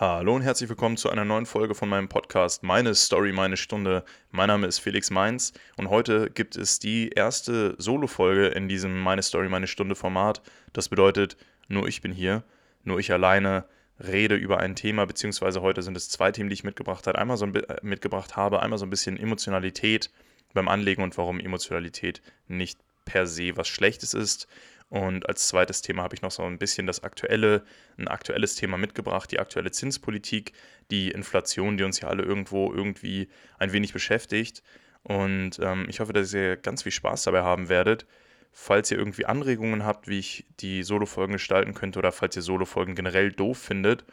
Hallo 0.00 0.34
und 0.34 0.40
herzlich 0.40 0.70
willkommen 0.70 0.96
zu 0.96 1.10
einer 1.10 1.26
neuen 1.26 1.44
Folge 1.44 1.74
von 1.74 1.90
meinem 1.90 2.08
Podcast 2.08 2.62
Meine 2.62 2.94
Story, 2.94 3.32
meine 3.32 3.58
Stunde. 3.58 4.02
Mein 4.30 4.46
Name 4.46 4.66
ist 4.66 4.78
Felix 4.78 5.10
Mainz 5.10 5.52
und 5.76 5.90
heute 5.90 6.30
gibt 6.30 6.56
es 6.56 6.78
die 6.78 7.10
erste 7.10 7.74
Solo-Folge 7.76 8.46
in 8.46 8.66
diesem 8.66 8.98
Meine 8.98 9.22
Story, 9.22 9.50
meine 9.50 9.66
Stunde 9.66 9.94
Format. 9.94 10.40
Das 10.72 10.88
bedeutet, 10.88 11.36
nur 11.68 11.86
ich 11.86 12.00
bin 12.00 12.12
hier, 12.12 12.44
nur 12.82 12.98
ich 12.98 13.12
alleine 13.12 13.66
rede 14.02 14.36
über 14.36 14.56
ein 14.56 14.74
Thema, 14.74 15.04
beziehungsweise 15.04 15.60
heute 15.60 15.82
sind 15.82 15.98
es 15.98 16.08
zwei 16.08 16.32
Themen, 16.32 16.48
die 16.48 16.54
ich 16.54 16.64
mitgebracht, 16.64 17.06
hat. 17.06 17.16
Einmal 17.16 17.36
so 17.36 17.44
ein, 17.44 17.54
äh, 17.54 17.76
mitgebracht 17.82 18.38
habe. 18.38 18.62
Einmal 18.62 18.78
so 18.78 18.86
ein 18.86 18.90
bisschen 18.90 19.18
Emotionalität 19.18 20.10
beim 20.54 20.68
Anlegen 20.68 21.02
und 21.02 21.18
warum 21.18 21.38
Emotionalität 21.40 22.22
nicht 22.48 22.78
per 23.04 23.26
se 23.26 23.54
was 23.54 23.68
Schlechtes 23.68 24.14
ist 24.14 24.48
und 24.90 25.28
als 25.28 25.46
zweites 25.46 25.82
Thema 25.82 26.02
habe 26.02 26.16
ich 26.16 26.22
noch 26.22 26.32
so 26.32 26.42
ein 26.42 26.58
bisschen 26.58 26.86
das 26.88 27.04
aktuelle, 27.04 27.62
ein 27.96 28.08
aktuelles 28.08 28.56
Thema 28.56 28.76
mitgebracht, 28.76 29.30
die 29.30 29.38
aktuelle 29.38 29.70
Zinspolitik, 29.70 30.52
die 30.90 31.12
Inflation, 31.12 31.76
die 31.76 31.84
uns 31.84 32.00
ja 32.00 32.08
alle 32.08 32.24
irgendwo 32.24 32.72
irgendwie 32.72 33.28
ein 33.58 33.72
wenig 33.72 33.92
beschäftigt. 33.92 34.64
Und 35.04 35.60
ähm, 35.60 35.86
ich 35.88 36.00
hoffe, 36.00 36.12
dass 36.12 36.34
ihr 36.34 36.56
ganz 36.56 36.82
viel 36.82 36.92
Spaß 36.92 37.22
dabei 37.22 37.42
haben 37.42 37.68
werdet. 37.68 38.04
Falls 38.50 38.90
ihr 38.90 38.98
irgendwie 38.98 39.26
Anregungen 39.26 39.84
habt, 39.84 40.08
wie 40.08 40.18
ich 40.18 40.44
die 40.58 40.82
Solo-Folgen 40.82 41.34
gestalten 41.34 41.72
könnte 41.72 42.00
oder 42.00 42.10
falls 42.10 42.34
ihr 42.34 42.42
Solo-Folgen 42.42 42.96
generell 42.96 43.30
doof 43.30 43.58
findet, 43.58 44.04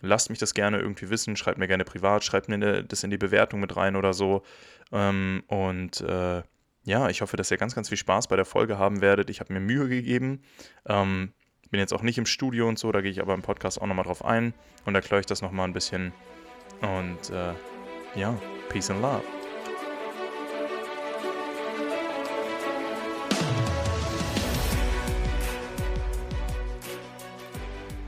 lasst 0.00 0.30
mich 0.30 0.38
das 0.38 0.54
gerne 0.54 0.78
irgendwie 0.78 1.10
wissen. 1.10 1.34
Schreibt 1.34 1.58
mir 1.58 1.66
gerne 1.66 1.84
privat, 1.84 2.22
schreibt 2.22 2.48
mir 2.48 2.84
das 2.84 3.02
in 3.02 3.10
die 3.10 3.18
Bewertung 3.18 3.58
mit 3.58 3.76
rein 3.76 3.96
oder 3.96 4.14
so. 4.14 4.44
Ähm, 4.92 5.42
und 5.48 6.00
äh, 6.02 6.42
ja, 6.84 7.08
ich 7.08 7.20
hoffe, 7.20 7.36
dass 7.36 7.50
ihr 7.50 7.58
ganz, 7.58 7.74
ganz 7.74 7.88
viel 7.88 7.98
Spaß 7.98 8.28
bei 8.28 8.36
der 8.36 8.44
Folge 8.44 8.78
haben 8.78 9.00
werdet. 9.00 9.28
Ich 9.28 9.40
habe 9.40 9.52
mir 9.52 9.60
Mühe 9.60 9.88
gegeben. 9.88 10.42
Ähm, 10.86 11.32
bin 11.70 11.78
jetzt 11.78 11.92
auch 11.92 12.02
nicht 12.02 12.18
im 12.18 12.26
Studio 12.26 12.68
und 12.68 12.78
so, 12.78 12.90
da 12.90 13.00
gehe 13.00 13.10
ich 13.10 13.20
aber 13.20 13.34
im 13.34 13.42
Podcast 13.42 13.80
auch 13.80 13.86
nochmal 13.86 14.04
drauf 14.04 14.24
ein 14.24 14.54
und 14.86 14.94
erkläre 14.94 15.20
ich 15.20 15.26
das 15.26 15.42
nochmal 15.42 15.68
ein 15.68 15.72
bisschen. 15.72 16.12
Und 16.80 17.30
äh, 17.30 17.52
ja, 18.18 18.34
Peace 18.70 18.90
and 18.90 19.02
Love. 19.02 19.22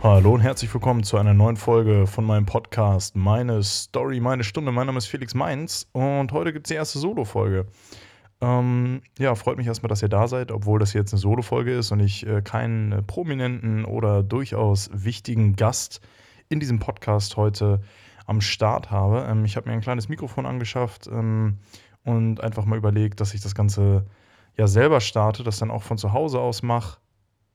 Hallo 0.03 0.33
und 0.33 0.41
herzlich 0.41 0.73
willkommen 0.75 1.05
zu 1.05 1.17
einer 1.19 1.35
neuen 1.35 1.57
Folge 1.57 2.09
von 2.09 2.25
meinem 2.25 2.47
Podcast 2.47 3.15
Meine 3.15 3.63
Story, 3.63 4.19
meine 4.19 4.43
Stunde. 4.43 4.73
Mein 4.73 4.87
Name 4.87 4.99
ist 4.99 5.07
Felix 5.07 5.35
Mainz 5.35 5.87
und 5.93 6.33
heute 6.33 6.53
gibt 6.53 6.67
es 6.67 6.69
die 6.71 6.75
erste 6.75 6.99
Solo-Folge. 6.99 7.67
Ähm, 8.43 9.03
ja, 9.21 9.37
freut 9.37 9.57
mich 9.57 9.69
erstmal, 9.69 9.89
dass 9.89 10.03
ihr 10.03 10.09
da 10.09 10.27
seid, 10.27 10.51
obwohl 10.51 10.81
das 10.81 10.95
jetzt 10.95 11.13
eine 11.13 11.21
Solo-Folge 11.21 11.73
ist 11.79 11.93
und 11.93 12.01
ich 12.01 12.27
äh, 12.27 12.43
keinen 12.43 12.91
äh, 12.91 13.01
prominenten 13.01 13.85
oder 13.85 14.25
durchaus 14.25 14.91
wichtigen 14.93 15.55
Gast 15.55 16.01
in 16.49 16.59
diesem 16.59 16.81
Podcast 16.81 17.37
heute 17.37 17.81
am 18.27 18.41
Start 18.41 18.91
habe. 18.91 19.25
Ähm, 19.31 19.45
ich 19.45 19.57
habe 19.57 19.69
mir 19.69 19.75
ein 19.77 19.81
kleines 19.81 20.09
Mikrofon 20.09 20.45
angeschafft 20.45 21.07
ähm, 21.07 21.59
und 22.03 22.41
einfach 22.41 22.65
mal 22.65 22.77
überlegt, 22.77 23.21
dass 23.21 23.33
ich 23.33 23.41
das 23.41 23.55
Ganze 23.55 24.07
ja 24.57 24.67
selber 24.67 25.01
starte, 25.01 25.45
das 25.45 25.61
dann 25.61 25.71
auch 25.71 25.85
von 25.85 25.97
zu 25.97 26.13
Hause 26.13 26.41
aus 26.41 26.65
mache. 26.65 26.99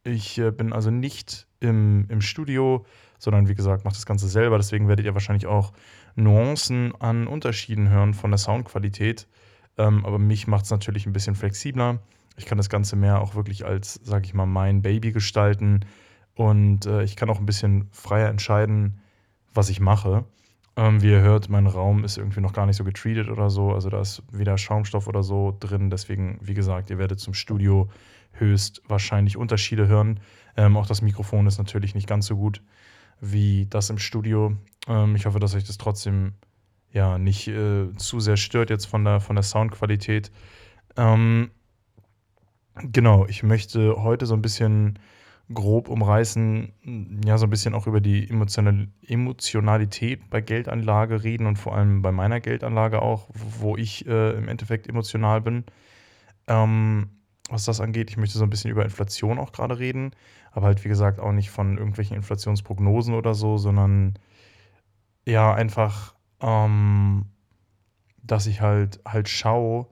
Ich 0.05 0.37
äh, 0.37 0.51
bin 0.51 0.71
also 0.71 0.89
nicht 0.89 1.47
im, 1.59 2.05
im 2.07 2.21
Studio, 2.21 2.85
sondern 3.19 3.49
wie 3.49 3.55
gesagt, 3.55 3.83
mache 3.83 3.95
das 3.95 4.05
Ganze 4.05 4.29
selber. 4.29 4.55
Deswegen 4.55 4.87
werdet 4.87 5.05
ihr 5.05 5.13
wahrscheinlich 5.15 5.47
auch 5.47 5.73
Nuancen 6.15 6.93
an 7.01 7.27
Unterschieden 7.27 7.89
hören 7.89 8.13
von 8.13 8.31
der 8.31 8.37
Soundqualität. 8.37 9.27
Ähm, 9.77 10.05
aber 10.05 10.19
mich 10.19 10.47
macht 10.47 10.65
es 10.65 10.71
natürlich 10.71 11.05
ein 11.05 11.13
bisschen 11.13 11.35
flexibler. 11.35 11.99
Ich 12.37 12.45
kann 12.45 12.57
das 12.57 12.69
Ganze 12.69 12.95
mehr 12.95 13.21
auch 13.21 13.35
wirklich 13.35 13.65
als, 13.65 13.95
sage 14.03 14.25
ich 14.25 14.33
mal, 14.33 14.45
mein 14.45 14.81
Baby 14.81 15.11
gestalten. 15.11 15.85
Und 16.35 16.85
äh, 16.85 17.03
ich 17.03 17.15
kann 17.15 17.29
auch 17.29 17.39
ein 17.39 17.45
bisschen 17.45 17.87
freier 17.91 18.29
entscheiden, 18.29 18.99
was 19.53 19.69
ich 19.69 19.79
mache. 19.79 20.25
Ähm, 20.75 21.01
wie 21.01 21.09
ihr 21.09 21.21
hört, 21.21 21.49
mein 21.49 21.65
Raum 21.65 22.03
ist 22.03 22.17
irgendwie 22.17 22.41
noch 22.41 22.53
gar 22.53 22.67
nicht 22.67 22.75
so 22.75 22.83
getreated 22.83 23.29
oder 23.29 23.49
so. 23.49 23.71
Also 23.71 23.89
da 23.89 23.99
ist 23.99 24.21
weder 24.31 24.57
Schaumstoff 24.59 25.07
oder 25.07 25.23
so 25.23 25.57
drin. 25.59 25.89
Deswegen, 25.89 26.37
wie 26.41 26.53
gesagt, 26.53 26.91
ihr 26.91 26.99
werdet 26.99 27.19
zum 27.19 27.33
Studio 27.33 27.89
höchst 28.33 28.83
wahrscheinlich 28.87 29.37
Unterschiede 29.37 29.87
hören. 29.87 30.19
Ähm, 30.55 30.77
auch 30.77 30.85
das 30.85 31.01
Mikrofon 31.01 31.47
ist 31.47 31.57
natürlich 31.57 31.95
nicht 31.95 32.07
ganz 32.07 32.27
so 32.27 32.35
gut 32.35 32.61
wie 33.19 33.65
das 33.67 33.89
im 33.89 33.97
Studio. 33.97 34.55
Ähm, 34.87 35.15
ich 35.15 35.25
hoffe, 35.25 35.39
dass 35.39 35.55
euch 35.55 35.63
das 35.63 35.79
trotzdem 35.79 36.33
ja 36.97 37.17
nicht 37.17 37.47
äh, 37.47 37.95
zu 37.95 38.19
sehr 38.19 38.37
stört 38.37 38.69
jetzt 38.69 38.85
von 38.85 39.05
der, 39.05 39.21
von 39.21 39.35
der 39.35 39.43
Soundqualität. 39.43 40.31
Ähm, 40.97 41.51
genau, 42.75 43.25
ich 43.27 43.43
möchte 43.43 44.03
heute 44.03 44.25
so 44.25 44.33
ein 44.33 44.41
bisschen 44.41 44.99
grob 45.53 45.87
umreißen, 45.87 47.21
ja, 47.25 47.37
so 47.37 47.45
ein 47.45 47.49
bisschen 47.49 47.73
auch 47.73 47.87
über 47.87 48.01
die 48.01 48.29
Emotional 48.29 48.89
Emotionalität 49.07 50.29
bei 50.29 50.41
Geldanlage 50.41 51.23
reden 51.23 51.45
und 51.45 51.55
vor 51.55 51.73
allem 51.75 52.01
bei 52.01 52.11
meiner 52.11 52.41
Geldanlage 52.41 53.01
auch, 53.01 53.29
wo 53.33 53.77
ich 53.77 54.05
äh, 54.07 54.31
im 54.31 54.49
Endeffekt 54.49 54.87
emotional 54.87 55.39
bin. 55.41 55.63
Ähm, 56.47 57.11
was 57.49 57.63
das 57.63 57.79
angeht, 57.79 58.09
ich 58.09 58.17
möchte 58.17 58.37
so 58.37 58.43
ein 58.43 58.49
bisschen 58.49 58.71
über 58.71 58.83
Inflation 58.83 59.39
auch 59.39 59.53
gerade 59.53 59.79
reden, 59.79 60.11
aber 60.51 60.65
halt 60.65 60.83
wie 60.83 60.89
gesagt 60.89 61.19
auch 61.21 61.31
nicht 61.31 61.49
von 61.49 61.77
irgendwelchen 61.77 62.17
Inflationsprognosen 62.17 63.13
oder 63.13 63.33
so, 63.33 63.57
sondern 63.57 64.19
ja, 65.25 65.53
einfach 65.53 66.16
ähm, 66.41 67.25
dass 68.23 68.47
ich 68.47 68.61
halt 68.61 68.99
halt 69.05 69.29
schaue, 69.29 69.87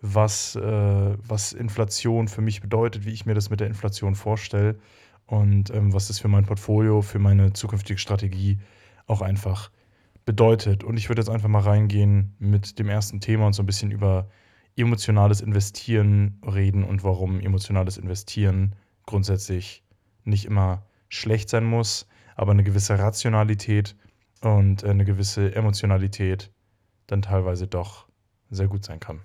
was, 0.00 0.54
äh, 0.56 1.16
was 1.26 1.52
Inflation 1.52 2.28
für 2.28 2.42
mich 2.42 2.60
bedeutet, 2.60 3.04
wie 3.04 3.12
ich 3.12 3.26
mir 3.26 3.34
das 3.34 3.50
mit 3.50 3.60
der 3.60 3.68
Inflation 3.68 4.14
vorstelle 4.14 4.78
und 5.26 5.70
ähm, 5.70 5.92
was 5.92 6.08
das 6.08 6.18
für 6.18 6.28
mein 6.28 6.44
Portfolio, 6.44 7.00
für 7.00 7.18
meine 7.18 7.52
zukünftige 7.54 7.98
Strategie 7.98 8.58
auch 9.06 9.22
einfach 9.22 9.70
bedeutet. 10.24 10.84
Und 10.84 10.96
ich 10.98 11.08
würde 11.08 11.22
jetzt 11.22 11.30
einfach 11.30 11.48
mal 11.48 11.62
reingehen 11.62 12.34
mit 12.38 12.78
dem 12.78 12.88
ersten 12.88 13.20
Thema 13.20 13.46
und 13.46 13.54
so 13.54 13.62
ein 13.62 13.66
bisschen 13.66 13.90
über 13.90 14.28
emotionales 14.76 15.40
Investieren 15.40 16.40
reden 16.42 16.84
und 16.84 17.04
warum 17.04 17.40
emotionales 17.40 17.96
Investieren 17.96 18.74
grundsätzlich 19.06 19.84
nicht 20.24 20.46
immer 20.46 20.84
schlecht 21.08 21.48
sein 21.48 21.64
muss, 21.64 22.08
aber 22.36 22.52
eine 22.52 22.64
gewisse 22.64 22.98
Rationalität 22.98 23.96
und 24.44 24.82
äh, 24.82 24.88
eine 24.88 25.04
gewisse 25.04 25.54
Emotionalität 25.54 26.50
dann 27.06 27.22
teilweise 27.22 27.66
doch 27.66 28.06
sehr 28.50 28.68
gut 28.68 28.84
sein 28.84 29.00
kann. 29.00 29.20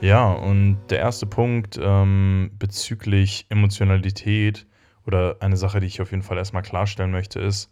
Ja, 0.00 0.32
und 0.32 0.78
der 0.90 0.98
erste 0.98 1.26
Punkt 1.26 1.78
ähm, 1.80 2.50
bezüglich 2.58 3.46
Emotionalität 3.48 4.66
oder 5.06 5.36
eine 5.40 5.56
Sache, 5.56 5.80
die 5.80 5.86
ich 5.86 6.02
auf 6.02 6.10
jeden 6.10 6.22
Fall 6.22 6.36
erstmal 6.36 6.62
klarstellen 6.62 7.10
möchte, 7.10 7.40
ist, 7.40 7.70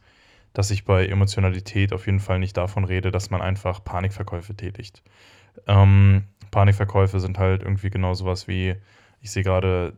dass 0.55 0.71
ich 0.71 0.85
bei 0.85 1.07
Emotionalität 1.07 1.93
auf 1.93 2.07
jeden 2.07 2.21
Fall 2.21 2.39
nicht 2.39 2.57
davon 2.57 2.85
rede, 2.85 3.11
dass 3.11 3.31
man 3.31 3.43
einfach 3.43 3.85
Panikverkäufe 3.85 4.55
tätigt. 4.55 5.03
Ähm, 5.67 6.25
Panikverkäufe 6.51 7.21
sind 7.21 7.39
halt 7.39 7.62
irgendwie 7.62 7.91
genau 7.91 8.15
sowas 8.15 8.49
wie, 8.49 8.77
ich 9.21 9.31
sehe 9.31 9.43
gerade 9.43 9.95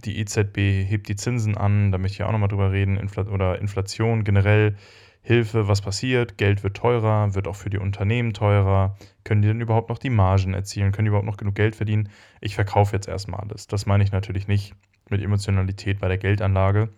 die 0.00 0.18
EZB 0.18 0.88
hebt 0.88 1.08
die 1.08 1.16
Zinsen 1.16 1.56
an, 1.56 1.92
da 1.92 1.98
möchte 1.98 2.16
ich 2.16 2.22
auch 2.22 2.32
nochmal 2.32 2.48
drüber 2.48 2.72
reden, 2.72 2.96
Infl 2.96 3.28
oder 3.28 3.60
Inflation 3.60 4.24
generell, 4.24 4.76
Hilfe, 5.22 5.68
was 5.68 5.82
passiert, 5.82 6.38
Geld 6.38 6.62
wird 6.62 6.76
teurer, 6.76 7.34
wird 7.34 7.46
auch 7.46 7.56
für 7.56 7.68
die 7.68 7.78
Unternehmen 7.78 8.32
teurer, 8.32 8.96
können 9.22 9.42
die 9.42 9.48
denn 9.48 9.60
überhaupt 9.60 9.90
noch 9.90 9.98
die 9.98 10.10
Margen 10.10 10.54
erzielen, 10.54 10.92
können 10.92 11.04
die 11.04 11.10
überhaupt 11.10 11.26
noch 11.26 11.36
genug 11.36 11.54
Geld 11.54 11.76
verdienen? 11.76 12.08
Ich 12.40 12.54
verkaufe 12.54 12.96
jetzt 12.96 13.06
erstmal 13.06 13.40
alles. 13.40 13.66
Das 13.66 13.84
meine 13.84 14.02
ich 14.02 14.12
natürlich 14.12 14.48
nicht 14.48 14.74
mit 15.10 15.20
Emotionalität 15.20 16.00
bei 16.00 16.08
der 16.08 16.16
Geldanlage. 16.16 16.88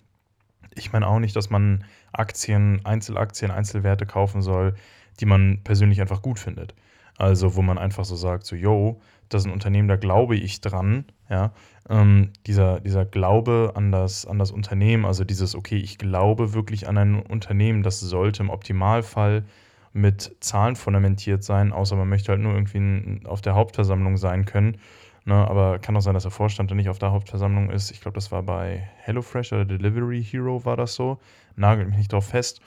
Ich 0.75 0.93
meine 0.93 1.09
auch 1.09 1.19
nicht, 1.19 1.35
dass 1.35 1.51
man 1.51 1.85
Aktien, 2.13 2.85
Einzelaktien, 2.85 3.51
Einzelwerte 3.51 4.07
kaufen 4.07 4.41
soll, 4.41 4.75
die 5.19 5.27
man 5.27 5.61
persönlich 5.65 6.01
einfach 6.01 6.23
gut 6.23 6.39
findet. 6.39 6.75
Also 7.19 7.57
wo 7.57 7.63
man 7.63 7.77
einfach 7.77 8.05
so 8.05 8.17
sagt, 8.17 8.47
so, 8.47 8.57
yo, 8.57 9.01
das 9.35 9.43
ist 9.43 9.47
ein 9.47 9.53
Unternehmen, 9.53 9.89
da 9.89 9.97
glaube 9.97 10.37
ich 10.37 10.61
dran, 10.61 11.05
ja, 11.29 11.53
ähm, 11.89 12.31
dieser, 12.47 12.81
dieser 12.81 13.05
Glaube 13.05 13.73
an 13.75 13.93
das, 13.93 14.27
an 14.27 14.39
das 14.39 14.51
Unternehmen, 14.51 15.05
also 15.05 15.25
dieses, 15.25 15.55
okay, 15.55 15.77
ich 15.77 15.99
glaube 15.99 16.53
wirklich 16.55 16.89
an 16.89 16.99
ein 16.99 17.21
Unternehmen, 17.21 17.83
das 17.83 18.01
sollte 18.01 18.43
im 18.43 18.51
Optimalfall 18.51 19.45
mit 19.93 20.37
Zahlen 20.41 20.77
fundamentiert 20.77 21.45
sein, 21.45 21.73
außer 21.73 21.97
man 21.97 22.09
möchte 22.09 22.33
halt 22.33 22.41
nur 22.41 22.55
irgendwie 22.55 23.27
auf 23.27 23.41
der 23.41 23.55
Hauptversammlung 23.55 24.17
sein 24.17 24.45
können. 24.45 24.79
Ne, 25.25 25.35
aber 25.35 25.79
kann 25.79 25.97
auch 25.97 26.01
sein, 26.01 26.15
dass 26.15 26.25
der 26.25 26.33
Vorstand 26.33 26.71
dann 26.71 26.79
nicht 26.79 26.89
auf 26.89 26.99
der 26.99 27.13
Hauptversammlung 27.13 27.71
ist. 27.71 27.93
Ich 27.93 28.01
glaube, 28.01 28.17
das 28.17 28.33
war 28.33 28.43
bei 28.43 28.89
HelloFresh 29.03 29.53
oder 29.53 29.65
Delivery 29.65 30.21
Hero 30.21 30.65
war 30.65 30.77
das 30.77 30.97
so. 30.97 31.21
Nagelt 31.55 31.89
mich 31.89 31.99
nicht 31.99 32.13
drauf 32.13 32.27
fest. 32.27 32.61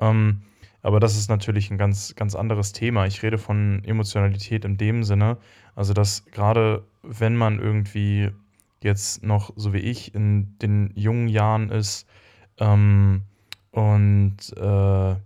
Ähm, 0.00 0.42
aber 0.82 1.00
das 1.00 1.16
ist 1.16 1.28
natürlich 1.28 1.70
ein 1.70 1.78
ganz, 1.78 2.14
ganz 2.14 2.34
anderes 2.34 2.72
Thema. 2.72 3.06
Ich 3.06 3.22
rede 3.22 3.38
von 3.38 3.82
Emotionalität 3.84 4.64
in 4.64 4.76
dem 4.76 5.04
Sinne, 5.04 5.38
also 5.74 5.92
dass 5.92 6.24
gerade 6.26 6.84
wenn 7.02 7.36
man 7.36 7.58
irgendwie 7.58 8.30
jetzt 8.82 9.22
noch, 9.22 9.52
so 9.56 9.72
wie 9.72 9.78
ich, 9.78 10.14
in 10.14 10.56
den 10.58 10.90
jungen 10.94 11.28
Jahren 11.28 11.70
ist 11.70 12.06
ähm, 12.58 13.22
und 13.72 14.36
äh, 14.56 15.16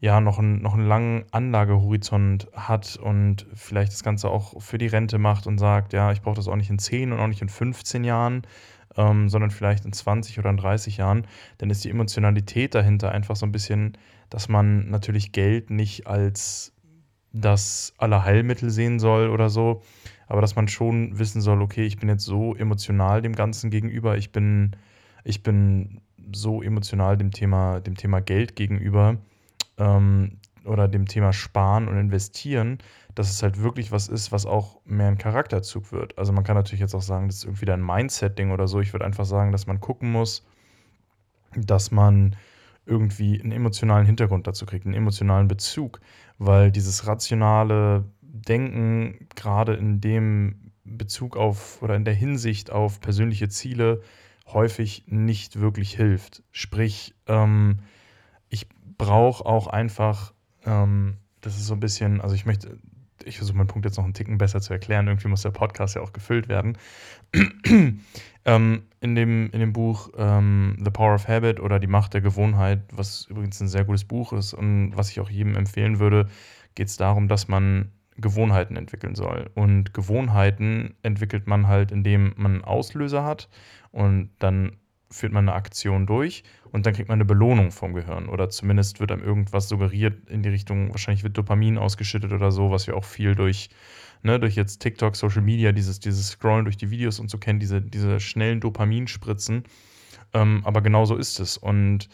ja, 0.00 0.20
noch, 0.20 0.38
ein, 0.38 0.62
noch 0.62 0.74
einen 0.74 0.86
langen 0.86 1.24
Anlagehorizont 1.32 2.48
hat 2.52 2.96
und 2.96 3.46
vielleicht 3.54 3.92
das 3.92 4.04
Ganze 4.04 4.28
auch 4.28 4.60
für 4.62 4.78
die 4.78 4.86
Rente 4.86 5.18
macht 5.18 5.46
und 5.48 5.58
sagt, 5.58 5.92
ja, 5.92 6.12
ich 6.12 6.22
brauche 6.22 6.36
das 6.36 6.46
auch 6.46 6.54
nicht 6.54 6.70
in 6.70 6.78
10 6.78 7.12
und 7.12 7.18
auch 7.18 7.26
nicht 7.26 7.42
in 7.42 7.48
15 7.48 8.04
Jahren, 8.04 8.42
ähm, 8.96 9.28
sondern 9.28 9.50
vielleicht 9.50 9.84
in 9.84 9.92
20 9.92 10.38
oder 10.38 10.50
in 10.50 10.56
30 10.56 10.96
Jahren, 10.96 11.26
dann 11.58 11.70
ist 11.70 11.84
die 11.84 11.90
Emotionalität 11.90 12.74
dahinter 12.74 13.12
einfach 13.12 13.36
so 13.36 13.46
ein 13.46 13.52
bisschen, 13.52 13.96
dass 14.30 14.48
man 14.48 14.90
natürlich 14.90 15.32
Geld 15.32 15.70
nicht 15.70 16.06
als 16.06 16.72
das 17.32 17.94
Allerheilmittel 17.98 18.70
sehen 18.70 18.98
soll 18.98 19.28
oder 19.28 19.50
so, 19.50 19.82
aber 20.26 20.40
dass 20.40 20.56
man 20.56 20.68
schon 20.68 21.18
wissen 21.18 21.40
soll, 21.40 21.62
okay, 21.62 21.84
ich 21.84 21.98
bin 21.98 22.08
jetzt 22.08 22.24
so 22.24 22.54
emotional 22.54 23.22
dem 23.22 23.34
Ganzen 23.34 23.70
gegenüber, 23.70 24.16
ich 24.16 24.32
bin, 24.32 24.76
ich 25.24 25.42
bin 25.42 26.00
so 26.34 26.62
emotional 26.62 27.16
dem 27.16 27.30
Thema, 27.30 27.80
dem 27.80 27.96
Thema 27.96 28.20
Geld 28.20 28.56
gegenüber 28.56 29.16
ähm, 29.78 30.38
oder 30.64 30.88
dem 30.88 31.06
Thema 31.06 31.32
Sparen 31.32 31.88
und 31.88 31.98
Investieren, 31.98 32.78
dass 33.18 33.30
es 33.30 33.42
halt 33.42 33.60
wirklich 33.60 33.90
was 33.90 34.06
ist, 34.06 34.30
was 34.30 34.46
auch 34.46 34.80
mehr 34.84 35.08
ein 35.08 35.18
Charakterzug 35.18 35.90
wird. 35.90 36.16
Also 36.16 36.32
man 36.32 36.44
kann 36.44 36.54
natürlich 36.54 36.80
jetzt 36.80 36.94
auch 36.94 37.02
sagen, 37.02 37.26
das 37.26 37.38
ist 37.38 37.44
irgendwie 37.44 37.68
ein 37.70 37.84
Mindset-Ding 37.84 38.52
oder 38.52 38.68
so. 38.68 38.80
Ich 38.80 38.92
würde 38.92 39.04
einfach 39.04 39.24
sagen, 39.24 39.50
dass 39.50 39.66
man 39.66 39.80
gucken 39.80 40.12
muss, 40.12 40.46
dass 41.56 41.90
man 41.90 42.36
irgendwie 42.86 43.40
einen 43.40 43.50
emotionalen 43.50 44.06
Hintergrund 44.06 44.46
dazu 44.46 44.66
kriegt, 44.66 44.86
einen 44.86 44.94
emotionalen 44.94 45.48
Bezug, 45.48 46.00
weil 46.38 46.70
dieses 46.70 47.08
rationale 47.08 48.04
Denken 48.22 49.28
gerade 49.34 49.74
in 49.74 50.00
dem 50.00 50.70
Bezug 50.84 51.36
auf 51.36 51.82
oder 51.82 51.96
in 51.96 52.04
der 52.04 52.14
Hinsicht 52.14 52.70
auf 52.70 53.00
persönliche 53.00 53.48
Ziele 53.48 54.00
häufig 54.46 55.04
nicht 55.08 55.58
wirklich 55.58 55.96
hilft. 55.96 56.44
Sprich, 56.52 57.16
ähm, 57.26 57.80
ich 58.48 58.68
brauche 58.96 59.44
auch 59.44 59.66
einfach, 59.66 60.32
ähm, 60.64 61.16
das 61.40 61.56
ist 61.56 61.66
so 61.66 61.74
ein 61.74 61.80
bisschen, 61.80 62.20
also 62.20 62.36
ich 62.36 62.46
möchte, 62.46 62.78
ich 63.24 63.38
versuche 63.38 63.56
meinen 63.56 63.66
Punkt 63.66 63.84
jetzt 63.84 63.96
noch 63.96 64.04
einen 64.04 64.14
Ticken 64.14 64.38
besser 64.38 64.60
zu 64.60 64.72
erklären. 64.72 65.06
Irgendwie 65.06 65.28
muss 65.28 65.42
der 65.42 65.50
Podcast 65.50 65.96
ja 65.96 66.02
auch 66.02 66.12
gefüllt 66.12 66.48
werden. 66.48 66.78
ähm, 68.44 68.82
in, 69.00 69.14
dem, 69.14 69.50
in 69.50 69.60
dem 69.60 69.72
Buch 69.72 70.10
ähm, 70.16 70.76
The 70.82 70.90
Power 70.90 71.14
of 71.14 71.28
Habit 71.28 71.60
oder 71.60 71.78
Die 71.78 71.86
Macht 71.86 72.14
der 72.14 72.20
Gewohnheit, 72.20 72.82
was 72.92 73.26
übrigens 73.28 73.60
ein 73.60 73.68
sehr 73.68 73.84
gutes 73.84 74.04
Buch 74.04 74.32
ist 74.32 74.54
und 74.54 74.96
was 74.96 75.10
ich 75.10 75.20
auch 75.20 75.30
jedem 75.30 75.56
empfehlen 75.56 75.98
würde, 75.98 76.28
geht 76.74 76.88
es 76.88 76.96
darum, 76.96 77.28
dass 77.28 77.48
man 77.48 77.92
Gewohnheiten 78.16 78.76
entwickeln 78.76 79.14
soll. 79.14 79.50
Und 79.54 79.94
Gewohnheiten 79.94 80.96
entwickelt 81.02 81.46
man 81.46 81.68
halt, 81.68 81.92
indem 81.92 82.34
man 82.36 82.54
einen 82.54 82.64
Auslöser 82.64 83.24
hat 83.24 83.48
und 83.90 84.30
dann 84.38 84.76
führt 85.10 85.32
man 85.32 85.48
eine 85.48 85.56
Aktion 85.56 86.06
durch 86.06 86.42
und 86.72 86.86
dann 86.86 86.94
kriegt 86.94 87.08
man 87.08 87.16
eine 87.16 87.24
Belohnung 87.24 87.70
vom 87.70 87.94
Gehirn. 87.94 88.28
Oder 88.28 88.48
zumindest 88.50 89.00
wird 89.00 89.12
einem 89.12 89.22
irgendwas 89.22 89.68
suggeriert 89.68 90.28
in 90.28 90.42
die 90.42 90.48
Richtung, 90.48 90.90
wahrscheinlich 90.90 91.22
wird 91.22 91.36
Dopamin 91.36 91.78
ausgeschüttet 91.78 92.32
oder 92.32 92.50
so, 92.50 92.70
was 92.70 92.86
wir 92.86 92.96
auch 92.96 93.04
viel 93.04 93.34
durch, 93.34 93.70
ne, 94.22 94.38
durch 94.38 94.54
jetzt 94.54 94.80
TikTok, 94.80 95.16
Social 95.16 95.42
Media, 95.42 95.72
dieses, 95.72 96.00
dieses 96.00 96.28
Scrollen 96.28 96.64
durch 96.64 96.76
die 96.76 96.90
Videos 96.90 97.20
und 97.20 97.30
so 97.30 97.38
kennen, 97.38 97.60
diese, 97.60 97.80
diese 97.80 98.20
schnellen 98.20 98.60
Dopaminspritzen. 98.60 99.64
Ähm, 100.34 100.62
aber 100.64 100.82
genau 100.82 101.04
so 101.04 101.16
ist 101.16 101.40
es. 101.40 101.56
Und 101.56 102.08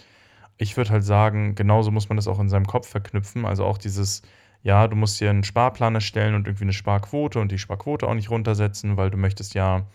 ich 0.57 0.77
würde 0.77 0.91
halt 0.91 1.05
sagen, 1.05 1.55
genauso 1.55 1.91
muss 1.91 2.09
man 2.09 2.17
das 2.17 2.29
auch 2.29 2.39
in 2.39 2.49
seinem 2.49 2.67
Kopf 2.67 2.89
verknüpfen. 2.89 3.45
Also 3.45 3.65
auch 3.65 3.79
dieses, 3.79 4.23
ja, 4.63 4.87
du 4.89 4.97
musst 4.97 5.21
dir 5.21 5.31
einen 5.31 5.45
Sparplan 5.45 5.95
erstellen 5.95 6.35
und 6.35 6.47
irgendwie 6.47 6.65
eine 6.65 6.73
Sparquote 6.73 7.41
und 7.41 7.51
die 7.51 7.59
Sparquote 7.59 8.07
auch 8.07 8.15
nicht 8.15 8.31
runtersetzen, 8.31 8.97
weil 8.97 9.11
du 9.11 9.17
möchtest 9.17 9.55
ja, 9.55 9.87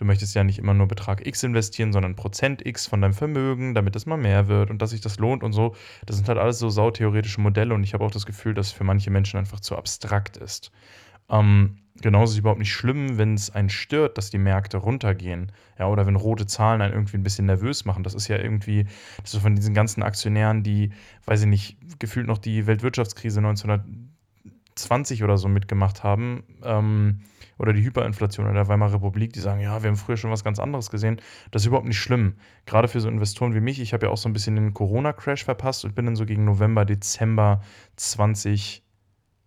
du 0.00 0.06
möchtest 0.06 0.34
ja 0.34 0.44
nicht 0.44 0.58
immer 0.58 0.72
nur 0.72 0.88
Betrag 0.88 1.26
X 1.26 1.42
investieren, 1.42 1.92
sondern 1.92 2.16
Prozent 2.16 2.64
X 2.66 2.86
von 2.86 3.02
deinem 3.02 3.12
Vermögen, 3.12 3.74
damit 3.74 3.94
es 3.96 4.06
mal 4.06 4.16
mehr 4.16 4.48
wird 4.48 4.70
und 4.70 4.80
dass 4.80 4.90
sich 4.90 5.02
das 5.02 5.18
lohnt 5.18 5.42
und 5.42 5.52
so. 5.52 5.76
Das 6.06 6.16
sind 6.16 6.26
halt 6.28 6.38
alles 6.38 6.58
so 6.58 6.70
sautheoretische 6.70 7.40
Modelle 7.40 7.74
und 7.74 7.84
ich 7.84 7.92
habe 7.92 8.04
auch 8.04 8.10
das 8.10 8.24
Gefühl, 8.24 8.54
dass 8.54 8.72
für 8.72 8.84
manche 8.84 9.10
Menschen 9.10 9.38
einfach 9.38 9.60
zu 9.60 9.76
abstrakt 9.76 10.38
ist. 10.38 10.72
Ähm, 11.28 11.76
genauso 12.00 12.30
ist 12.30 12.32
es 12.32 12.38
überhaupt 12.38 12.60
nicht 12.60 12.72
schlimm, 12.72 13.18
wenn 13.18 13.34
es 13.34 13.50
einen 13.50 13.68
stört, 13.68 14.16
dass 14.16 14.30
die 14.30 14.38
Märkte 14.38 14.78
runtergehen. 14.78 15.52
Ja, 15.78 15.88
oder 15.88 16.06
wenn 16.06 16.16
rote 16.16 16.46
Zahlen 16.46 16.80
einen 16.80 16.94
irgendwie 16.94 17.18
ein 17.18 17.22
bisschen 17.22 17.46
nervös 17.46 17.84
machen. 17.84 18.02
Das 18.02 18.14
ist 18.14 18.28
ja 18.28 18.38
irgendwie, 18.38 18.86
das 19.22 19.34
ist 19.34 19.42
von 19.42 19.54
diesen 19.54 19.74
ganzen 19.74 20.02
Aktionären, 20.02 20.62
die, 20.62 20.92
weiß 21.26 21.42
ich 21.42 21.46
nicht, 21.46 21.76
gefühlt 21.98 22.26
noch 22.26 22.38
die 22.38 22.66
Weltwirtschaftskrise 22.66 23.40
1920 23.40 25.22
oder 25.22 25.36
so 25.36 25.48
mitgemacht 25.48 26.02
haben. 26.02 26.44
Ähm, 26.62 27.20
oder 27.60 27.72
die 27.72 27.84
Hyperinflation 27.84 28.46
in 28.46 28.54
der 28.54 28.68
Weimarer 28.68 28.94
Republik, 28.94 29.34
die 29.34 29.40
sagen, 29.40 29.60
ja, 29.60 29.82
wir 29.82 29.90
haben 29.90 29.96
früher 29.96 30.16
schon 30.16 30.30
was 30.30 30.42
ganz 30.42 30.58
anderes 30.58 30.90
gesehen. 30.90 31.20
Das 31.50 31.62
ist 31.62 31.66
überhaupt 31.66 31.86
nicht 31.86 31.98
schlimm. 31.98 32.36
Gerade 32.64 32.88
für 32.88 33.00
so 33.00 33.08
Investoren 33.08 33.54
wie 33.54 33.60
mich. 33.60 33.80
Ich 33.80 33.92
habe 33.92 34.06
ja 34.06 34.12
auch 34.12 34.16
so 34.16 34.28
ein 34.28 34.32
bisschen 34.32 34.56
den 34.56 34.72
Corona-Crash 34.72 35.44
verpasst 35.44 35.84
und 35.84 35.94
bin 35.94 36.06
dann 36.06 36.16
so 36.16 36.24
gegen 36.24 36.44
November, 36.44 36.86
Dezember 36.86 37.60
20 37.96 38.82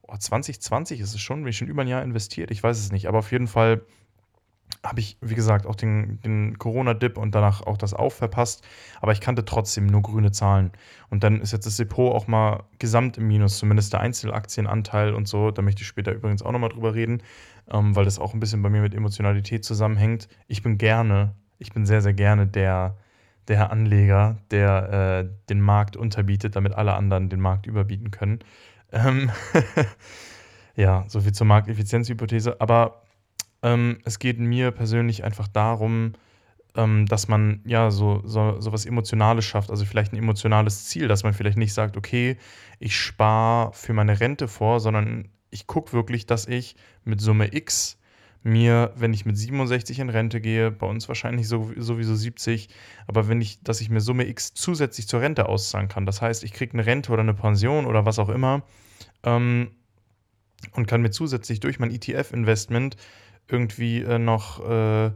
oh, 0.03 0.17
2020 0.17 0.99
ist 0.99 1.15
es 1.15 1.21
schon, 1.21 1.41
bin 1.41 1.49
ich 1.49 1.57
schon 1.57 1.67
über 1.67 1.81
ein 1.81 1.87
Jahr 1.87 2.03
investiert, 2.03 2.51
ich 2.51 2.61
weiß 2.61 2.77
es 2.77 2.91
nicht, 2.91 3.07
aber 3.07 3.19
auf 3.19 3.31
jeden 3.31 3.47
Fall 3.47 3.81
habe 4.85 4.99
ich, 4.99 5.17
wie 5.21 5.35
gesagt, 5.35 5.65
auch 5.65 5.75
den, 5.75 6.19
den 6.21 6.57
Corona-Dip 6.57 7.17
und 7.17 7.33
danach 7.33 7.61
auch 7.61 7.77
das 7.77 7.93
Auf 7.93 8.15
verpasst. 8.15 8.65
Aber 9.01 9.11
ich 9.11 9.21
kannte 9.21 9.45
trotzdem 9.45 9.85
nur 9.85 10.01
grüne 10.01 10.31
Zahlen. 10.31 10.71
Und 11.09 11.23
dann 11.23 11.41
ist 11.41 11.53
jetzt 11.53 11.65
das 11.65 11.77
Depot 11.77 12.13
auch 12.13 12.27
mal 12.27 12.63
gesamt 12.79 13.17
im 13.17 13.27
Minus, 13.27 13.59
zumindest 13.59 13.93
der 13.93 14.01
Einzelaktienanteil 14.01 15.13
und 15.13 15.27
so. 15.27 15.51
Da 15.51 15.61
möchte 15.61 15.83
ich 15.83 15.87
später 15.87 16.11
übrigens 16.11 16.41
auch 16.41 16.51
nochmal 16.51 16.69
drüber 16.69 16.95
reden, 16.95 17.21
ähm, 17.71 17.95
weil 17.95 18.05
das 18.05 18.19
auch 18.19 18.33
ein 18.33 18.39
bisschen 18.39 18.61
bei 18.61 18.69
mir 18.69 18.81
mit 18.81 18.93
Emotionalität 18.93 19.65
zusammenhängt. 19.65 20.27
Ich 20.47 20.63
bin 20.63 20.77
gerne, 20.77 21.35
ich 21.57 21.71
bin 21.73 21.85
sehr, 21.85 22.01
sehr 22.01 22.13
gerne 22.13 22.47
der, 22.47 22.97
der 23.47 23.71
Anleger, 23.71 24.37
der 24.51 25.25
äh, 25.25 25.29
den 25.49 25.61
Markt 25.61 25.97
unterbietet, 25.97 26.55
damit 26.55 26.73
alle 26.73 26.93
anderen 26.93 27.29
den 27.29 27.39
Markt 27.39 27.65
überbieten 27.65 28.11
können. 28.11 28.39
Ähm 28.91 29.31
ja, 30.75 31.05
so 31.07 31.21
viel 31.21 31.33
zur 31.33 31.47
Markteffizienzhypothese. 31.47 32.59
Aber 32.59 33.03
ähm, 33.61 33.99
es 34.03 34.19
geht 34.19 34.39
mir 34.39 34.71
persönlich 34.71 35.23
einfach 35.23 35.47
darum, 35.47 36.13
ähm, 36.75 37.05
dass 37.05 37.27
man 37.27 37.61
ja 37.65 37.91
so, 37.91 38.21
so, 38.25 38.59
so 38.59 38.71
was 38.73 38.85
Emotionales 38.85 39.45
schafft, 39.45 39.69
also 39.69 39.85
vielleicht 39.85 40.13
ein 40.13 40.17
emotionales 40.17 40.85
Ziel, 40.85 41.07
dass 41.07 41.23
man 41.23 41.33
vielleicht 41.33 41.57
nicht 41.57 41.73
sagt, 41.73 41.97
okay, 41.97 42.37
ich 42.79 42.97
spare 42.97 43.71
für 43.73 43.93
meine 43.93 44.19
Rente 44.19 44.47
vor, 44.47 44.79
sondern 44.79 45.29
ich 45.53 45.67
gucke 45.67 45.93
wirklich, 45.93 46.25
dass 46.25 46.47
ich 46.47 46.75
mit 47.05 47.21
Summe 47.21 47.53
X 47.53 47.97
mir, 48.43 48.91
wenn 48.97 49.13
ich 49.13 49.25
mit 49.25 49.37
67 49.37 49.99
in 49.99 50.09
Rente 50.09 50.41
gehe, 50.41 50.69
bei 50.69 50.85
uns 50.85 51.07
wahrscheinlich 51.07 51.47
sowieso 51.47 52.15
70, 52.15 52.67
aber 53.07 53.29
wenn 53.29 53.39
ich, 53.39 53.61
dass 53.63 53.79
ich 53.79 53.89
mir 53.89 54.01
Summe 54.01 54.27
X 54.27 54.53
zusätzlich 54.53 55.07
zur 55.07 55.21
Rente 55.21 55.47
auszahlen 55.47 55.87
kann. 55.87 56.05
Das 56.05 56.21
heißt, 56.21 56.43
ich 56.43 56.51
kriege 56.51 56.73
eine 56.73 56.85
Rente 56.85 57.11
oder 57.11 57.21
eine 57.21 57.33
Pension 57.33 57.85
oder 57.85 58.05
was 58.05 58.19
auch 58.19 58.29
immer 58.29 58.63
ähm, 59.23 59.71
und 60.73 60.87
kann 60.87 61.01
mir 61.01 61.11
zusätzlich 61.11 61.61
durch 61.61 61.79
mein 61.79 61.91
ETF-Investment 61.91 62.97
irgendwie 63.47 64.01
äh, 64.01 64.19
noch, 64.19 64.59
äh, 64.69 65.11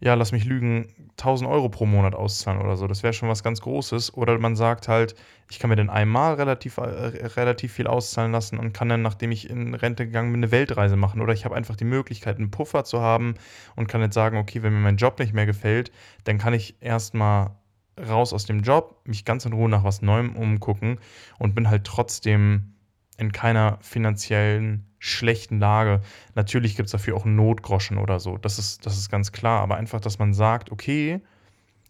ja, 0.00 0.14
lass 0.14 0.30
mich 0.30 0.44
lügen, 0.44 0.86
1000 1.12 1.50
Euro 1.50 1.68
pro 1.68 1.84
Monat 1.84 2.14
auszahlen 2.14 2.60
oder 2.60 2.76
so. 2.76 2.86
Das 2.86 3.02
wäre 3.02 3.12
schon 3.12 3.28
was 3.28 3.42
ganz 3.42 3.60
Großes. 3.60 4.14
Oder 4.14 4.38
man 4.38 4.54
sagt 4.54 4.86
halt, 4.86 5.16
ich 5.50 5.58
kann 5.58 5.70
mir 5.70 5.76
dann 5.76 5.90
einmal 5.90 6.34
relativ, 6.34 6.78
äh, 6.78 6.82
relativ 6.82 7.72
viel 7.72 7.88
auszahlen 7.88 8.30
lassen 8.30 8.58
und 8.58 8.72
kann 8.72 8.88
dann, 8.88 9.02
nachdem 9.02 9.32
ich 9.32 9.50
in 9.50 9.74
Rente 9.74 10.06
gegangen 10.06 10.30
bin, 10.30 10.40
eine 10.40 10.52
Weltreise 10.52 10.96
machen. 10.96 11.20
Oder 11.20 11.32
ich 11.32 11.44
habe 11.44 11.56
einfach 11.56 11.74
die 11.74 11.84
Möglichkeit, 11.84 12.36
einen 12.36 12.52
Puffer 12.52 12.84
zu 12.84 13.00
haben 13.00 13.34
und 13.74 13.88
kann 13.88 14.00
jetzt 14.00 14.14
sagen, 14.14 14.36
okay, 14.36 14.62
wenn 14.62 14.72
mir 14.72 14.80
mein 14.80 14.98
Job 14.98 15.18
nicht 15.18 15.34
mehr 15.34 15.46
gefällt, 15.46 15.90
dann 16.24 16.38
kann 16.38 16.54
ich 16.54 16.76
erstmal 16.80 17.56
raus 17.98 18.32
aus 18.32 18.46
dem 18.46 18.60
Job, 18.60 19.00
mich 19.04 19.24
ganz 19.24 19.44
in 19.44 19.52
Ruhe 19.52 19.68
nach 19.68 19.82
was 19.82 20.02
Neuem 20.02 20.36
umgucken 20.36 21.00
und 21.40 21.56
bin 21.56 21.68
halt 21.68 21.82
trotzdem 21.82 22.74
in 23.16 23.32
keiner 23.32 23.78
finanziellen 23.80 24.87
schlechten 24.98 25.58
Lage. 25.58 26.00
Natürlich 26.34 26.76
gibt 26.76 26.86
es 26.86 26.92
dafür 26.92 27.16
auch 27.16 27.24
Notgroschen 27.24 27.98
oder 27.98 28.20
so. 28.20 28.36
Das 28.36 28.58
ist, 28.58 28.84
das 28.86 28.96
ist 28.96 29.10
ganz 29.10 29.32
klar. 29.32 29.60
Aber 29.60 29.76
einfach, 29.76 30.00
dass 30.00 30.18
man 30.18 30.34
sagt, 30.34 30.72
okay, 30.72 31.20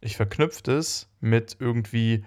ich 0.01 0.17
verknüpfe 0.17 0.73
es 0.73 1.09
mit 1.21 1.57
irgendwie, 1.59 2.25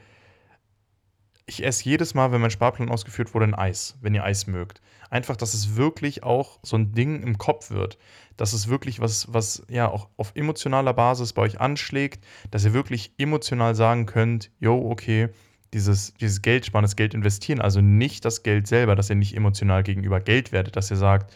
ich 1.45 1.63
esse 1.63 1.85
jedes 1.85 2.13
Mal, 2.13 2.31
wenn 2.31 2.41
mein 2.41 2.51
Sparplan 2.51 2.89
ausgeführt 2.89 3.33
wurde, 3.33 3.45
ein 3.45 3.55
Eis, 3.55 3.97
wenn 4.01 4.15
ihr 4.15 4.23
Eis 4.23 4.47
mögt. 4.47 4.81
Einfach, 5.09 5.35
dass 5.35 5.53
es 5.53 5.75
wirklich 5.75 6.23
auch 6.23 6.59
so 6.63 6.77
ein 6.77 6.93
Ding 6.93 7.21
im 7.21 7.37
Kopf 7.37 7.71
wird. 7.71 7.97
Dass 8.37 8.53
es 8.53 8.69
wirklich 8.69 8.99
was, 8.99 9.31
was 9.33 9.63
ja 9.69 9.89
auch 9.89 10.09
auf 10.17 10.31
emotionaler 10.35 10.93
Basis 10.93 11.33
bei 11.33 11.41
euch 11.43 11.59
anschlägt, 11.59 12.23
dass 12.49 12.65
ihr 12.65 12.73
wirklich 12.73 13.13
emotional 13.17 13.75
sagen 13.75 14.05
könnt, 14.05 14.51
yo, 14.59 14.89
okay, 14.89 15.29
dieses, 15.73 16.13
dieses 16.15 16.41
Geld 16.41 16.65
sparen, 16.65 16.83
das 16.83 16.95
Geld 16.95 17.13
investieren, 17.13 17.61
also 17.61 17.81
nicht 17.81 18.25
das 18.25 18.43
Geld 18.43 18.67
selber, 18.67 18.95
dass 18.95 19.09
ihr 19.09 19.15
nicht 19.15 19.35
emotional 19.35 19.83
gegenüber 19.83 20.19
Geld 20.19 20.51
werdet, 20.51 20.75
dass 20.75 20.91
ihr 20.91 20.97
sagt, 20.97 21.33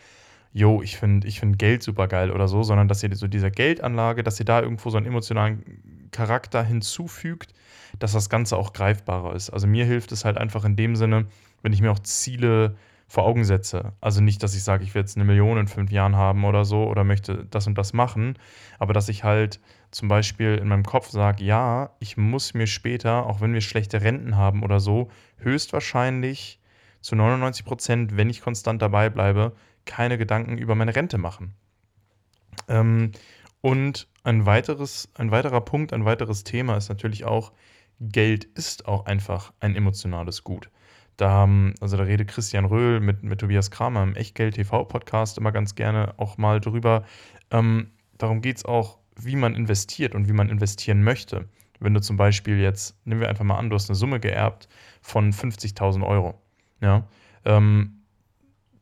yo, 0.52 0.82
ich 0.82 0.98
finde 0.98 1.28
ich 1.28 1.40
find 1.40 1.60
Geld 1.60 1.84
super 1.84 2.08
geil 2.08 2.32
oder 2.32 2.48
so, 2.48 2.64
sondern 2.64 2.88
dass 2.88 3.04
ihr 3.04 3.14
so 3.16 3.28
dieser 3.28 3.52
Geldanlage, 3.52 4.24
dass 4.24 4.40
ihr 4.40 4.46
da 4.46 4.62
irgendwo 4.62 4.90
so 4.90 4.98
einen 4.98 5.06
emotionalen 5.06 6.10
Charakter 6.12 6.64
hinzufügt, 6.64 7.54
dass 8.00 8.14
das 8.14 8.30
Ganze 8.30 8.58
auch 8.58 8.74
greifbarer 8.74 9.36
ist. 9.36 9.50
Also 9.50 9.68
mir 9.68 9.86
hilft 9.86 10.12
es 10.12 10.24
halt 10.24 10.38
einfach 10.38 10.64
in 10.64 10.76
dem 10.76 10.96
Sinne, 10.96 11.28
wenn 11.62 11.74
ich 11.74 11.82
mir 11.82 11.92
auch 11.92 12.00
Ziele 12.00 12.76
vor 13.08 13.26
Augen 13.26 13.44
setze. 13.44 13.94
Also 14.02 14.22
nicht, 14.22 14.42
dass 14.44 14.56
ich 14.56 14.64
sage, 14.64 14.84
ich 14.84 14.96
will 14.96 15.02
jetzt 15.02 15.18
eine 15.18 15.26
Million 15.26 15.58
in 15.58 15.68
fünf 15.68 15.92
Jahren 15.92 16.16
haben 16.16 16.44
oder 16.46 16.66
so 16.66 16.88
oder 16.88 17.04
möchte 17.04 17.46
das 17.52 17.68
und 17.68 17.78
das 17.78 17.94
machen, 17.94 18.38
aber 18.80 18.94
dass 18.94 19.10
ich 19.10 19.24
halt 19.24 19.60
zum 19.96 20.10
Beispiel 20.10 20.58
in 20.58 20.68
meinem 20.68 20.84
Kopf 20.84 21.10
sage, 21.10 21.42
ja, 21.46 21.92
ich 22.00 22.18
muss 22.18 22.54
mir 22.54 22.68
später, 22.68 23.26
auch 23.28 23.40
wenn 23.40 23.54
wir 23.54 23.62
schlechte 23.62 24.02
Renten 24.02 24.36
haben 24.36 24.62
oder 24.62 24.82
so, 24.82 25.10
höchstwahrscheinlich 25.38 26.60
zu 27.00 27.16
99 27.16 27.64
Prozent, 27.64 28.18
wenn 28.18 28.30
ich 28.30 28.42
konstant 28.42 28.82
dabei 28.82 29.10
bleibe, 29.10 29.56
keine 29.86 30.18
Gedanken 30.18 30.58
über 30.58 30.76
meine 30.76 30.94
Rente 30.98 31.18
machen. 31.18 31.54
Ähm, 32.68 33.14
und 33.62 34.10
ein, 34.26 34.46
weiteres, 34.46 35.08
ein 35.14 35.32
weiterer 35.32 35.62
Punkt, 35.62 35.94
ein 35.94 36.04
weiteres 36.04 36.44
Thema 36.44 36.76
ist 36.76 36.90
natürlich 36.90 37.24
auch, 37.24 37.54
Geld 38.02 38.44
ist 38.44 38.90
auch 38.90 39.06
einfach 39.06 39.54
ein 39.62 39.78
emotionales 39.78 40.44
Gut. 40.44 40.70
Da 41.16 41.30
haben, 41.30 41.74
also 41.80 41.96
da 41.96 42.04
redet 42.04 42.28
Christian 42.28 42.66
Röhl 42.66 43.00
mit, 43.00 43.24
mit 43.24 43.40
Tobias 43.40 43.72
Kramer 43.72 44.04
im 44.04 44.18
Echtgeld 44.18 44.56
TV-Podcast 44.56 45.38
immer 45.38 45.54
ganz 45.54 45.76
gerne 45.76 46.16
auch 46.18 46.38
mal 46.38 46.60
drüber. 46.60 47.06
Ähm, 47.50 47.92
darum 48.18 48.42
geht 48.42 48.58
es 48.58 48.66
auch, 48.66 49.00
wie 49.16 49.36
man 49.36 49.56
investiert 49.56 50.16
und 50.16 50.28
wie 50.28 50.34
man 50.34 50.50
investieren 50.50 51.04
möchte. 51.04 51.48
Wenn 51.80 51.94
du 51.94 52.02
zum 52.02 52.18
Beispiel 52.18 52.60
jetzt, 52.60 52.96
nehmen 53.06 53.22
wir 53.22 53.30
einfach 53.30 53.44
mal 53.44 53.58
an, 53.58 53.70
du 53.70 53.76
hast 53.76 53.90
eine 53.90 53.96
Summe 53.96 54.20
geerbt 54.20 54.68
von 55.02 55.32
50.000 55.32 56.06
Euro. 56.06 56.42
Ja, 56.82 57.08
ähm, 57.44 58.02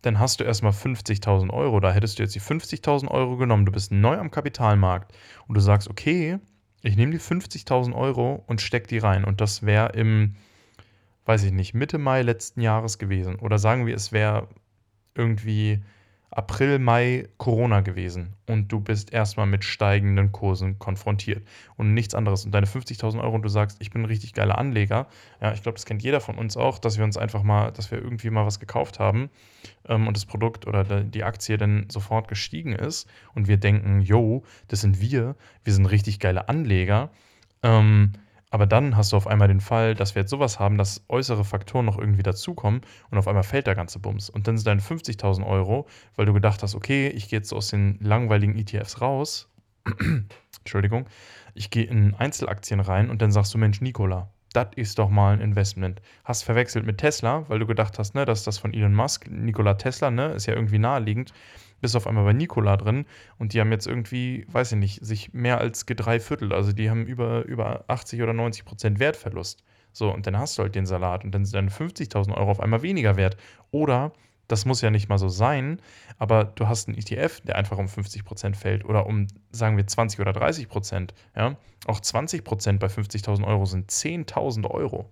dann 0.01 0.19
hast 0.19 0.39
du 0.39 0.43
erstmal 0.43 0.73
50.000 0.73 1.51
Euro. 1.51 1.79
Da 1.79 1.91
hättest 1.91 2.19
du 2.19 2.23
jetzt 2.23 2.35
die 2.35 2.41
50.000 2.41 3.09
Euro 3.09 3.37
genommen, 3.37 3.65
du 3.65 3.71
bist 3.71 3.91
neu 3.91 4.17
am 4.17 4.31
Kapitalmarkt 4.31 5.15
und 5.47 5.55
du 5.55 5.61
sagst, 5.61 5.89
okay, 5.89 6.39
ich 6.81 6.97
nehme 6.97 7.13
die 7.13 7.19
50.000 7.19 7.95
Euro 7.95 8.43
und 8.45 8.61
stecke 8.61 8.87
die 8.87 8.97
rein. 8.97 9.23
Und 9.23 9.39
das 9.39 9.63
wäre 9.63 9.93
im, 9.93 10.35
weiß 11.25 11.43
ich 11.43 11.53
nicht, 11.53 11.73
Mitte 11.73 11.97
Mai 11.97 12.21
letzten 12.21 12.59
Jahres 12.59 12.99
gewesen. 12.99 13.35
Oder 13.35 13.57
sagen 13.57 13.85
wir, 13.85 13.95
es 13.95 14.11
wäre 14.11 14.49
irgendwie 15.15 15.81
April, 16.35 16.79
Mai 16.79 17.27
Corona 17.37 17.81
gewesen 17.81 18.33
und 18.47 18.71
du 18.71 18.79
bist 18.79 19.13
erstmal 19.13 19.45
mit 19.45 19.63
steigenden 19.63 20.31
Kursen 20.31 20.79
konfrontiert 20.79 21.47
und 21.75 21.93
nichts 21.93 22.15
anderes. 22.15 22.45
Und 22.45 22.51
deine 22.51 22.65
50.000 22.65 23.21
Euro 23.21 23.35
und 23.35 23.43
du 23.43 23.49
sagst, 23.49 23.77
ich 23.81 23.91
bin 23.91 24.01
ein 24.01 24.05
richtig 24.05 24.33
geiler 24.33 24.57
Anleger. 24.57 25.07
Ja, 25.41 25.53
ich 25.53 25.61
glaube, 25.61 25.75
das 25.75 25.85
kennt 25.85 26.01
jeder 26.01 26.21
von 26.21 26.37
uns 26.37 26.57
auch, 26.57 26.79
dass 26.79 26.97
wir 26.97 27.03
uns 27.03 27.17
einfach 27.17 27.43
mal, 27.43 27.71
dass 27.71 27.91
wir 27.91 27.99
irgendwie 27.99 28.29
mal 28.29 28.45
was 28.45 28.59
gekauft 28.59 28.99
haben 28.99 29.29
ähm, 29.87 30.07
und 30.07 30.17
das 30.17 30.25
Produkt 30.25 30.65
oder 30.65 30.83
die 31.03 31.23
Aktie 31.23 31.57
dann 31.57 31.87
sofort 31.89 32.27
gestiegen 32.27 32.73
ist 32.73 33.07
und 33.35 33.47
wir 33.47 33.57
denken, 33.57 34.01
yo, 34.01 34.43
das 34.67 34.81
sind 34.81 34.99
wir, 34.99 35.35
wir 35.63 35.73
sind 35.73 35.85
richtig 35.85 36.19
geile 36.19 36.49
Anleger. 36.49 37.11
Ähm, 37.61 38.13
aber 38.53 38.67
dann 38.67 38.95
hast 38.95 39.11
du 39.11 39.17
auf 39.17 39.25
einmal 39.25 39.47
den 39.47 39.61
Fall, 39.61 39.95
dass 39.95 40.13
wir 40.13 40.21
jetzt 40.21 40.29
sowas 40.29 40.59
haben, 40.59 40.77
dass 40.77 41.03
äußere 41.09 41.43
Faktoren 41.43 41.85
noch 41.85 41.97
irgendwie 41.97 42.21
dazukommen 42.21 42.81
und 43.09 43.17
auf 43.17 43.27
einmal 43.27 43.41
fällt 43.41 43.65
der 43.65 43.73
ganze 43.73 43.97
Bums. 43.97 44.29
Und 44.29 44.47
dann 44.47 44.59
sind 44.59 44.67
deine 44.67 44.79
50.000 44.79 45.43
Euro, 45.43 45.87
weil 46.15 46.27
du 46.27 46.33
gedacht 46.33 46.61
hast, 46.61 46.75
okay, 46.75 47.07
ich 47.07 47.29
gehe 47.29 47.39
jetzt 47.39 47.51
aus 47.51 47.69
den 47.69 47.97
langweiligen 47.99 48.55
ETFs 48.55 49.01
raus. 49.01 49.49
Entschuldigung. 50.59 51.07
Ich 51.55 51.71
gehe 51.71 51.85
in 51.85 52.13
Einzelaktien 52.13 52.79
rein 52.79 53.09
und 53.09 53.23
dann 53.23 53.31
sagst 53.31 53.55
du, 53.55 53.57
Mensch, 53.57 53.81
Nikola, 53.81 54.29
das 54.53 54.67
ist 54.75 54.99
doch 54.99 55.09
mal 55.09 55.33
ein 55.33 55.41
Investment. 55.41 55.99
Hast 56.23 56.43
verwechselt 56.43 56.85
mit 56.85 56.99
Tesla, 56.99 57.49
weil 57.49 57.57
du 57.57 57.65
gedacht 57.65 57.97
hast, 57.97 58.13
ne, 58.13 58.23
dass 58.23 58.43
das 58.43 58.59
von 58.59 58.71
Elon 58.75 58.93
Musk, 58.93 59.27
Nikola 59.31 59.73
Tesla, 59.73 60.11
ne, 60.11 60.27
ist 60.33 60.45
ja 60.45 60.53
irgendwie 60.53 60.77
naheliegend 60.77 61.33
bist 61.83 61.97
auf 61.97 62.07
einmal 62.07 62.23
bei 62.23 62.33
Nikola 62.33 62.77
drin 62.77 63.05
und 63.37 63.53
die 63.53 63.59
haben 63.59 63.71
jetzt 63.71 63.87
irgendwie, 63.87 64.47
weiß 64.49 64.71
ich 64.71 64.77
nicht, 64.79 65.05
sich 65.05 65.33
mehr 65.33 65.59
als 65.59 65.85
gedreiviertelt. 65.85 66.53
Also 66.53 66.71
die 66.71 66.89
haben 66.89 67.05
über, 67.05 67.43
über 67.43 67.83
80 67.89 68.23
oder 68.23 68.33
90 68.33 68.63
Prozent 68.63 68.99
Wertverlust. 68.99 69.63
So, 69.91 70.11
und 70.11 70.25
dann 70.25 70.37
hast 70.39 70.57
du 70.57 70.63
halt 70.63 70.75
den 70.75 70.85
Salat 70.85 71.25
und 71.25 71.31
dann 71.35 71.45
sind 71.45 71.55
dann 71.55 71.69
50.000 71.69 72.35
Euro 72.35 72.49
auf 72.49 72.61
einmal 72.61 72.81
weniger 72.83 73.17
wert. 73.17 73.35
Oder, 73.71 74.13
das 74.47 74.65
muss 74.65 74.81
ja 74.81 74.91
nicht 74.91 75.09
mal 75.09 75.17
so 75.17 75.27
sein, 75.27 75.81
aber 76.17 76.45
du 76.45 76.67
hast 76.67 76.87
einen 76.87 76.97
ETF, 76.97 77.41
der 77.41 77.57
einfach 77.57 77.77
um 77.77 77.89
50 77.89 78.23
Prozent 78.23 78.55
fällt 78.55 78.85
oder 78.85 79.05
um, 79.05 79.27
sagen 79.51 79.75
wir, 79.75 79.85
20 79.85 80.21
oder 80.21 80.31
30 80.31 80.69
Prozent. 80.69 81.13
Ja? 81.35 81.57
Auch 81.85 81.99
20 81.99 82.45
Prozent 82.45 82.79
bei 82.79 82.87
50.000 82.87 83.45
Euro 83.45 83.65
sind 83.65 83.91
10.000 83.91 84.69
Euro. 84.71 85.11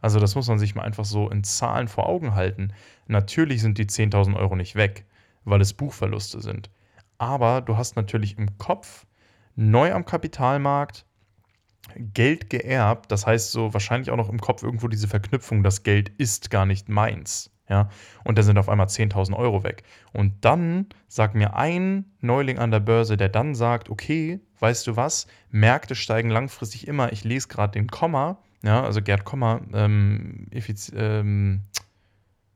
Also 0.00 0.18
das 0.18 0.34
muss 0.34 0.48
man 0.48 0.58
sich 0.58 0.74
mal 0.74 0.82
einfach 0.82 1.04
so 1.04 1.28
in 1.28 1.44
Zahlen 1.44 1.88
vor 1.88 2.06
Augen 2.08 2.34
halten. 2.34 2.72
Natürlich 3.06 3.60
sind 3.60 3.76
die 3.76 3.86
10.000 3.86 4.34
Euro 4.36 4.56
nicht 4.56 4.76
weg 4.76 5.04
weil 5.46 5.62
es 5.62 5.72
Buchverluste 5.72 6.42
sind. 6.42 6.70
Aber 7.16 7.62
du 7.62 7.78
hast 7.78 7.96
natürlich 7.96 8.36
im 8.36 8.58
Kopf 8.58 9.06
neu 9.54 9.92
am 9.92 10.04
Kapitalmarkt 10.04 11.06
Geld 11.96 12.50
geerbt, 12.50 13.10
das 13.12 13.26
heißt 13.26 13.52
so 13.52 13.72
wahrscheinlich 13.72 14.10
auch 14.10 14.16
noch 14.16 14.28
im 14.28 14.40
Kopf 14.40 14.62
irgendwo 14.62 14.88
diese 14.88 15.08
Verknüpfung, 15.08 15.62
das 15.62 15.82
Geld 15.82 16.10
ist 16.18 16.50
gar 16.50 16.66
nicht 16.66 16.88
meins. 16.88 17.50
Ja, 17.68 17.88
und 18.22 18.38
da 18.38 18.44
sind 18.44 18.58
auf 18.58 18.68
einmal 18.68 18.86
10.000 18.86 19.34
Euro 19.34 19.64
weg. 19.64 19.82
Und 20.12 20.44
dann 20.44 20.86
sagt 21.08 21.34
mir 21.34 21.56
ein 21.56 22.04
Neuling 22.20 22.58
an 22.58 22.70
der 22.70 22.78
Börse, 22.78 23.16
der 23.16 23.28
dann 23.28 23.56
sagt, 23.56 23.88
okay, 23.88 24.40
weißt 24.60 24.86
du 24.86 24.96
was, 24.96 25.26
Märkte 25.50 25.96
steigen 25.96 26.30
langfristig 26.30 26.86
immer, 26.86 27.12
ich 27.12 27.24
lese 27.24 27.48
gerade 27.48 27.72
den 27.72 27.88
Komma, 27.88 28.38
ja, 28.62 28.84
also 28.84 29.02
Gerd 29.02 29.24
Komma, 29.24 29.60
ähm, 29.72 30.46
ähm, 30.94 31.62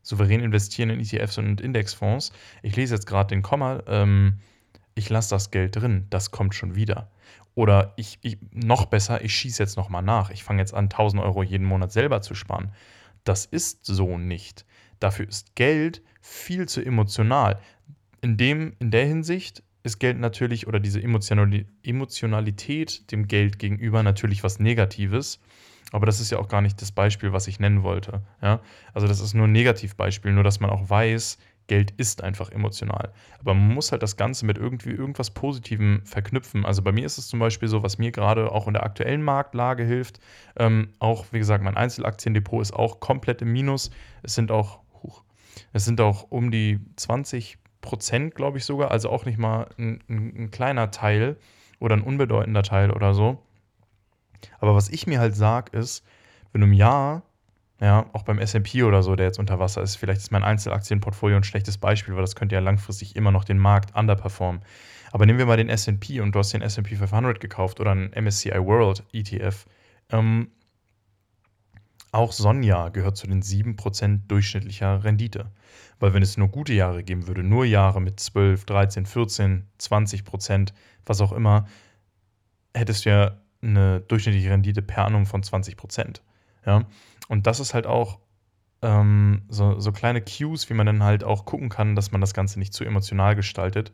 souverän 0.02 0.40
investieren 0.40 0.90
in 0.90 1.00
ETFs 1.00 1.38
und 1.38 1.61
Indexfonds. 1.61 2.33
Ich 2.62 2.76
lese 2.76 2.95
jetzt 2.95 3.07
gerade 3.07 3.28
den 3.28 3.42
Komma, 3.42 3.83
ähm, 3.87 4.40
ich 4.95 5.09
lasse 5.09 5.30
das 5.30 5.50
Geld 5.50 5.76
drin, 5.76 6.07
das 6.11 6.30
kommt 6.30 6.54
schon 6.54 6.75
wieder. 6.75 7.11
Oder 7.54 7.95
ich, 7.97 8.19
ich 8.23 8.38
noch 8.52 8.87
besser, 8.87 9.25
ich 9.25 9.35
schieße 9.35 9.62
jetzt 9.62 9.76
nochmal 9.76 10.02
nach. 10.02 10.30
Ich 10.30 10.45
fange 10.45 10.61
jetzt 10.61 10.75
an, 10.75 10.85
1000 10.85 11.23
Euro 11.23 11.42
jeden 11.42 11.66
Monat 11.66 11.92
selber 11.92 12.23
zu 12.23 12.35
sparen. 12.35 12.73
Das 13.25 13.45
ist 13.45 13.85
so 13.85 14.19
nicht. 14.19 14.64
Dafür 14.99 15.28
ist 15.28 15.54
Geld 15.57 16.02
viel 16.21 16.69
zu 16.69 16.85
emotional. 16.85 17.61
In, 18.21 18.37
dem, 18.37 18.75
in 18.78 18.90
der 18.90 19.07
Hinsicht 19.07 19.62
ist 19.83 19.99
Geld 19.99 20.19
natürlich 20.19 20.66
oder 20.66 20.78
diese 20.78 21.02
Emotionalität 21.02 23.11
dem 23.11 23.28
Geld 23.28 23.59
gegenüber 23.59 24.02
natürlich 24.02 24.45
was 24.45 24.59
Negatives. 24.59 25.40
Aber 25.92 26.06
das 26.06 26.20
ist 26.20 26.30
ja 26.30 26.38
auch 26.38 26.49
gar 26.49 26.61
nicht 26.61 26.80
das 26.80 26.92
Beispiel, 26.92 27.32
was 27.32 27.47
ich 27.47 27.61
nennen 27.61 27.82
wollte. 27.82 28.23
Ja? 28.42 28.61
Also 28.94 29.06
das 29.06 29.20
ist 29.20 29.35
nur 29.35 29.47
ein 29.47 29.52
Negativbeispiel, 29.52 30.32
nur 30.32 30.44
dass 30.44 30.61
man 30.61 30.70
auch 30.70 30.88
weiß, 30.88 31.38
Geld 31.70 31.92
ist 31.92 32.25
einfach 32.25 32.50
emotional. 32.50 33.12
Aber 33.38 33.54
man 33.54 33.75
muss 33.75 33.92
halt 33.92 34.02
das 34.02 34.16
Ganze 34.16 34.44
mit 34.44 34.59
irgendwie 34.59 34.90
irgendwas 34.90 35.30
Positivem 35.30 36.02
verknüpfen. 36.04 36.66
Also 36.66 36.82
bei 36.82 36.90
mir 36.90 37.06
ist 37.06 37.16
es 37.16 37.28
zum 37.28 37.38
Beispiel 37.38 37.68
so, 37.68 37.85
was 37.85 37.97
mir 37.97 38.11
gerade 38.11 38.50
auch 38.50 38.66
in 38.66 38.73
der 38.73 38.82
aktuellen 38.82 39.23
Marktlage 39.23 39.85
hilft. 39.85 40.18
Ähm, 40.56 40.88
auch, 40.99 41.26
wie 41.30 41.38
gesagt, 41.38 41.62
mein 41.62 41.76
Einzelaktiendepot 41.76 42.61
ist 42.61 42.73
auch 42.73 42.99
komplett 42.99 43.40
im 43.42 43.52
Minus. 43.52 43.92
Es 44.25 44.35
sind 44.35 44.50
auch, 44.50 44.80
huch, 45.04 45.23
es 45.73 45.85
sind 45.85 46.00
auch 46.00 46.26
um 46.30 46.50
die 46.50 46.80
20 46.97 47.59
Prozent, 47.82 48.35
glaube 48.35 48.59
ich 48.59 48.64
sogar. 48.64 48.90
Also 48.90 49.09
auch 49.09 49.25
nicht 49.25 49.38
mal 49.38 49.68
ein, 49.78 50.02
ein, 50.09 50.35
ein 50.37 50.50
kleiner 50.50 50.90
Teil 50.90 51.37
oder 51.78 51.94
ein 51.94 52.02
unbedeutender 52.02 52.64
Teil 52.64 52.90
oder 52.90 53.14
so. 53.14 53.40
Aber 54.59 54.75
was 54.75 54.88
ich 54.88 55.06
mir 55.06 55.20
halt 55.20 55.37
sage, 55.37 55.76
ist, 55.76 56.04
wenn 56.52 56.61
du 56.61 56.66
im 56.66 56.73
Jahr, 56.73 57.23
ja, 57.80 58.06
auch 58.12 58.23
beim 58.23 58.38
SP 58.38 58.85
oder 58.85 59.02
so, 59.02 59.16
der 59.16 59.26
jetzt 59.26 59.38
unter 59.38 59.59
Wasser 59.59 59.82
ist, 59.82 59.97
vielleicht 59.97 60.20
ist 60.20 60.32
mein 60.32 60.44
Einzelaktienportfolio 60.44 61.37
ein 61.37 61.44
schlechtes 61.44 61.78
Beispiel, 61.78 62.14
weil 62.14 62.23
das 62.23 62.37
könnte 62.37 62.54
ja 62.54 62.61
langfristig 62.61 63.16
immer 63.16 63.30
noch 63.30 63.44
den 63.44 63.59
Markt 63.59 63.97
underperformen. 63.97 64.62
Aber 65.12 65.26
nehmen 65.26 65.38
wir 65.38 65.47
mal 65.47 65.56
den 65.56 65.68
SP 65.73 66.20
und 66.20 66.35
du 66.35 66.38
hast 66.38 66.52
den 66.52 66.62
SP 66.62 66.94
500 66.94 67.40
gekauft 67.40 67.80
oder 67.80 67.92
einen 67.92 68.12
MSCI 68.12 68.64
World 68.64 69.02
ETF. 69.12 69.66
Ähm, 70.11 70.50
auch 72.12 72.32
Sonja 72.32 72.88
gehört 72.88 73.16
zu 73.16 73.26
den 73.26 73.42
7% 73.42 74.26
durchschnittlicher 74.26 75.04
Rendite. 75.04 75.50
Weil 76.00 76.14
wenn 76.14 76.23
es 76.23 76.37
nur 76.37 76.49
gute 76.49 76.73
Jahre 76.73 77.04
geben 77.04 77.26
würde, 77.26 77.42
nur 77.42 77.64
Jahre 77.64 78.00
mit 78.00 78.18
12, 78.18 78.64
13, 78.64 79.06
14, 79.06 79.66
20%, 79.78 80.73
was 81.06 81.20
auch 81.20 81.32
immer, 81.32 81.66
hättest 82.75 83.04
du 83.04 83.11
ja 83.11 83.37
eine 83.62 84.00
durchschnittliche 84.00 84.50
Rendite 84.50 84.83
per 84.83 85.05
annum 85.05 85.26
von 85.26 85.43
20 85.43 85.76
Prozent. 85.76 86.23
Ja? 86.64 86.87
Und 87.29 87.47
das 87.47 87.61
ist 87.61 87.75
halt 87.75 87.87
auch 87.87 88.19
ähm, 88.83 89.43
so, 89.49 89.79
so 89.79 89.93
kleine 89.93 90.23
Cues, 90.23 90.71
wie 90.71 90.75
man 90.75 90.87
dann 90.87 91.02
halt 91.02 91.25
auch 91.25 91.45
gucken 91.45 91.69
kann, 91.69 91.97
dass 91.97 92.12
man 92.12 92.21
das 92.21 92.35
Ganze 92.35 92.59
nicht 92.59 92.73
zu 92.73 92.85
emotional 92.85 93.37
gestaltet, 93.37 93.93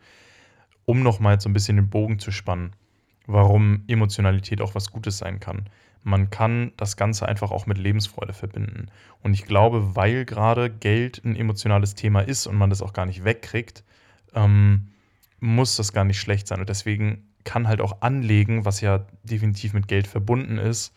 um 0.85 1.03
nochmal 1.03 1.41
so 1.41 1.49
ein 1.49 1.53
bisschen 1.53 1.77
den 1.77 1.91
Bogen 1.91 2.19
zu 2.19 2.31
spannen, 2.31 2.73
warum 3.27 3.83
Emotionalität 3.89 4.61
auch 4.61 4.75
was 4.75 4.91
Gutes 4.91 5.19
sein 5.19 5.41
kann. 5.41 5.69
Man 6.03 6.31
kann 6.31 6.71
das 6.77 6.97
Ganze 6.97 7.27
einfach 7.27 7.51
auch 7.51 7.67
mit 7.67 7.79
Lebensfreude 7.79 8.33
verbinden. 8.33 8.87
Und 9.23 9.35
ich 9.35 9.45
glaube, 9.45 9.97
weil 9.97 10.25
gerade 10.25 10.71
Geld 10.71 11.25
ein 11.25 11.35
emotionales 11.35 11.97
Thema 11.97 12.21
ist 12.21 12.47
und 12.47 12.55
man 12.57 12.71
das 12.71 12.81
auch 12.81 12.93
gar 12.93 13.07
nicht 13.07 13.25
wegkriegt, 13.25 13.83
ähm, 14.33 14.89
muss 15.41 15.75
das 15.75 15.93
gar 15.93 16.05
nicht 16.05 16.21
schlecht 16.21 16.47
sein. 16.47 16.61
Und 16.61 16.69
deswegen 16.69 17.27
kann 17.47 17.69
halt 17.69 17.81
auch 17.81 18.03
anlegen, 18.03 18.67
was 18.67 18.83
ja 18.83 19.07
definitiv 19.23 19.73
mit 19.73 19.89
Geld 19.89 20.07
verbunden 20.07 20.59
ist, 20.59 20.93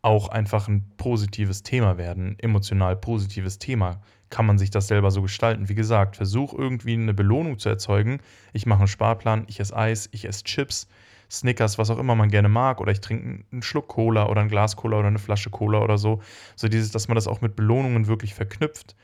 auch 0.00 0.28
einfach 0.28 0.66
ein 0.66 0.84
positives 0.96 1.62
Thema 1.62 1.98
werden, 1.98 2.36
emotional 2.40 2.96
positives 2.96 3.60
Thema. 3.60 4.00
Kann 4.30 4.46
man 4.46 4.58
sich 4.58 4.70
das 4.70 4.88
selber 4.88 5.12
so 5.12 5.22
gestalten? 5.22 5.68
Wie 5.68 5.76
gesagt, 5.76 6.16
versuch 6.16 6.54
irgendwie 6.54 6.94
eine 6.94 7.14
Belohnung 7.14 7.58
zu 7.58 7.68
erzeugen. 7.68 8.18
Ich 8.52 8.66
mache 8.66 8.80
einen 8.80 8.88
Sparplan, 8.88 9.44
ich 9.46 9.60
esse 9.60 9.76
Eis, 9.76 10.08
ich 10.10 10.24
esse 10.24 10.42
Chips, 10.42 10.88
Snickers, 11.30 11.78
was 11.78 11.90
auch 11.90 11.98
immer 11.98 12.14
man 12.14 12.30
gerne 12.30 12.48
mag, 12.48 12.80
oder 12.80 12.90
ich 12.90 13.00
trinke 13.00 13.44
einen 13.52 13.62
Schluck 13.62 13.88
Cola 13.88 14.26
oder 14.26 14.40
ein 14.40 14.48
Glas 14.48 14.76
Cola 14.76 14.98
oder 14.98 15.08
eine 15.08 15.18
Flasche 15.18 15.50
Cola 15.50 15.80
oder 15.80 15.98
so. 15.98 16.20
So 16.56 16.68
dieses, 16.68 16.90
dass 16.90 17.08
man 17.08 17.14
das 17.14 17.28
auch 17.28 17.42
mit 17.42 17.54
Belohnungen 17.54 18.06
wirklich 18.06 18.34
verknüpft. 18.34 18.96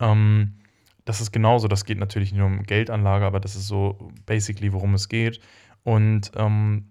Ähm, 0.00 0.54
das 1.04 1.20
ist 1.20 1.32
genauso, 1.32 1.68
das 1.68 1.84
geht 1.84 1.98
natürlich 1.98 2.32
nicht 2.32 2.42
um 2.42 2.62
Geldanlage, 2.62 3.24
aber 3.24 3.40
das 3.40 3.56
ist 3.56 3.66
so 3.66 4.10
basically, 4.26 4.72
worum 4.72 4.94
es 4.94 5.08
geht. 5.08 5.40
Und 5.84 6.32
ähm, 6.36 6.88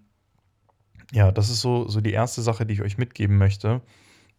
ja, 1.12 1.30
das 1.30 1.50
ist 1.50 1.60
so, 1.60 1.88
so 1.88 2.00
die 2.00 2.12
erste 2.12 2.42
Sache, 2.42 2.66
die 2.66 2.74
ich 2.74 2.82
euch 2.82 2.98
mitgeben 2.98 3.38
möchte 3.38 3.82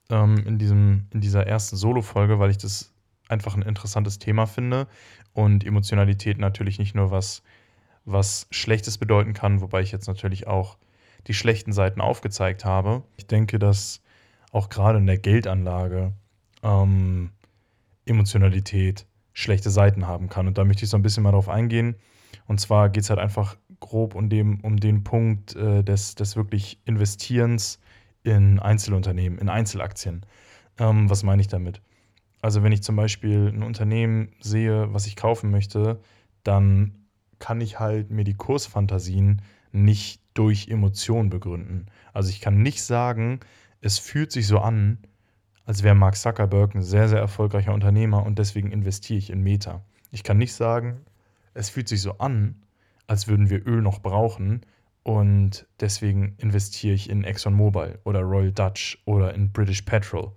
ähm, 0.10 0.38
in, 0.45 0.57
diesem, 0.57 1.07
in 1.12 1.22
dieser 1.22 1.45
ersten 1.48 1.75
Solo-Folge, 1.75 2.39
weil 2.39 2.50
ich 2.50 2.57
das 2.57 2.93
einfach 3.29 3.55
ein 3.55 3.62
interessantes 3.62 4.19
Thema 4.19 4.45
finde 4.45 4.88
und 5.33 5.65
Emotionalität 5.65 6.38
natürlich 6.38 6.79
nicht 6.79 6.95
nur 6.95 7.12
was, 7.12 7.43
was 8.05 8.48
Schlechtes 8.51 8.98
bedeuten 8.98 9.33
kann, 9.33 9.62
wobei 9.62 9.81
ich 9.81 9.91
jetzt 9.91 10.07
natürlich 10.07 10.48
auch 10.48 10.77
die 11.27 11.33
schlechten 11.33 11.72
Seiten 11.72 12.01
aufgezeigt 12.01 12.65
habe. 12.65 13.03
Ich 13.17 13.27
denke, 13.27 13.60
dass 13.60 14.01
auch 14.51 14.69
gerade 14.69 15.00
in 15.00 15.05
der 15.05 15.17
Geldanlage 15.17 16.13
ähm, 16.63 17.31
Emotionalität 18.05 19.05
schlechte 19.33 19.72
Seiten 19.72 20.05
haben 20.05 20.29
kann. 20.29 20.48
Und 20.48 20.57
da 20.57 20.65
möchte 20.65 20.83
ich 20.83 20.89
so 20.89 20.98
ein 20.98 21.01
bisschen 21.01 21.24
mal 21.24 21.31
drauf 21.31 21.50
eingehen. 21.50 21.95
Und 22.45 22.60
zwar 22.60 22.89
geht 22.89 23.03
es 23.03 23.10
halt 23.10 23.19
einfach 23.19 23.57
grob 23.84 24.16
um, 24.16 24.30
dem, 24.30 24.60
um 24.62 24.78
den 24.80 25.04
Punkt 25.04 25.56
äh, 25.56 25.84
des, 25.84 26.16
des 26.16 26.36
wirklich 26.36 26.80
Investierens 26.86 27.80
in 28.24 28.60
Einzelunternehmen, 28.60 29.38
in 29.38 29.50
Einzelaktien. 29.50 30.25
Ähm, 30.80 31.10
was 31.10 31.24
meine 31.24 31.42
ich 31.42 31.48
damit? 31.48 31.82
Also 32.42 32.63
wenn 32.63 32.72
ich 32.72 32.84
zum 32.84 32.96
Beispiel 32.96 33.52
ein 33.54 33.63
Unternehmen 33.63 34.30
sehe, 34.40 34.94
was 34.94 35.08
ich 35.08 35.16
kaufen 35.16 35.52
möchte, 35.52 36.00
dann 36.44 36.94
kann 37.40 37.62
ich 37.62 37.80
halt 37.80 38.10
mir 38.10 38.24
die 38.24 38.34
Kursfantasien 38.34 39.42
nicht 39.72 40.22
durch 40.34 40.70
Emotionen 40.70 41.30
begründen. 41.30 41.88
Also 42.13 42.30
ich 42.30 42.42
kann 42.42 42.62
nicht 42.62 42.84
sagen, 42.84 43.40
es 43.82 44.00
fühlt 44.00 44.32
sich 44.32 44.48
so 44.48 44.60
an, 44.60 44.98
als 45.66 45.84
wäre 45.84 45.96
Mark 45.96 46.16
Zuckerberg 46.16 46.75
ein 46.75 46.82
sehr, 46.82 47.08
sehr 47.10 47.20
erfolgreicher 47.20 47.74
Unternehmer 47.74 48.25
und 48.25 48.40
deswegen 48.40 48.72
investiere 48.72 49.20
ich 49.20 49.30
in 49.30 49.42
Meta. 49.42 49.84
Ich 50.12 50.24
kann 50.24 50.38
nicht 50.38 50.54
sagen, 50.54 51.02
es 51.54 51.70
fühlt 51.70 51.88
sich 51.88 52.02
so 52.02 52.18
an, 52.18 52.62
als 53.07 53.27
würden 53.27 53.50
wir 53.50 53.65
Öl 53.65 53.81
noch 53.81 54.00
brauchen 54.00 54.62
und 55.03 55.67
deswegen 55.79 56.36
investiere 56.38 56.95
ich 56.95 57.10
in 57.10 57.24
ExxonMobil 57.24 58.00
oder 58.03 58.22
Royal 58.22 58.51
Dutch 58.51 59.01
oder 59.05 59.33
in 59.33 59.51
British 59.51 59.81
Petrol. 59.81 60.31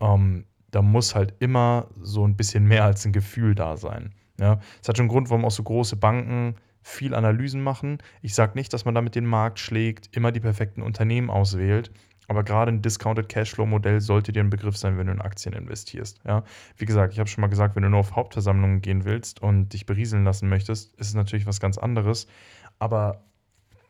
Ähm, 0.00 0.46
da 0.70 0.82
muss 0.82 1.14
halt 1.14 1.34
immer 1.38 1.88
so 2.00 2.26
ein 2.26 2.36
bisschen 2.36 2.64
mehr 2.64 2.84
als 2.84 3.04
ein 3.04 3.12
Gefühl 3.12 3.54
da 3.54 3.76
sein. 3.76 4.12
Ja, 4.40 4.58
es 4.80 4.88
hat 4.88 4.96
schon 4.96 5.04
einen 5.04 5.10
Grund, 5.10 5.30
warum 5.30 5.44
auch 5.44 5.50
so 5.50 5.62
große 5.62 5.96
Banken 5.96 6.56
viel 6.82 7.14
Analysen 7.14 7.62
machen. 7.62 7.98
Ich 8.22 8.34
sage 8.34 8.52
nicht, 8.54 8.72
dass 8.72 8.84
man 8.84 8.94
damit 8.94 9.14
den 9.14 9.26
Markt 9.26 9.60
schlägt, 9.60 10.16
immer 10.16 10.32
die 10.32 10.40
perfekten 10.40 10.82
Unternehmen 10.82 11.30
auswählt. 11.30 11.92
Aber 12.32 12.44
gerade 12.44 12.72
ein 12.72 12.80
Discounted 12.80 13.28
Cashflow-Modell 13.28 14.00
sollte 14.00 14.32
dir 14.32 14.42
ein 14.42 14.48
Begriff 14.48 14.78
sein, 14.78 14.96
wenn 14.96 15.06
du 15.06 15.12
in 15.12 15.20
Aktien 15.20 15.54
investierst. 15.54 16.18
Ja? 16.26 16.44
Wie 16.78 16.86
gesagt, 16.86 17.12
ich 17.12 17.18
habe 17.18 17.28
schon 17.28 17.42
mal 17.42 17.48
gesagt, 17.48 17.76
wenn 17.76 17.82
du 17.82 17.90
nur 17.90 18.00
auf 18.00 18.16
Hauptversammlungen 18.16 18.80
gehen 18.80 19.04
willst 19.04 19.42
und 19.42 19.74
dich 19.74 19.84
berieseln 19.84 20.24
lassen 20.24 20.48
möchtest, 20.48 20.94
ist 20.94 21.08
es 21.08 21.14
natürlich 21.14 21.44
was 21.44 21.60
ganz 21.60 21.76
anderes. 21.76 22.26
Aber 22.78 23.22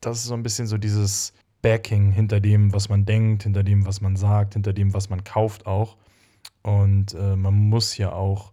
das 0.00 0.16
ist 0.16 0.24
so 0.24 0.34
ein 0.34 0.42
bisschen 0.42 0.66
so 0.66 0.76
dieses 0.76 1.34
Backing 1.62 2.10
hinter 2.10 2.40
dem, 2.40 2.72
was 2.72 2.88
man 2.88 3.04
denkt, 3.04 3.44
hinter 3.44 3.62
dem, 3.62 3.86
was 3.86 4.00
man 4.00 4.16
sagt, 4.16 4.54
hinter 4.54 4.72
dem, 4.72 4.92
was 4.92 5.08
man 5.08 5.22
kauft 5.22 5.64
auch. 5.64 5.96
Und 6.62 7.14
äh, 7.14 7.36
man 7.36 7.54
muss 7.54 7.96
ja 7.96 8.10
auch 8.10 8.52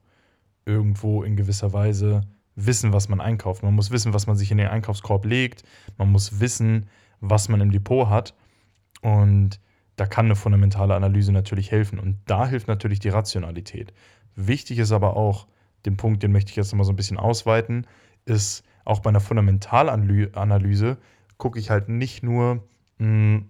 irgendwo 0.65 1.23
in 1.23 1.35
gewisser 1.35 1.73
Weise 1.73 2.21
wissen, 2.55 2.93
was 2.93 3.09
man 3.09 3.21
einkauft. 3.21 3.63
Man 3.63 3.73
muss 3.73 3.89
wissen, 3.89 4.13
was 4.13 4.27
man 4.27 4.35
sich 4.35 4.51
in 4.51 4.59
den 4.59 4.67
Einkaufskorb 4.67 5.25
legt. 5.25 5.63
Man 5.97 6.11
muss 6.11 6.39
wissen, 6.39 6.89
was 7.21 7.49
man 7.49 7.59
im 7.59 7.71
Depot 7.71 8.07
hat. 8.07 8.35
Und 9.01 9.59
da 9.99 10.05
kann 10.05 10.25
eine 10.25 10.35
fundamentale 10.35 10.95
Analyse 10.95 11.31
natürlich 11.31 11.71
helfen. 11.71 11.99
Und 11.99 12.19
da 12.25 12.47
hilft 12.47 12.67
natürlich 12.67 12.99
die 12.99 13.09
Rationalität. 13.09 13.93
Wichtig 14.35 14.79
ist 14.79 14.91
aber 14.91 15.17
auch, 15.17 15.47
den 15.85 15.97
Punkt, 15.97 16.23
den 16.23 16.31
möchte 16.31 16.51
ich 16.51 16.55
jetzt 16.55 16.71
nochmal 16.71 16.85
so 16.85 16.93
ein 16.93 16.97
bisschen 16.97 17.17
ausweiten, 17.17 17.85
ist 18.25 18.63
auch 18.85 18.99
bei 18.99 19.09
einer 19.09 19.19
Fundamentalanalyse 19.19 20.97
gucke 21.37 21.57
ich 21.57 21.69
halt 21.69 21.89
nicht 21.89 22.21
nur, 22.21 22.67
mh, 22.97 23.07
hm, 23.07 23.49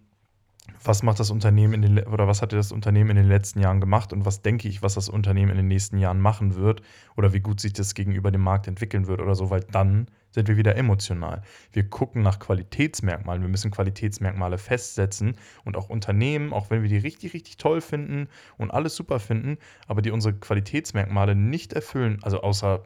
was 0.83 1.03
macht 1.03 1.19
das 1.19 1.31
Unternehmen 1.31 1.73
in 1.73 1.81
den 1.81 2.07
oder 2.07 2.27
was 2.27 2.41
hat 2.41 2.53
das 2.53 2.71
Unternehmen 2.71 3.11
in 3.11 3.17
den 3.17 3.27
letzten 3.27 3.59
Jahren 3.59 3.79
gemacht 3.79 4.13
und 4.13 4.25
was 4.25 4.41
denke 4.41 4.67
ich, 4.67 4.81
was 4.81 4.93
das 4.93 5.09
Unternehmen 5.09 5.51
in 5.51 5.57
den 5.57 5.67
nächsten 5.67 5.97
Jahren 5.97 6.19
machen 6.19 6.55
wird 6.55 6.81
oder 7.17 7.33
wie 7.33 7.39
gut 7.39 7.59
sich 7.59 7.73
das 7.73 7.93
gegenüber 7.93 8.31
dem 8.31 8.41
Markt 8.41 8.67
entwickeln 8.67 9.07
wird 9.07 9.21
oder 9.21 9.35
so, 9.35 9.49
weil 9.49 9.61
dann 9.61 10.07
sind 10.31 10.47
wir 10.47 10.57
wieder 10.57 10.75
emotional. 10.75 11.41
Wir 11.73 11.89
gucken 11.89 12.21
nach 12.21 12.39
Qualitätsmerkmalen, 12.39 13.41
wir 13.41 13.49
müssen 13.49 13.71
Qualitätsmerkmale 13.71 14.57
festsetzen 14.57 15.35
und 15.65 15.75
auch 15.75 15.89
Unternehmen, 15.89 16.53
auch 16.53 16.69
wenn 16.69 16.81
wir 16.81 16.89
die 16.89 16.97
richtig, 16.97 17.33
richtig 17.33 17.57
toll 17.57 17.81
finden 17.81 18.27
und 18.57 18.71
alles 18.71 18.95
super 18.95 19.19
finden, 19.19 19.57
aber 19.87 20.01
die 20.01 20.11
unsere 20.11 20.35
Qualitätsmerkmale 20.35 21.35
nicht 21.35 21.73
erfüllen, 21.73 22.19
also 22.21 22.41
außer 22.41 22.83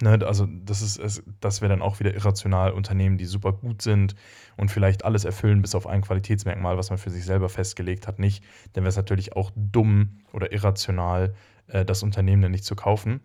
Ne, 0.00 0.24
also 0.24 0.46
das 0.46 0.80
ist, 0.80 1.22
das 1.40 1.60
wäre 1.60 1.70
dann 1.70 1.82
auch 1.82 1.98
wieder 1.98 2.14
irrational. 2.14 2.72
Unternehmen, 2.72 3.18
die 3.18 3.24
super 3.24 3.52
gut 3.52 3.82
sind 3.82 4.14
und 4.56 4.70
vielleicht 4.70 5.04
alles 5.04 5.24
erfüllen, 5.24 5.60
bis 5.60 5.74
auf 5.74 5.86
ein 5.86 6.02
Qualitätsmerkmal, 6.02 6.76
was 6.76 6.90
man 6.90 6.98
für 6.98 7.10
sich 7.10 7.24
selber 7.24 7.48
festgelegt 7.48 8.06
hat, 8.06 8.18
nicht. 8.18 8.44
Dann 8.72 8.84
wäre 8.84 8.90
es 8.90 8.96
natürlich 8.96 9.34
auch 9.34 9.50
dumm 9.56 10.20
oder 10.32 10.52
irrational, 10.52 11.34
äh, 11.66 11.84
das 11.84 12.02
Unternehmen 12.04 12.42
dann 12.42 12.52
nicht 12.52 12.64
zu 12.64 12.76
kaufen. 12.76 13.20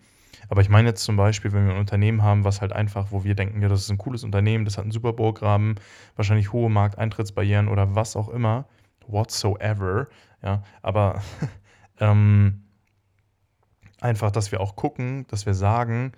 Aber 0.50 0.62
ich 0.62 0.70
meine 0.70 0.90
jetzt 0.90 1.04
zum 1.04 1.16
Beispiel, 1.16 1.54
wenn 1.54 1.66
wir 1.66 1.74
ein 1.74 1.80
Unternehmen 1.80 2.24
haben, 2.24 2.44
was 2.44 2.62
halt 2.62 2.74
einfach, 2.74 3.12
wo 3.12 3.24
wir 3.24 3.36
denken, 3.36 3.62
ja, 3.62 3.70
das 3.70 3.82
ist 3.82 3.92
ein 3.92 4.00
cooles 4.00 4.24
Unternehmen, 4.24 4.66
das 4.66 4.78
hat 4.78 4.84
einen 4.84 4.92
super 4.92 5.14
Programm, 5.14 5.76
wahrscheinlich 6.16 6.52
hohe 6.52 6.70
Markteintrittsbarrieren 6.70 7.68
oder 7.68 7.96
was 7.96 8.16
auch 8.16 8.30
immer, 8.30 8.66
whatsoever, 9.08 10.08
ja, 10.42 10.64
aber 10.82 11.22
ähm, 12.00 12.64
einfach, 14.02 14.32
dass 14.32 14.52
wir 14.52 14.60
auch 14.60 14.76
gucken, 14.76 15.26
dass 15.28 15.46
wir 15.46 15.54
sagen, 15.54 16.14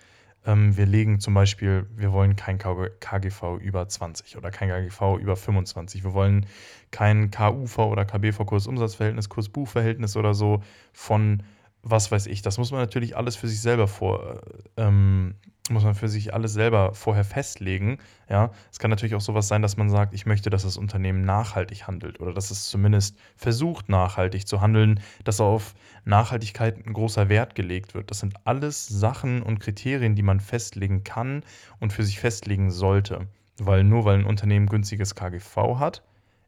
ähm, 0.45 0.77
wir 0.77 0.86
legen 0.86 1.19
zum 1.19 1.34
Beispiel, 1.34 1.88
wir 1.95 2.12
wollen 2.13 2.36
kein 2.36 2.58
KGV 2.58 3.58
über 3.60 3.88
20 3.88 4.38
oder 4.38 4.51
kein 4.51 4.69
KGV 4.69 5.17
über 5.19 5.36
25. 5.36 6.03
Wir 6.03 6.13
wollen 6.13 6.45
kein 6.91 7.31
KUV 7.31 7.79
oder 7.79 8.05
KBV 8.05 8.45
Kursumsatzverhältnis, 8.45 9.29
Kursbuchverhältnis 9.29 10.15
oder 10.15 10.34
so 10.34 10.62
von 10.93 11.43
was 11.86 12.12
weiß 12.12 12.25
ich. 12.27 12.41
Das 12.41 12.58
muss 12.58 12.71
man 12.71 12.81
natürlich 12.81 13.15
alles 13.15 13.36
für 13.36 13.47
sich 13.47 13.62
selber 13.62 13.88
vor, 13.88 14.41
ähm, 14.75 15.36
muss 15.69 15.84
man 15.84 15.95
für 15.95 16.08
sich 16.08 16.34
alles 16.34 16.54
selber 16.54 16.93
vorher 16.93 17.23
festlegen. 17.23 17.97
Ja, 18.30 18.51
es 18.71 18.80
kann 18.80 18.91
natürlich 18.91 19.15
auch 19.15 19.21
sowas 19.21 19.47
sein, 19.47 19.62
dass 19.62 19.78
man 19.78 19.89
sagt, 19.89 20.13
ich 20.13 20.25
möchte, 20.25 20.49
dass 20.49 20.63
das 20.63 20.78
Unternehmen 20.78 21.21
nachhaltig 21.25 21.88
handelt 21.88 22.19
oder 22.19 22.34
dass 22.34 22.51
es 22.51 22.67
zumindest 22.67 23.17
versucht, 23.36 23.89
nachhaltig 23.89 24.47
zu 24.47 24.62
handeln, 24.62 24.99
dass 25.23 25.41
auf 25.41 25.73
Nachhaltigkeit 26.04 26.86
ein 26.86 26.93
großer 26.93 27.30
Wert 27.30 27.56
gelegt 27.56 27.95
wird. 27.95 28.12
Das 28.12 28.19
sind 28.19 28.36
alles 28.45 28.88
Sachen 28.88 29.41
und 29.41 29.60
Kriterien, 29.60 30.15
die 30.15 30.23
man 30.23 30.39
festlegen 30.39 31.04
kann 31.04 31.43
und 31.80 31.93
für 31.93 32.04
sich 32.04 32.19
festlegen 32.19 32.69
sollte. 32.69 33.28
Weil 33.58 33.84
nur 33.84 34.06
weil 34.06 34.19
ein 34.19 34.25
Unternehmen 34.25 34.67
günstiges 34.67 35.15
KGV 35.15 35.80
hat, 35.80 36.04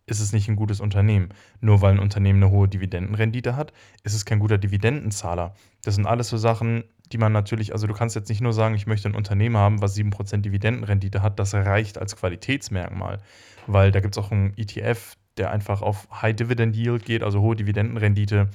ist 0.07 0.19
es 0.21 0.31
nicht 0.31 0.47
ein 0.47 0.55
gutes 0.55 0.79
Unternehmen. 0.79 1.29
Nur 1.59 1.81
weil 1.81 1.93
ein 1.93 1.99
Unternehmen 1.99 2.41
eine 2.41 2.51
hohe 2.51 2.67
Dividendenrendite 2.67 3.55
hat, 3.55 3.73
ist 4.03 4.13
es 4.13 4.25
kein 4.25 4.39
guter 4.39 4.57
Dividendenzahler. 4.57 5.53
Das 5.83 5.95
sind 5.95 6.07
alles 6.07 6.29
so 6.29 6.37
Sachen, 6.37 6.85
die 7.11 7.17
man 7.17 7.31
natürlich, 7.31 7.73
also 7.73 7.87
du 7.87 7.93
kannst 7.93 8.15
jetzt 8.15 8.29
nicht 8.29 8.41
nur 8.41 8.53
sagen, 8.53 8.75
ich 8.75 8.87
möchte 8.87 9.07
ein 9.07 9.15
Unternehmen 9.15 9.57
haben, 9.57 9.81
was 9.81 9.95
7% 9.95 10.37
Dividendenrendite 10.37 11.21
hat, 11.21 11.39
das 11.39 11.53
reicht 11.53 11.97
als 11.97 12.15
Qualitätsmerkmal, 12.15 13.19
weil 13.65 13.91
da 13.91 13.99
gibt 13.99 14.17
es 14.17 14.23
auch 14.23 14.31
einen 14.31 14.53
ETF, 14.57 15.15
der 15.37 15.51
einfach 15.51 15.81
auf 15.81 16.07
High 16.21 16.35
Dividend 16.35 16.75
Yield 16.75 17.05
geht, 17.05 17.23
also 17.23 17.41
hohe 17.41 17.55
Dividendenrendite. 17.55 18.49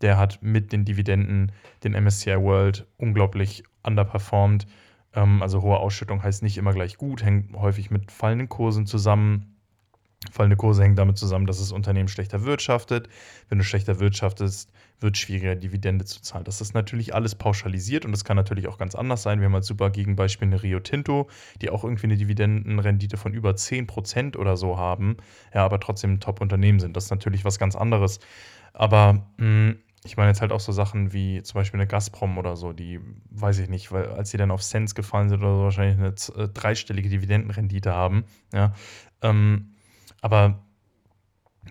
Der 0.00 0.16
hat 0.16 0.40
mit 0.42 0.72
den 0.72 0.84
Dividenden 0.84 1.50
den 1.82 1.92
MSCI 1.92 2.36
World 2.40 2.86
unglaublich 2.98 3.64
underperformed. 3.82 4.66
Ähm, 5.12 5.42
also 5.42 5.62
hohe 5.62 5.78
Ausschüttung 5.78 6.22
heißt 6.22 6.42
nicht 6.42 6.56
immer 6.56 6.72
gleich 6.72 6.96
gut, 6.96 7.24
hängt 7.24 7.54
häufig 7.56 7.90
mit 7.90 8.12
fallenden 8.12 8.48
Kursen 8.48 8.86
zusammen. 8.86 9.57
Fallende 10.32 10.56
Kurse 10.56 10.82
hängen 10.82 10.96
damit 10.96 11.16
zusammen, 11.16 11.46
dass 11.46 11.58
das 11.58 11.70
Unternehmen 11.70 12.08
schlechter 12.08 12.44
wirtschaftet. 12.44 13.08
Wenn 13.48 13.58
du 13.58 13.64
schlechter 13.64 14.00
wirtschaftest, 14.00 14.72
wird 15.00 15.14
es 15.14 15.20
schwieriger, 15.20 15.54
Dividende 15.54 16.04
zu 16.04 16.20
zahlen. 16.20 16.44
Das 16.44 16.60
ist 16.60 16.74
natürlich 16.74 17.14
alles 17.14 17.36
pauschalisiert 17.36 18.04
und 18.04 18.10
das 18.10 18.24
kann 18.24 18.36
natürlich 18.36 18.66
auch 18.66 18.78
ganz 18.78 18.96
anders 18.96 19.22
sein. 19.22 19.38
Wir 19.38 19.46
haben 19.46 19.54
als 19.54 19.68
super 19.68 19.90
Gegenbeispiel 19.90 20.48
eine 20.48 20.60
Rio 20.60 20.80
Tinto, 20.80 21.28
die 21.62 21.70
auch 21.70 21.84
irgendwie 21.84 22.06
eine 22.06 22.16
Dividendenrendite 22.16 23.16
von 23.16 23.32
über 23.32 23.50
10% 23.50 24.36
oder 24.36 24.56
so 24.56 24.76
haben, 24.76 25.18
ja, 25.54 25.64
aber 25.64 25.78
trotzdem 25.78 26.14
ein 26.14 26.20
Top-Unternehmen 26.20 26.80
sind. 26.80 26.96
Das 26.96 27.04
ist 27.04 27.10
natürlich 27.10 27.44
was 27.44 27.60
ganz 27.60 27.76
anderes. 27.76 28.18
Aber 28.72 29.24
mh, 29.36 29.44
hm, 29.44 29.78
ich 30.04 30.16
meine 30.16 30.30
jetzt 30.30 30.40
halt 30.40 30.52
auch 30.52 30.60
so 30.60 30.72
Sachen 30.72 31.12
wie 31.12 31.42
zum 31.42 31.58
Beispiel 31.58 31.78
eine 31.78 31.86
Gazprom 31.86 32.38
oder 32.38 32.56
so, 32.56 32.72
die 32.72 33.00
weiß 33.30 33.58
ich 33.58 33.68
nicht, 33.68 33.92
weil 33.92 34.06
als 34.08 34.30
sie 34.30 34.36
dann 34.36 34.50
auf 34.50 34.62
Cents 34.62 34.94
gefallen 34.94 35.28
sind 35.28 35.40
oder 35.40 35.56
so, 35.56 35.62
wahrscheinlich 35.62 35.98
eine 35.98 36.44
äh, 36.44 36.48
dreistellige 36.48 37.08
Dividendenrendite 37.08 37.94
haben. 37.94 38.24
Ja. 38.52 38.74
Ähm, 39.22 39.74
aber 40.20 40.62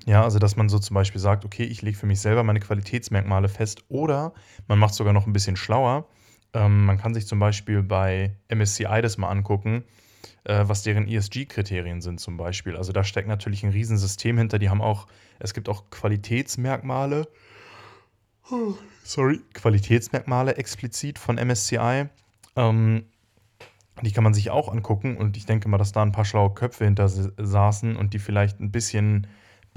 ja, 0.05 0.23
also 0.23 0.39
dass 0.39 0.55
man 0.55 0.69
so 0.69 0.79
zum 0.79 0.93
Beispiel 0.93 1.19
sagt, 1.19 1.45
okay, 1.45 1.63
ich 1.63 1.81
lege 1.81 1.97
für 1.97 2.05
mich 2.05 2.19
selber 2.19 2.43
meine 2.43 2.59
Qualitätsmerkmale 2.59 3.49
fest 3.49 3.83
oder 3.89 4.33
man 4.67 4.79
macht 4.79 4.93
sogar 4.93 5.13
noch 5.13 5.25
ein 5.25 5.33
bisschen 5.33 5.55
schlauer. 5.55 6.07
Ähm, 6.53 6.85
man 6.85 6.97
kann 6.97 7.13
sich 7.13 7.27
zum 7.27 7.39
Beispiel 7.39 7.83
bei 7.83 8.35
MSCI 8.49 9.01
das 9.01 9.17
mal 9.17 9.29
angucken, 9.29 9.83
äh, 10.43 10.63
was 10.67 10.83
deren 10.83 11.07
ESG-Kriterien 11.07 12.01
sind 12.01 12.19
zum 12.19 12.37
Beispiel. 12.37 12.77
Also 12.77 12.93
da 12.93 13.03
steckt 13.03 13.27
natürlich 13.27 13.63
ein 13.63 13.71
Riesensystem 13.71 14.37
hinter. 14.37 14.59
Die 14.59 14.69
haben 14.69 14.81
auch, 14.81 15.07
es 15.39 15.53
gibt 15.53 15.67
auch 15.67 15.89
Qualitätsmerkmale. 15.89 17.27
Sorry, 19.03 19.41
Qualitätsmerkmale 19.53 20.55
explizit 20.55 21.19
von 21.19 21.37
MSCI. 21.37 22.05
Ähm, 22.55 23.05
die 24.01 24.11
kann 24.11 24.23
man 24.23 24.33
sich 24.33 24.49
auch 24.49 24.71
angucken 24.71 25.17
und 25.17 25.37
ich 25.37 25.45
denke 25.45 25.69
mal, 25.69 25.77
dass 25.77 25.91
da 25.91 26.01
ein 26.01 26.11
paar 26.11 26.25
schlaue 26.25 26.53
Köpfe 26.53 26.85
hinter 26.85 27.07
saßen 27.09 27.95
und 27.95 28.13
die 28.13 28.19
vielleicht 28.19 28.59
ein 28.59 28.71
bisschen 28.71 29.27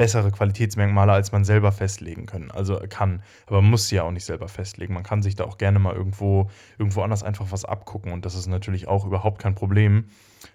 bessere 0.01 0.31
Qualitätsmerkmale, 0.31 1.13
als 1.13 1.31
man 1.31 1.45
selber 1.45 1.73
festlegen 1.73 2.25
können. 2.25 2.51
Also 2.51 2.81
kann. 2.89 3.23
Aber 3.47 3.61
man 3.61 3.71
muss 3.71 3.89
sie 3.89 3.97
ja 3.97 4.05
auch 4.05 4.11
nicht 4.11 4.25
selber 4.25 4.49
festlegen. 4.49 4.95
Man 4.95 5.03
kann 5.03 5.21
sich 5.21 5.35
da 5.35 5.45
auch 5.45 5.59
gerne 5.59 5.79
mal 5.79 5.95
irgendwo, 5.95 6.49
irgendwo 6.79 7.03
anders 7.03 7.23
einfach 7.23 7.49
was 7.51 7.67
abgucken. 7.67 8.11
Und 8.11 8.25
das 8.25 8.35
ist 8.35 8.47
natürlich 8.47 8.89
auch 8.89 9.05
überhaupt 9.05 9.43
kein 9.43 9.55
Problem. 9.55 10.07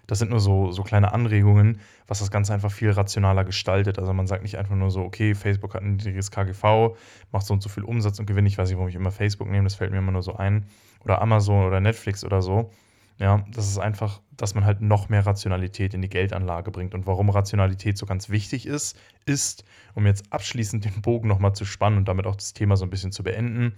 Das 0.08 0.18
sind 0.18 0.30
nur 0.32 0.40
so, 0.40 0.72
so 0.72 0.82
kleine 0.82 1.12
Anregungen, 1.12 1.78
was 2.08 2.18
das 2.18 2.32
Ganze 2.32 2.54
einfach 2.54 2.72
viel 2.72 2.90
rationaler 2.90 3.44
gestaltet. 3.44 4.00
Also 4.00 4.12
man 4.12 4.26
sagt 4.26 4.42
nicht 4.42 4.58
einfach 4.58 4.74
nur 4.74 4.90
so, 4.90 5.02
okay, 5.02 5.36
Facebook 5.36 5.74
hat 5.74 5.82
ein 5.82 5.92
niedriges 5.92 6.32
KGV, 6.32 6.96
macht 7.30 7.46
so 7.46 7.54
und 7.54 7.62
so 7.62 7.68
viel 7.68 7.84
Umsatz 7.84 8.18
und 8.18 8.26
Gewinn. 8.26 8.46
Ich 8.46 8.58
weiß 8.58 8.68
nicht, 8.68 8.78
warum 8.78 8.88
ich 8.88 8.96
immer 8.96 9.12
Facebook 9.12 9.48
nehme, 9.48 9.62
das 9.62 9.76
fällt 9.76 9.92
mir 9.92 9.98
immer 9.98 10.10
nur 10.10 10.22
so 10.22 10.34
ein. 10.34 10.66
Oder 11.04 11.22
Amazon 11.22 11.64
oder 11.64 11.78
Netflix 11.78 12.24
oder 12.24 12.42
so. 12.42 12.72
Ja, 13.18 13.44
das 13.50 13.66
ist 13.68 13.78
einfach, 13.78 14.20
dass 14.36 14.54
man 14.54 14.66
halt 14.66 14.82
noch 14.82 15.08
mehr 15.08 15.24
Rationalität 15.24 15.94
in 15.94 16.02
die 16.02 16.08
Geldanlage 16.08 16.70
bringt. 16.70 16.94
Und 16.94 17.06
warum 17.06 17.30
Rationalität 17.30 17.96
so 17.96 18.04
ganz 18.04 18.28
wichtig 18.28 18.66
ist, 18.66 18.98
ist, 19.24 19.64
um 19.94 20.06
jetzt 20.06 20.30
abschließend 20.32 20.84
den 20.84 21.00
Bogen 21.00 21.26
nochmal 21.26 21.54
zu 21.54 21.64
spannen 21.64 21.98
und 21.98 22.08
damit 22.08 22.26
auch 22.26 22.36
das 22.36 22.52
Thema 22.52 22.76
so 22.76 22.84
ein 22.84 22.90
bisschen 22.90 23.12
zu 23.12 23.22
beenden. 23.22 23.74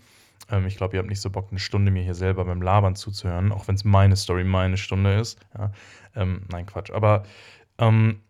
Ähm, 0.51 0.67
ich 0.67 0.77
glaube, 0.77 0.97
ihr 0.97 0.99
habt 0.99 1.09
nicht 1.09 1.21
so 1.21 1.31
Bock, 1.31 1.49
eine 1.51 1.61
Stunde 1.61 1.93
mir 1.93 2.03
hier 2.03 2.15
selber 2.15 2.45
beim 2.45 2.63
Labern 2.63 2.97
zuzuhören, 2.97 3.53
auch 3.53 3.69
wenn 3.69 3.77
es 3.77 3.85
meine 3.85 4.17
Story 4.17 4.43
meine 4.43 4.77
Stunde 4.77 5.15
ist. 5.15 5.39
Ja, 5.57 5.71
ähm, 6.17 6.43
nein, 6.51 6.67
Quatsch. 6.67 6.91
Aber 6.91 7.23
ähm, 7.79 8.21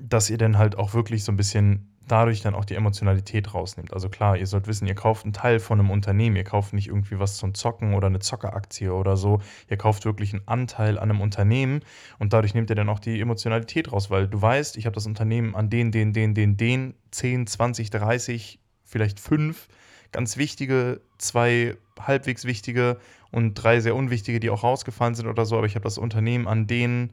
dass 0.00 0.30
ihr 0.30 0.38
dann 0.38 0.58
halt 0.58 0.76
auch 0.76 0.94
wirklich 0.94 1.22
so 1.22 1.30
ein 1.30 1.36
bisschen 1.36 1.91
dadurch 2.08 2.40
dann 2.40 2.54
auch 2.54 2.64
die 2.64 2.74
Emotionalität 2.74 3.54
rausnimmt. 3.54 3.92
Also 3.92 4.08
klar, 4.08 4.36
ihr 4.36 4.46
sollt 4.46 4.66
wissen, 4.66 4.86
ihr 4.86 4.94
kauft 4.94 5.24
einen 5.24 5.32
Teil 5.32 5.60
von 5.60 5.78
einem 5.78 5.90
Unternehmen, 5.90 6.36
ihr 6.36 6.44
kauft 6.44 6.72
nicht 6.72 6.88
irgendwie 6.88 7.18
was 7.18 7.36
zum 7.36 7.54
Zocken 7.54 7.94
oder 7.94 8.08
eine 8.08 8.18
Zockeraktie 8.18 8.90
oder 8.90 9.16
so, 9.16 9.40
ihr 9.68 9.76
kauft 9.76 10.04
wirklich 10.04 10.32
einen 10.32 10.46
Anteil 10.46 10.98
an 10.98 11.10
einem 11.10 11.20
Unternehmen 11.20 11.80
und 12.18 12.32
dadurch 12.32 12.54
nehmt 12.54 12.70
ihr 12.70 12.76
dann 12.76 12.88
auch 12.88 12.98
die 12.98 13.20
Emotionalität 13.20 13.92
raus, 13.92 14.10
weil 14.10 14.28
du 14.28 14.40
weißt, 14.40 14.76
ich 14.76 14.86
habe 14.86 14.94
das 14.94 15.06
Unternehmen 15.06 15.54
an 15.54 15.70
den, 15.70 15.92
den, 15.92 16.12
den, 16.12 16.34
den, 16.34 16.56
den 16.56 16.94
10, 17.10 17.46
20, 17.46 17.90
30, 17.90 18.58
vielleicht 18.84 19.20
5 19.20 19.68
ganz 20.10 20.36
wichtige, 20.36 21.00
zwei 21.18 21.76
halbwegs 21.98 22.44
wichtige 22.44 22.98
und 23.30 23.54
drei 23.54 23.80
sehr 23.80 23.96
unwichtige, 23.96 24.40
die 24.40 24.50
auch 24.50 24.62
rausgefallen 24.62 25.14
sind 25.14 25.26
oder 25.26 25.46
so, 25.46 25.56
aber 25.56 25.66
ich 25.66 25.74
habe 25.74 25.84
das 25.84 25.98
Unternehmen 25.98 26.46
an 26.46 26.66
den, 26.66 27.10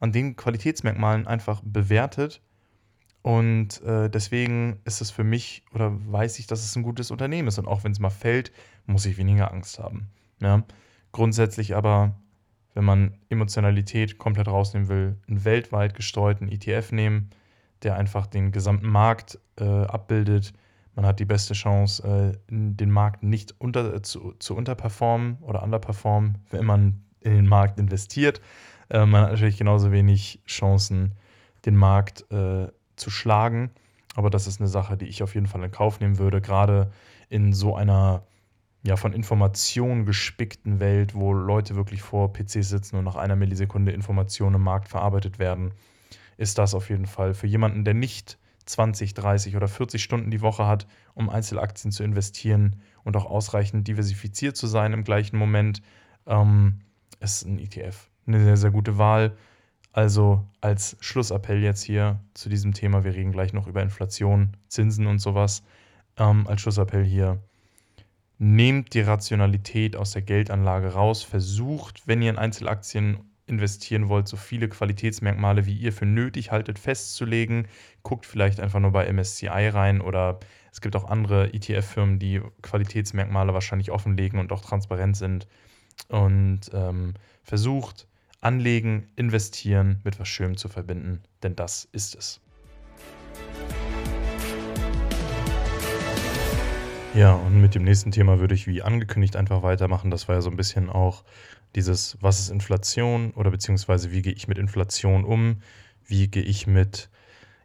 an 0.00 0.12
den 0.12 0.36
Qualitätsmerkmalen 0.36 1.26
einfach 1.26 1.60
bewertet 1.62 2.40
und 3.22 3.80
äh, 3.82 4.10
deswegen 4.10 4.80
ist 4.84 5.00
es 5.00 5.12
für 5.12 5.22
mich 5.22 5.64
oder 5.72 5.92
weiß 6.10 6.40
ich, 6.40 6.48
dass 6.48 6.64
es 6.64 6.74
ein 6.74 6.82
gutes 6.82 7.12
Unternehmen 7.12 7.48
ist. 7.48 7.58
Und 7.58 7.68
auch 7.68 7.84
wenn 7.84 7.92
es 7.92 8.00
mal 8.00 8.10
fällt, 8.10 8.52
muss 8.86 9.06
ich 9.06 9.16
weniger 9.16 9.52
Angst 9.52 9.78
haben. 9.78 10.08
Ja? 10.40 10.64
Grundsätzlich 11.12 11.76
aber, 11.76 12.16
wenn 12.74 12.84
man 12.84 13.14
Emotionalität 13.28 14.18
komplett 14.18 14.48
rausnehmen 14.48 14.88
will, 14.88 15.16
einen 15.28 15.44
weltweit 15.44 15.94
gestreuten 15.94 16.48
ETF 16.48 16.90
nehmen, 16.90 17.30
der 17.82 17.96
einfach 17.96 18.26
den 18.26 18.50
gesamten 18.50 18.88
Markt 18.88 19.38
äh, 19.56 19.64
abbildet. 19.64 20.52
Man 20.94 21.06
hat 21.06 21.20
die 21.20 21.24
beste 21.24 21.54
Chance, 21.54 22.02
äh, 22.04 22.38
den 22.50 22.90
Markt 22.90 23.22
nicht 23.22 23.54
unter, 23.58 24.02
zu, 24.02 24.34
zu 24.38 24.56
unterperformen 24.56 25.38
oder 25.40 25.62
underperformen, 25.62 26.38
wenn 26.50 26.64
man 26.64 27.04
in 27.20 27.34
den 27.34 27.46
Markt 27.46 27.78
investiert. 27.78 28.40
Äh, 28.88 29.06
man 29.06 29.22
hat 29.22 29.30
natürlich 29.30 29.58
genauso 29.58 29.92
wenig 29.92 30.42
Chancen, 30.46 31.12
den 31.64 31.76
Markt 31.76 32.30
äh, 32.32 32.66
zu 33.02 33.10
schlagen. 33.10 33.70
Aber 34.14 34.30
das 34.30 34.46
ist 34.46 34.60
eine 34.60 34.68
Sache, 34.68 34.96
die 34.96 35.06
ich 35.06 35.22
auf 35.22 35.34
jeden 35.34 35.46
Fall 35.46 35.62
in 35.62 35.70
Kauf 35.70 36.00
nehmen 36.00 36.18
würde, 36.18 36.40
gerade 36.40 36.90
in 37.28 37.52
so 37.52 37.74
einer 37.76 38.24
ja, 38.84 38.96
von 38.96 39.12
Informationen 39.12 40.06
gespickten 40.06 40.80
Welt, 40.80 41.14
wo 41.14 41.32
Leute 41.32 41.76
wirklich 41.76 42.02
vor 42.02 42.32
PCs 42.32 42.68
sitzen 42.68 42.96
und 42.96 43.04
nach 43.04 43.16
einer 43.16 43.36
Millisekunde 43.36 43.92
Informationen 43.92 44.56
im 44.56 44.62
Markt 44.62 44.88
verarbeitet 44.88 45.38
werden, 45.38 45.72
ist 46.36 46.58
das 46.58 46.74
auf 46.74 46.90
jeden 46.90 47.06
Fall 47.06 47.34
für 47.34 47.46
jemanden, 47.46 47.84
der 47.84 47.94
nicht 47.94 48.38
20, 48.66 49.14
30 49.14 49.56
oder 49.56 49.68
40 49.68 50.02
Stunden 50.02 50.30
die 50.30 50.40
Woche 50.40 50.66
hat, 50.66 50.86
um 51.14 51.30
Einzelaktien 51.30 51.92
zu 51.92 52.02
investieren 52.02 52.80
und 53.04 53.16
auch 53.16 53.26
ausreichend 53.26 53.86
diversifiziert 53.86 54.56
zu 54.56 54.66
sein 54.66 54.92
im 54.92 55.04
gleichen 55.04 55.36
Moment, 55.36 55.80
ähm, 56.26 56.80
ist 57.20 57.44
ein 57.44 57.58
ETF 57.58 58.08
eine 58.26 58.42
sehr, 58.42 58.56
sehr 58.56 58.70
gute 58.70 58.98
Wahl. 58.98 59.36
Also 59.92 60.46
als 60.60 60.96
Schlussappell 61.00 61.62
jetzt 61.62 61.82
hier 61.82 62.20
zu 62.34 62.48
diesem 62.48 62.72
Thema, 62.72 63.04
wir 63.04 63.14
reden 63.14 63.32
gleich 63.32 63.52
noch 63.52 63.66
über 63.66 63.82
Inflation, 63.82 64.56
Zinsen 64.68 65.06
und 65.06 65.18
sowas. 65.18 65.62
Ähm, 66.16 66.46
als 66.46 66.62
Schlussappell 66.62 67.04
hier, 67.04 67.42
nehmt 68.38 68.94
die 68.94 69.02
Rationalität 69.02 69.94
aus 69.94 70.12
der 70.12 70.22
Geldanlage 70.22 70.94
raus, 70.94 71.22
versucht, 71.22 72.08
wenn 72.08 72.22
ihr 72.22 72.30
in 72.30 72.38
Einzelaktien 72.38 73.18
investieren 73.46 74.08
wollt, 74.08 74.26
so 74.26 74.36
viele 74.36 74.68
Qualitätsmerkmale, 74.68 75.66
wie 75.66 75.74
ihr 75.74 75.92
für 75.92 76.06
nötig 76.06 76.50
haltet, 76.50 76.78
festzulegen. 76.78 77.68
Guckt 78.02 78.26
vielleicht 78.26 78.60
einfach 78.60 78.80
nur 78.80 78.92
bei 78.92 79.12
MSCI 79.12 79.68
rein 79.68 80.00
oder 80.00 80.40
es 80.72 80.80
gibt 80.80 80.96
auch 80.96 81.04
andere 81.04 81.52
ETF-Firmen, 81.52 82.18
die 82.18 82.40
Qualitätsmerkmale 82.62 83.52
wahrscheinlich 83.52 83.90
offenlegen 83.90 84.40
und 84.40 84.50
auch 84.52 84.62
transparent 84.62 85.16
sind. 85.16 85.46
Und 86.08 86.62
ähm, 86.72 87.14
versucht, 87.42 88.08
Anlegen, 88.42 89.06
investieren 89.14 90.00
mit 90.02 90.18
was 90.18 90.26
Schönem 90.26 90.56
zu 90.56 90.68
verbinden, 90.68 91.22
denn 91.44 91.54
das 91.54 91.88
ist 91.92 92.16
es. 92.16 92.40
Ja, 97.14 97.34
und 97.34 97.60
mit 97.60 97.74
dem 97.74 97.84
nächsten 97.84 98.10
Thema 98.10 98.40
würde 98.40 98.54
ich 98.54 98.66
wie 98.66 98.82
angekündigt 98.82 99.36
einfach 99.36 99.62
weitermachen. 99.62 100.10
Das 100.10 100.26
war 100.26 100.34
ja 100.34 100.40
so 100.40 100.50
ein 100.50 100.56
bisschen 100.56 100.90
auch 100.90 101.24
dieses, 101.76 102.18
was 102.20 102.40
ist 102.40 102.50
Inflation 102.50 103.30
oder 103.32 103.50
beziehungsweise 103.50 104.10
wie 104.10 104.22
gehe 104.22 104.32
ich 104.32 104.48
mit 104.48 104.58
Inflation 104.58 105.24
um? 105.24 105.62
Wie 106.04 106.26
gehe 106.26 106.42
ich 106.42 106.66
mit 106.66 107.10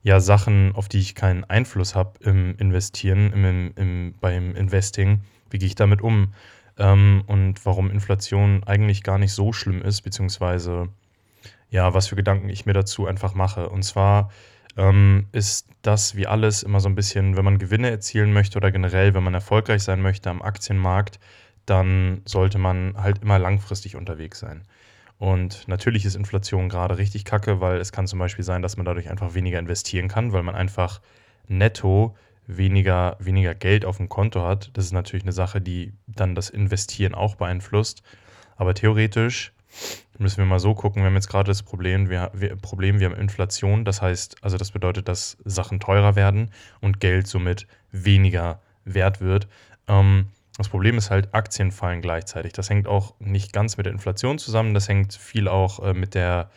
ja, 0.04 0.20
Sachen, 0.20 0.74
auf 0.76 0.90
die 0.90 1.00
ich 1.00 1.16
keinen 1.16 1.44
Einfluss 1.44 1.96
habe 1.96 2.20
im 2.22 2.56
Investieren, 2.58 3.34
im, 3.34 3.72
im, 3.76 4.14
beim 4.20 4.56
Investing, 4.56 5.22
wie 5.50 5.58
gehe 5.58 5.68
ich 5.68 5.76
damit 5.76 6.02
um? 6.02 6.34
Ähm, 6.78 7.24
und 7.28 7.66
warum 7.66 7.92
Inflation 7.92 8.64
eigentlich 8.66 9.04
gar 9.04 9.18
nicht 9.18 9.34
so 9.34 9.54
schlimm 9.54 9.82
ist, 9.82 10.02
beziehungsweise 10.02 10.90
ja, 11.70 11.94
was 11.94 12.08
für 12.08 12.16
Gedanken 12.16 12.50
ich 12.50 12.66
mir 12.66 12.74
dazu 12.74 13.08
einfach 13.08 13.34
mache. 13.34 13.70
Und 13.70 13.84
zwar 13.84 14.32
ähm, 14.78 15.28
ist 15.32 15.68
das 15.82 16.16
wie 16.16 16.28
alles 16.28 16.64
immer 16.64 16.80
so 16.80 16.88
ein 16.88 16.96
bisschen, 16.96 17.36
wenn 17.36 17.46
man 17.46 17.58
Gewinne 17.58 17.90
erzielen 17.90 18.32
möchte 18.32 18.58
oder 18.58 18.72
generell, 18.72 19.14
wenn 19.14 19.24
man 19.24 19.34
erfolgreich 19.34 19.84
sein 19.84 20.02
möchte 20.02 20.30
am 20.30 20.42
Aktienmarkt, 20.42 21.20
dann 21.66 22.22
sollte 22.26 22.58
man 22.58 22.96
halt 22.98 23.22
immer 23.22 23.40
langfristig 23.40 23.96
unterwegs 23.96 24.40
sein. 24.40 24.64
Und 25.20 25.68
natürlich 25.68 26.06
ist 26.06 26.16
Inflation 26.16 26.70
gerade 26.70 26.98
richtig 26.98 27.26
kacke, 27.26 27.60
weil 27.60 27.80
es 27.80 27.92
kann 27.92 28.08
zum 28.08 28.20
Beispiel 28.20 28.46
sein, 28.46 28.62
dass 28.62 28.78
man 28.78 28.86
dadurch 28.86 29.10
einfach 29.10 29.34
weniger 29.34 29.60
investieren 29.60 30.08
kann, 30.08 30.32
weil 30.32 30.44
man 30.44 30.56
einfach 30.56 31.02
netto 31.48 32.16
weniger, 32.48 33.18
weniger 33.20 33.54
Geld 33.54 33.86
auf 33.86 33.98
dem 33.98 34.10
Konto 34.10 34.44
hat. 34.44 34.72
Das 34.74 34.86
ist 34.86 34.94
natürlich 34.94 35.24
eine 35.24 35.34
Sache, 35.34 35.62
die 35.62 35.94
dann 36.08 36.34
das 36.34 36.50
Investieren 36.50 37.14
auch 37.14 37.36
beeinflusst. 37.36 38.02
Aber 38.56 38.74
theoretisch 38.74 39.52
müssen 40.18 40.38
wir 40.38 40.46
mal 40.46 40.60
so 40.60 40.74
gucken, 40.74 41.04
wir 41.04 41.08
haben 41.08 41.16
jetzt 41.16 41.30
gerade 41.30 41.50
das 41.50 41.62
Problem, 41.62 42.10
wir, 42.10 42.32
wir, 42.34 42.56
Problem, 42.56 43.00
wir 43.00 43.10
haben 43.10 43.20
Inflation, 43.20 43.86
das 43.86 44.02
heißt, 44.02 44.44
also 44.44 44.58
das 44.58 44.72
bedeutet, 44.72 45.08
dass 45.08 45.38
Sachen 45.46 45.80
teurer 45.80 46.16
werden 46.16 46.52
und 46.82 47.00
Geld 47.00 47.28
somit 47.28 47.68
weniger 47.92 48.60
wert 48.86 49.22
wird. 49.22 49.48
Ähm, 49.88 50.28
das 50.58 50.70
Problem 50.70 50.98
ist 50.98 51.12
halt, 51.12 51.34
Aktien 51.34 51.72
fallen 51.72 52.02
gleichzeitig. 52.02 52.54
Das 52.54 52.70
hängt 52.70 52.88
auch 52.88 53.14
nicht 53.20 53.54
ganz 53.54 53.78
mit 53.78 53.86
der 53.86 53.94
Inflation 53.94 54.40
zusammen, 54.40 54.74
das 54.74 54.90
hängt 54.90 55.14
viel 55.14 55.48
auch 55.48 55.84
äh, 55.84 55.94
mit 55.94 56.16
der 56.16 56.50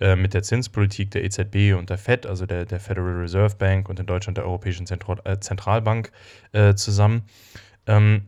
äh, 0.00 0.16
mit 0.16 0.34
der 0.34 0.42
Zinspolitik 0.42 1.12
der 1.12 1.24
EZB 1.24 1.78
und 1.78 1.88
der 1.88 1.98
Fed, 1.98 2.26
also 2.26 2.46
der, 2.46 2.64
der 2.64 2.80
Federal 2.80 3.14
Reserve 3.14 3.54
Bank 3.56 3.88
und 3.88 4.00
in 4.00 4.06
Deutschland 4.06 4.36
der 4.36 4.44
Europäischen 4.44 4.86
Zentral, 4.86 5.20
äh, 5.24 5.38
Zentralbank 5.38 6.10
äh, 6.52 6.74
zusammen. 6.74 7.22
Ähm, 7.86 8.26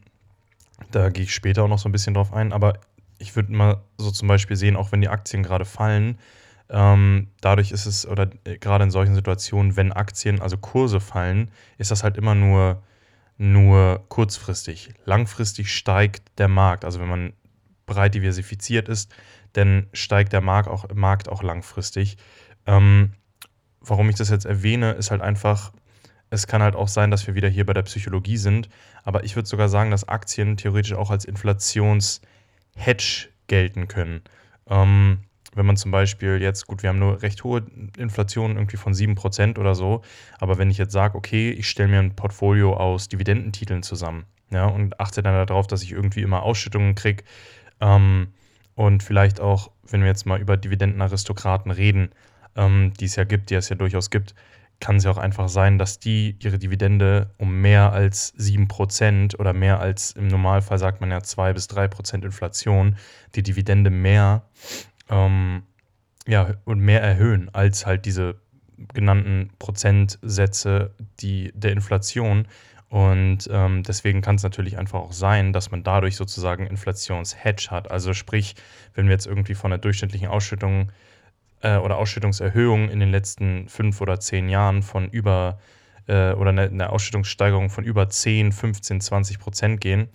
da 0.92 1.08
gehe 1.08 1.24
ich 1.24 1.34
später 1.34 1.64
auch 1.64 1.68
noch 1.68 1.78
so 1.78 1.88
ein 1.88 1.92
bisschen 1.92 2.14
drauf 2.14 2.32
ein, 2.32 2.52
aber 2.52 2.74
ich 3.18 3.34
würde 3.34 3.52
mal 3.52 3.82
so 3.98 4.10
zum 4.10 4.28
Beispiel 4.28 4.56
sehen, 4.56 4.76
auch 4.76 4.92
wenn 4.92 5.00
die 5.00 5.08
Aktien 5.08 5.42
gerade 5.42 5.64
fallen, 5.64 6.18
ähm, 6.68 7.28
dadurch 7.40 7.72
ist 7.72 7.86
es, 7.86 8.06
oder 8.06 8.30
äh, 8.44 8.58
gerade 8.58 8.84
in 8.84 8.90
solchen 8.90 9.14
Situationen, 9.14 9.76
wenn 9.76 9.92
Aktien, 9.92 10.40
also 10.40 10.56
Kurse 10.58 11.00
fallen, 11.00 11.50
ist 11.78 11.90
das 11.90 12.02
halt 12.02 12.16
immer 12.16 12.34
nur, 12.34 12.82
nur 13.38 14.04
kurzfristig. 14.08 14.94
Langfristig 15.04 15.72
steigt 15.72 16.38
der 16.38 16.48
Markt. 16.48 16.84
Also 16.84 17.00
wenn 17.00 17.08
man 17.08 17.32
breit 17.86 18.14
diversifiziert 18.14 18.88
ist, 18.88 19.14
dann 19.52 19.86
steigt 19.92 20.32
der 20.32 20.40
Markt 20.40 20.68
auch, 20.68 20.86
Markt 20.94 21.28
auch 21.28 21.42
langfristig. 21.42 22.16
Ähm, 22.66 23.12
warum 23.80 24.10
ich 24.10 24.16
das 24.16 24.30
jetzt 24.30 24.46
erwähne, 24.46 24.92
ist 24.92 25.10
halt 25.10 25.22
einfach, 25.22 25.72
es 26.30 26.46
kann 26.46 26.62
halt 26.62 26.74
auch 26.74 26.88
sein, 26.88 27.10
dass 27.10 27.26
wir 27.26 27.34
wieder 27.34 27.48
hier 27.48 27.64
bei 27.64 27.72
der 27.72 27.82
Psychologie 27.82 28.36
sind, 28.36 28.68
aber 29.04 29.24
ich 29.24 29.36
würde 29.36 29.48
sogar 29.48 29.68
sagen, 29.68 29.90
dass 29.90 30.08
Aktien 30.08 30.56
theoretisch 30.56 30.94
auch 30.94 31.10
als 31.10 31.24
Inflations-Hedge 31.24 33.28
gelten 33.46 33.88
können. 33.88 34.22
Ähm, 34.68 35.20
wenn 35.56 35.66
man 35.66 35.76
zum 35.76 35.90
Beispiel 35.90 36.40
jetzt, 36.40 36.66
gut, 36.66 36.82
wir 36.82 36.90
haben 36.90 36.98
nur 36.98 37.22
recht 37.22 37.44
hohe 37.44 37.64
Inflation, 37.98 38.56
irgendwie 38.56 38.76
von 38.76 38.92
7% 38.92 39.58
oder 39.58 39.74
so, 39.74 40.02
aber 40.38 40.58
wenn 40.58 40.70
ich 40.70 40.78
jetzt 40.78 40.92
sage, 40.92 41.16
okay, 41.16 41.50
ich 41.50 41.68
stelle 41.68 41.88
mir 41.88 41.98
ein 41.98 42.14
Portfolio 42.14 42.76
aus 42.76 43.08
Dividendentiteln 43.08 43.82
zusammen 43.82 44.24
ja, 44.50 44.66
und 44.66 45.00
achte 45.00 45.22
dann 45.22 45.46
darauf, 45.46 45.66
dass 45.66 45.82
ich 45.82 45.92
irgendwie 45.92 46.22
immer 46.22 46.42
Ausschüttungen 46.42 46.94
kriege, 46.94 47.24
ähm, 47.80 48.28
und 48.74 49.02
vielleicht 49.02 49.40
auch, 49.40 49.70
wenn 49.88 50.02
wir 50.02 50.08
jetzt 50.08 50.26
mal 50.26 50.40
über 50.40 50.56
Dividendenaristokraten 50.56 51.70
reden, 51.70 52.10
ähm, 52.56 52.92
die 53.00 53.06
es 53.06 53.16
ja 53.16 53.24
gibt, 53.24 53.50
die 53.50 53.54
es 53.54 53.68
ja 53.68 53.76
durchaus 53.76 54.10
gibt, 54.10 54.34
kann 54.80 54.96
es 54.96 55.04
ja 55.04 55.10
auch 55.10 55.16
einfach 55.16 55.48
sein, 55.48 55.78
dass 55.78 55.98
die 55.98 56.36
ihre 56.40 56.58
Dividende 56.58 57.30
um 57.38 57.62
mehr 57.62 57.92
als 57.92 58.34
7% 58.34 59.38
oder 59.38 59.54
mehr 59.54 59.80
als 59.80 60.12
im 60.12 60.28
Normalfall 60.28 60.78
sagt 60.78 61.00
man 61.00 61.10
ja 61.10 61.22
2 61.22 61.54
bis 61.54 61.70
3% 61.70 62.24
Inflation, 62.24 62.96
die 63.34 63.42
Dividende 63.42 63.88
mehr 63.88 64.42
ähm, 65.08 65.62
ja, 66.26 66.54
und 66.64 66.80
mehr 66.80 67.02
erhöhen 67.02 67.48
als 67.52 67.86
halt 67.86 68.04
diese 68.04 68.36
genannten 68.92 69.50
Prozentsätze 69.58 70.94
die, 71.20 71.52
der 71.54 71.72
Inflation. 71.72 72.46
Und 72.88 73.48
ähm, 73.50 73.82
deswegen 73.82 74.20
kann 74.20 74.36
es 74.36 74.42
natürlich 74.42 74.78
einfach 74.78 75.00
auch 75.00 75.12
sein, 75.12 75.52
dass 75.52 75.70
man 75.70 75.82
dadurch 75.82 76.16
sozusagen 76.16 76.66
Inflationshedge 76.66 77.68
hat. 77.70 77.90
Also 77.90 78.14
sprich, 78.14 78.54
wenn 78.94 79.06
wir 79.06 79.12
jetzt 79.12 79.26
irgendwie 79.26 79.54
von 79.54 79.70
der 79.70 79.78
durchschnittlichen 79.78 80.28
Ausschüttung 80.28 80.92
äh, 81.62 81.76
oder 81.76 81.96
Ausschüttungserhöhung 81.98 82.88
in 82.88 83.00
den 83.00 83.10
letzten 83.10 83.68
fünf 83.68 84.00
oder 84.00 84.20
zehn 84.20 84.48
Jahren 84.48 84.82
von 84.82 85.08
über 85.08 85.58
äh, 86.06 86.32
oder 86.32 86.50
eine, 86.50 86.62
eine, 86.62 86.90
Ausschüttungssteigerung 86.90 87.70
von 87.70 87.84
über 87.84 88.08
10, 88.08 88.52
15, 88.52 89.00
20 89.00 89.38
Prozent 89.40 89.80
gehen, 89.80 90.08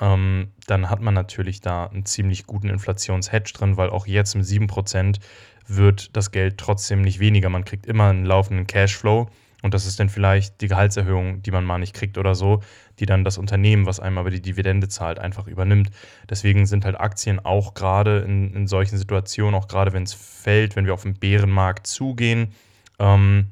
ähm, 0.00 0.48
dann 0.66 0.90
hat 0.90 1.00
man 1.00 1.14
natürlich 1.14 1.60
da 1.60 1.86
einen 1.86 2.04
ziemlich 2.04 2.46
guten 2.46 2.68
Inflationshedge 2.68 3.52
drin, 3.52 3.76
weil 3.76 3.90
auch 3.90 4.06
jetzt 4.06 4.34
mit 4.34 4.46
7 4.46 4.66
Prozent 4.66 5.20
wird 5.66 6.16
das 6.16 6.30
Geld 6.30 6.58
trotzdem 6.58 7.02
nicht 7.02 7.20
weniger. 7.20 7.48
Man 7.48 7.64
kriegt 7.64 7.86
immer 7.86 8.10
einen 8.10 8.26
laufenden 8.26 8.66
Cashflow 8.66 9.28
und 9.62 9.72
das 9.72 9.86
ist 9.86 9.98
dann 9.98 10.10
vielleicht 10.10 10.60
die 10.60 10.68
Gehaltserhöhung, 10.68 11.42
die 11.42 11.50
man 11.50 11.64
mal 11.64 11.78
nicht 11.78 11.94
kriegt 11.94 12.18
oder 12.18 12.34
so, 12.34 12.60
die 12.98 13.06
dann 13.06 13.24
das 13.24 13.38
Unternehmen, 13.38 13.86
was 13.86 13.98
einem 13.98 14.18
aber 14.18 14.28
die 14.28 14.42
Dividende 14.42 14.88
zahlt, 14.88 15.18
einfach 15.18 15.46
übernimmt. 15.46 15.90
Deswegen 16.28 16.66
sind 16.66 16.84
halt 16.84 17.00
Aktien 17.00 17.40
auch 17.42 17.72
gerade 17.72 18.18
in, 18.18 18.52
in 18.52 18.66
solchen 18.66 18.98
Situationen, 18.98 19.54
auch 19.54 19.66
gerade 19.66 19.94
wenn 19.94 20.02
es 20.02 20.12
fällt, 20.12 20.76
wenn 20.76 20.84
wir 20.84 20.92
auf 20.92 21.04
den 21.04 21.14
Bärenmarkt 21.14 21.86
zugehen, 21.86 22.52
ähm, 22.98 23.46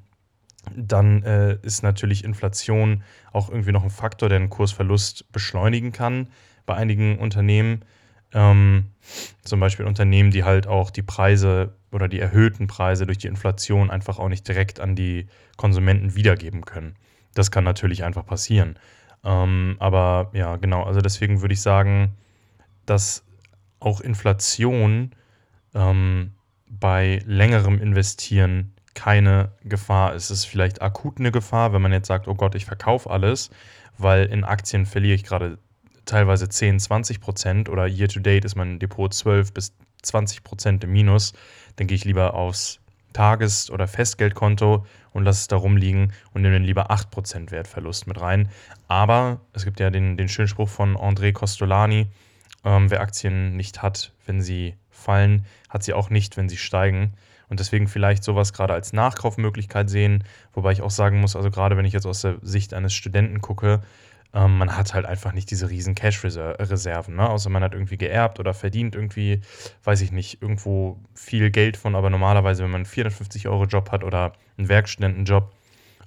dann 0.75 1.23
äh, 1.23 1.59
ist 1.63 1.83
natürlich 1.83 2.25
Inflation 2.25 3.03
auch 3.33 3.49
irgendwie 3.51 3.73
noch 3.73 3.85
ein 3.85 3.91
Faktor, 3.91 4.29
der 4.29 4.39
einen 4.39 4.51
Kursverlust 4.51 5.31
beschleunigen 5.33 5.93
kann 5.93 6.29
bei 6.67 6.75
einigen 6.75 7.19
Unternehmen. 7.19 7.85
Ähm, 8.33 8.87
zum 9.43 9.61
Beispiel 9.61 9.87
Unternehmen, 9.87 10.31
die 10.31 10.45
halt 10.45 10.67
auch 10.67 10.91
die 10.91 11.03
Preise 11.03 11.75
oder 11.91 12.09
die 12.09 12.21
erhöhten 12.21 12.67
Preise 12.67 13.05
durch 13.07 13.19
die 13.19 13.27
Inflation 13.27 13.91
einfach 13.91 14.19
auch 14.19 14.29
nicht 14.29 14.49
direkt 14.49 14.81
an 14.81 14.95
die 14.95 15.27
Konsumenten 15.57 16.15
wiedergeben 16.15 16.65
können. 16.65 16.97
Das 17.35 17.51
kann 17.51 17.65
natürlich 17.65 18.05
einfach 18.05 18.25
passieren. 18.25 18.79
Ähm, 19.25 19.77
aber 19.79 20.31
ja, 20.33 20.57
genau, 20.57 20.85
also 20.85 21.01
deswegen 21.01 21.43
würde 21.43 21.55
ich 21.55 21.61
sagen, 21.61 22.13
dass 22.87 23.25
auch 23.81 24.01
Inflation 24.01 25.13
ähm, 25.75 26.33
bei 26.69 27.23
längerem 27.27 27.79
Investieren 27.81 28.73
keine 28.95 29.53
Gefahr. 29.65 30.15
Es 30.15 30.31
ist 30.31 30.45
vielleicht 30.45 30.83
akut 30.83 31.19
eine 31.19 31.33
Gefahr, 31.33 31.73
wenn 31.73 31.83
man 31.83 31.93
jetzt 31.93 32.09
sagt, 32.09 32.29
oh 32.29 32.35
Gott, 32.35 32.55
ich 32.55 32.65
verkaufe 32.65 33.11
alles, 33.11 33.51
weil 33.99 34.27
in 34.27 34.45
Aktien 34.45 34.87
verliere 34.87 35.15
ich 35.15 35.25
gerade 35.25 35.59
teilweise 36.05 36.49
10, 36.49 36.81
20 36.81 37.21
Prozent 37.21 37.69
oder 37.69 37.87
year 37.87 38.09
to 38.09 38.21
date 38.21 38.45
ist 38.45 38.57
mein 38.57 38.79
Depot 38.79 39.13
12 39.13 39.53
bis 39.53 39.75
20 40.03 40.43
Prozent 40.43 40.85
im 40.85 40.93
Minus, 40.93 41.33
dann 41.77 41.87
gehe 41.87 41.97
ich 41.97 42.05
lieber 42.05 42.35
aufs 42.35 42.81
Tages- 43.13 43.71
oder 43.71 43.87
Festgeldkonto 43.87 44.87
und 45.13 45.25
lasse 45.25 45.41
es 45.43 45.49
da 45.49 45.57
rumliegen 45.57 46.13
und 46.33 46.43
nehme 46.43 46.55
dann 46.55 46.65
lieber 46.65 46.91
8% 46.91 47.51
Wertverlust 47.51 48.07
mit 48.07 48.21
rein. 48.21 48.49
Aber 48.89 49.41
es 49.53 49.65
gibt 49.65 49.81
ja 49.81 49.91
den, 49.91 50.17
den 50.17 50.29
schönen 50.29 50.49
Spruch 50.49 50.69
von 50.69 50.97
André 50.97 51.33
Costolani, 51.33 52.07
ähm, 52.65 52.91
wer 52.91 53.01
Aktien 53.01 53.57
nicht 53.57 53.83
hat, 53.83 54.13
wenn 54.27 54.41
sie 54.41 54.75
fallen, 54.91 55.45
hat 55.69 55.83
sie 55.83 55.93
auch 55.93 56.11
nicht, 56.11 56.37
wenn 56.37 56.49
sie 56.49 56.57
steigen. 56.57 57.15
Und 57.53 57.61
deswegen 57.61 57.87
vielleicht 57.87 58.25
sowas 58.25 58.55
gerade 58.55 58.73
als 58.73 58.95
Nachkaufmöglichkeit 58.95 59.91
sehen, 59.91 60.25
wobei 60.55 60.73
ich 60.73 60.81
auch 60.81 60.91
sagen 60.91 61.21
muss, 61.21 61.37
also 61.37 61.51
gerade 61.51 61.77
wenn 61.77 61.85
ich 61.85 61.93
jetzt 61.93 62.07
aus 62.07 62.23
der 62.23 62.39
Sicht 62.41 62.73
eines 62.73 62.95
Studenten 62.95 63.43
gucke, 63.43 63.83
ähm, 64.33 64.57
man 64.57 64.75
hat 64.75 64.95
halt 64.95 65.05
einfach 65.05 65.35
nicht 65.35 65.51
diese 65.51 65.69
riesen 65.69 65.95
Cash-Reserven, 65.95 67.15
ne? 67.15 67.29
außer 67.29 67.51
man 67.51 67.63
hat 67.63 67.75
irgendwie 67.75 67.99
geerbt 67.99 68.41
oder 68.41 68.55
verdient 68.55 68.95
irgendwie, 68.95 69.43
weiß 69.85 70.01
ich 70.01 70.13
nicht, 70.13 70.41
irgendwo 70.41 70.99
viel 71.15 71.51
Geld 71.51 71.77
von, 71.77 71.95
aber 71.95 72.09
normalerweise, 72.09 72.63
wenn 72.63 72.71
man 72.71 72.79
einen 72.79 72.87
450 72.87 73.47
Euro 73.49 73.67
Job 73.67 73.91
hat 73.91 74.03
oder 74.03 74.33
einen 74.57 74.71
Werkstudentenjob, 74.71 75.53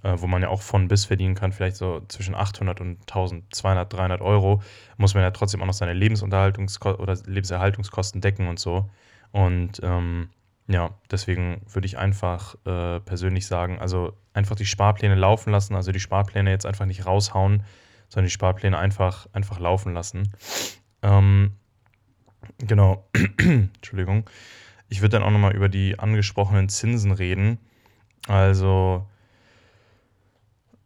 äh, 0.02 0.16
wo 0.18 0.26
man 0.26 0.42
ja 0.42 0.50
auch 0.50 0.64
von 0.64 0.88
bis 0.88 1.06
verdienen 1.06 1.36
kann, 1.36 1.52
vielleicht 1.52 1.76
so 1.76 2.02
zwischen 2.08 2.34
800 2.34 2.82
und 2.82 3.02
1200, 3.02 3.94
300 3.94 4.22
Euro, 4.22 4.64
muss 4.98 5.14
man 5.14 5.22
ja 5.22 5.30
trotzdem 5.30 5.62
auch 5.62 5.68
noch 5.68 5.74
seine 5.74 5.94
Lebensunterhaltungskosten 5.94 7.04
oder 7.04 7.16
Lebenserhaltungskosten 7.28 8.20
decken 8.20 8.48
und 8.48 8.58
so. 8.58 8.90
Und 9.32 9.80
ähm, 9.84 10.30
ja, 10.68 10.98
deswegen 11.12 11.62
würde 11.72 11.86
ich 11.86 11.98
einfach 11.98 12.56
äh, 12.66 13.00
persönlich 13.00 13.46
sagen, 13.46 13.80
also 13.80 14.14
einfach 14.34 14.56
die 14.56 14.66
Sparpläne 14.66 15.16
laufen 15.16 15.52
lassen, 15.52 15.76
also 15.76 15.92
die 15.92 16.00
Sparpläne 16.00 16.50
jetzt 16.50 16.66
einfach 16.66 16.86
nicht 16.86 17.06
raushauen, 17.06 17.64
sondern 18.10 18.26
die 18.26 18.32
Sparpläne 18.32 18.78
einfach, 18.78 19.28
einfach 19.32 19.60
laufen 19.60 19.94
lassen. 19.94 20.34
Ähm, 21.04 21.54
genau, 22.58 23.08
Entschuldigung. 23.38 24.28
Ich 24.90 25.02
würde 25.02 25.18
dann 25.18 25.24
auch 25.24 25.32
nochmal 25.32 25.56
über 25.56 25.70
die 25.70 26.00
angesprochenen 26.00 26.70
Zinsen 26.70 27.12
reden. 27.12 27.60
Also, 28.28 29.08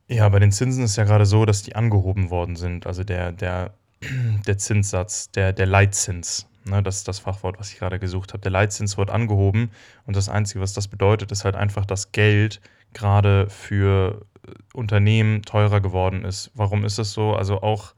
ja, 0.08 0.28
bei 0.28 0.40
den 0.40 0.52
Zinsen 0.52 0.84
ist 0.84 0.98
ja 0.98 1.06
gerade 1.06 1.26
so, 1.26 1.46
dass 1.46 1.64
die 1.64 1.76
angehoben 1.76 2.30
worden 2.30 2.58
sind. 2.58 2.86
Also 2.86 3.06
der, 3.06 3.32
der, 3.32 3.76
der 4.46 4.58
Zinssatz, 4.58 5.32
der, 5.32 5.54
der 5.54 5.68
Leitzins. 5.68 6.49
Ne, 6.70 6.84
das 6.84 6.98
ist 6.98 7.08
das 7.08 7.20
Fachwort, 7.20 7.60
was 7.60 7.72
ich 7.72 7.80
gerade 7.80 8.00
gesucht 8.00 8.34
habe. 8.34 8.42
Der 8.42 8.52
Leitzins 8.52 8.98
wird 8.98 9.10
angehoben 9.10 9.72
und 10.06 10.16
das 10.16 10.30
Einzige, 10.30 10.62
was 10.62 10.74
das 10.74 10.88
bedeutet, 10.88 11.32
ist 11.32 11.46
halt 11.46 11.56
einfach, 11.56 11.86
dass 11.86 12.12
Geld 12.12 12.62
gerade 12.94 13.50
für 13.50 14.26
Unternehmen 14.74 15.42
teurer 15.44 15.82
geworden 15.82 16.26
ist. 16.26 16.52
Warum 16.54 16.86
ist 16.86 17.00
das 17.00 17.12
so? 17.14 17.34
Also 17.34 17.62
auch 17.62 17.94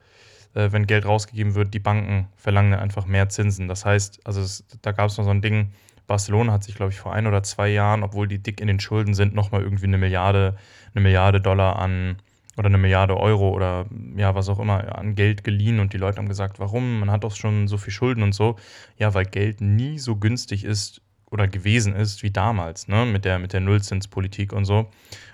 äh, 0.53 0.71
wenn 0.71 0.87
Geld 0.87 1.05
rausgegeben 1.05 1.55
wird, 1.55 1.73
die 1.73 1.79
Banken 1.79 2.27
verlangen 2.35 2.73
einfach 2.73 3.05
mehr 3.05 3.29
Zinsen. 3.29 3.67
Das 3.67 3.85
heißt, 3.85 4.21
also 4.25 4.41
es, 4.41 4.65
da 4.81 4.91
gab 4.91 5.09
es 5.09 5.17
noch 5.17 5.25
so 5.25 5.31
ein 5.31 5.41
Ding, 5.41 5.71
Barcelona 6.07 6.53
hat 6.53 6.63
sich, 6.63 6.75
glaube 6.75 6.91
ich, 6.91 6.99
vor 6.99 7.13
ein 7.13 7.27
oder 7.27 7.43
zwei 7.43 7.69
Jahren, 7.69 8.03
obwohl 8.03 8.27
die 8.27 8.39
dick 8.39 8.59
in 8.59 8.67
den 8.67 8.79
Schulden 8.79 9.13
sind, 9.13 9.33
nochmal 9.33 9.61
irgendwie 9.61 9.85
eine 9.85 9.97
Milliarde, 9.97 10.57
eine 10.93 11.01
Milliarde 11.01 11.39
Dollar 11.39 11.77
an 11.77 12.17
oder 12.57 12.67
eine 12.67 12.77
Milliarde 12.77 13.17
Euro 13.17 13.49
oder 13.49 13.85
ja, 14.15 14.35
was 14.35 14.49
auch 14.49 14.59
immer, 14.59 14.97
an 14.97 15.15
Geld 15.15 15.43
geliehen 15.43 15.79
und 15.79 15.93
die 15.93 15.97
Leute 15.97 16.17
haben 16.17 16.27
gesagt, 16.27 16.59
warum? 16.59 16.99
Man 16.99 17.11
hat 17.11 17.23
doch 17.23 17.35
schon 17.35 17.67
so 17.67 17.77
viel 17.77 17.93
Schulden 17.93 18.23
und 18.23 18.33
so. 18.33 18.57
Ja, 18.97 19.13
weil 19.13 19.25
Geld 19.25 19.61
nie 19.61 19.99
so 19.99 20.17
günstig 20.17 20.63
ist 20.65 21.01
oder 21.29 21.47
gewesen 21.47 21.95
ist 21.95 22.23
wie 22.23 22.31
damals, 22.31 22.87
ne, 22.87 23.05
mit 23.05 23.25
der, 23.25 23.39
mit 23.39 23.53
der 23.53 23.61
Nullzinspolitik 23.61 24.53
und 24.53 24.65
so. 24.65 24.91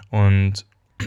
Und 0.10 0.66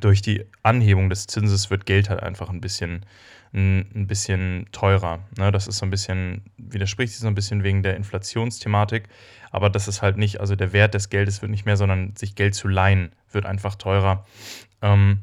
durch 0.00 0.22
die 0.22 0.44
Anhebung 0.62 1.10
des 1.10 1.26
Zinses 1.26 1.70
wird 1.70 1.86
Geld 1.86 2.08
halt 2.08 2.22
einfach 2.22 2.48
ein 2.48 2.60
bisschen, 2.60 3.04
ein, 3.52 4.06
bisschen 4.06 4.66
teurer. 4.72 5.20
Ne? 5.36 5.50
Das 5.52 5.66
ist 5.66 5.78
so 5.78 5.86
ein 5.86 5.90
bisschen, 5.90 6.42
widerspricht 6.56 7.12
sich 7.12 7.20
so 7.20 7.26
ein 7.26 7.34
bisschen 7.34 7.62
wegen 7.62 7.82
der 7.82 7.96
Inflationsthematik, 7.96 9.08
aber 9.50 9.68
das 9.68 9.88
ist 9.88 10.02
halt 10.02 10.16
nicht, 10.16 10.40
also 10.40 10.54
der 10.54 10.72
Wert 10.72 10.94
des 10.94 11.10
Geldes 11.10 11.42
wird 11.42 11.50
nicht 11.50 11.66
mehr, 11.66 11.76
sondern 11.76 12.14
sich 12.16 12.34
Geld 12.34 12.54
zu 12.54 12.68
leihen 12.68 13.12
wird 13.32 13.46
einfach 13.46 13.74
teurer. 13.74 14.24
Ähm, 14.82 15.22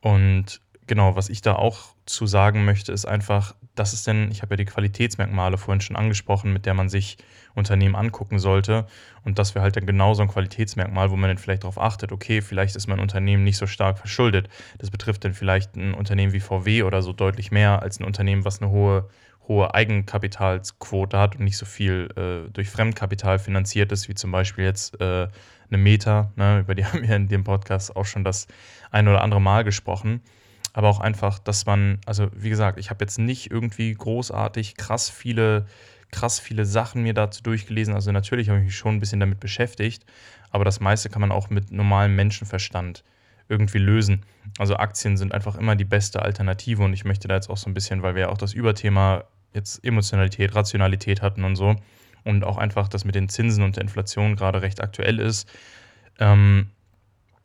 und 0.00 0.60
genau, 0.86 1.16
was 1.16 1.28
ich 1.28 1.42
da 1.42 1.54
auch 1.54 1.94
zu 2.06 2.26
sagen 2.26 2.64
möchte, 2.64 2.92
ist 2.92 3.06
einfach, 3.06 3.54
das 3.74 3.92
ist 3.92 4.06
denn, 4.06 4.30
ich 4.30 4.42
habe 4.42 4.52
ja 4.52 4.56
die 4.58 4.64
Qualitätsmerkmale 4.66 5.56
vorhin 5.56 5.80
schon 5.80 5.96
angesprochen, 5.96 6.52
mit 6.52 6.66
der 6.66 6.74
man 6.74 6.88
sich 6.88 7.16
Unternehmen 7.54 7.96
angucken 7.96 8.38
sollte. 8.38 8.86
Und 9.24 9.38
das 9.38 9.54
wäre 9.54 9.62
halt 9.62 9.76
dann 9.76 9.86
genau 9.86 10.14
so 10.14 10.22
ein 10.22 10.28
Qualitätsmerkmal, 10.28 11.10
wo 11.10 11.16
man 11.16 11.30
dann 11.30 11.38
vielleicht 11.38 11.64
darauf 11.64 11.80
achtet, 11.80 12.12
okay, 12.12 12.42
vielleicht 12.42 12.76
ist 12.76 12.86
mein 12.86 13.00
Unternehmen 13.00 13.44
nicht 13.44 13.56
so 13.56 13.66
stark 13.66 13.98
verschuldet. 13.98 14.48
Das 14.78 14.90
betrifft 14.90 15.24
dann 15.24 15.34
vielleicht 15.34 15.76
ein 15.76 15.94
Unternehmen 15.94 16.32
wie 16.32 16.40
VW 16.40 16.82
oder 16.82 17.02
so 17.02 17.12
deutlich 17.12 17.50
mehr 17.50 17.82
als 17.82 17.98
ein 18.00 18.04
Unternehmen, 18.04 18.44
was 18.44 18.60
eine 18.60 18.70
hohe, 18.70 19.08
hohe 19.48 19.74
Eigenkapitalsquote 19.74 21.18
hat 21.18 21.36
und 21.36 21.44
nicht 21.44 21.56
so 21.56 21.66
viel 21.66 22.08
äh, 22.16 22.50
durch 22.52 22.68
Fremdkapital 22.68 23.38
finanziert 23.38 23.92
ist, 23.92 24.08
wie 24.08 24.14
zum 24.14 24.30
Beispiel 24.30 24.64
jetzt 24.64 25.00
äh, 25.00 25.28
eine 25.74 25.82
Meta, 25.82 26.32
ne, 26.36 26.60
über 26.60 26.74
die 26.74 26.84
haben 26.86 27.02
wir 27.02 27.16
in 27.16 27.28
dem 27.28 27.44
Podcast 27.44 27.94
auch 27.96 28.06
schon 28.06 28.24
das 28.24 28.46
ein 28.90 29.08
oder 29.08 29.22
andere 29.22 29.40
Mal 29.40 29.64
gesprochen 29.64 30.20
aber 30.74 30.88
auch 30.88 31.00
einfach, 31.00 31.38
dass 31.38 31.66
man, 31.66 32.00
also 32.04 32.28
wie 32.34 32.50
gesagt, 32.50 32.78
ich 32.78 32.90
habe 32.90 33.04
jetzt 33.04 33.18
nicht 33.18 33.50
irgendwie 33.50 33.94
großartig 33.94 34.76
krass 34.76 35.08
viele, 35.08 35.66
krass 36.10 36.40
viele 36.40 36.66
Sachen 36.66 37.04
mir 37.04 37.14
dazu 37.14 37.44
durchgelesen. 37.44 37.94
Also 37.94 38.10
natürlich 38.10 38.48
habe 38.48 38.58
ich 38.58 38.66
mich 38.66 38.76
schon 38.76 38.96
ein 38.96 39.00
bisschen 39.00 39.20
damit 39.20 39.38
beschäftigt, 39.38 40.04
aber 40.50 40.64
das 40.64 40.80
meiste 40.80 41.08
kann 41.08 41.20
man 41.20 41.30
auch 41.30 41.48
mit 41.48 41.70
normalem 41.70 42.16
Menschenverstand 42.16 43.04
irgendwie 43.48 43.78
lösen. 43.78 44.24
Also 44.58 44.76
Aktien 44.76 45.16
sind 45.16 45.32
einfach 45.32 45.54
immer 45.54 45.76
die 45.76 45.84
beste 45.84 46.22
Alternative 46.22 46.82
und 46.82 46.92
ich 46.92 47.04
möchte 47.04 47.28
da 47.28 47.36
jetzt 47.36 47.50
auch 47.50 47.56
so 47.56 47.70
ein 47.70 47.74
bisschen, 47.74 48.02
weil 48.02 48.16
wir 48.16 48.22
ja 48.22 48.28
auch 48.30 48.38
das 48.38 48.52
Überthema 48.52 49.24
jetzt 49.52 49.84
Emotionalität, 49.84 50.56
Rationalität 50.56 51.22
hatten 51.22 51.44
und 51.44 51.54
so 51.54 51.76
und 52.24 52.44
auch 52.44 52.58
einfach 52.58 52.88
das 52.88 53.04
mit 53.04 53.14
den 53.14 53.28
Zinsen 53.28 53.64
und 53.64 53.76
der 53.76 53.82
Inflation 53.82 54.36
gerade 54.36 54.62
recht 54.62 54.82
aktuell 54.82 55.20
ist, 55.20 55.48
ähm, 56.18 56.70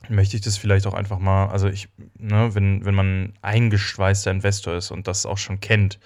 möchte 0.08 0.38
ich 0.38 0.42
das 0.42 0.58
vielleicht 0.58 0.88
auch 0.88 0.94
einfach 0.94 1.20
mal, 1.20 1.48
also 1.48 1.68
ich, 1.68 1.90
ne, 2.18 2.56
wenn, 2.56 2.86
wenn 2.86 2.96
man 2.96 3.34
eingeschweißter 3.42 4.32
Investor 4.32 4.76
ist 4.76 4.92
und 4.92 5.08
das 5.08 5.26
auch 5.26 5.38
schon 5.38 5.60
kennt, 5.60 6.00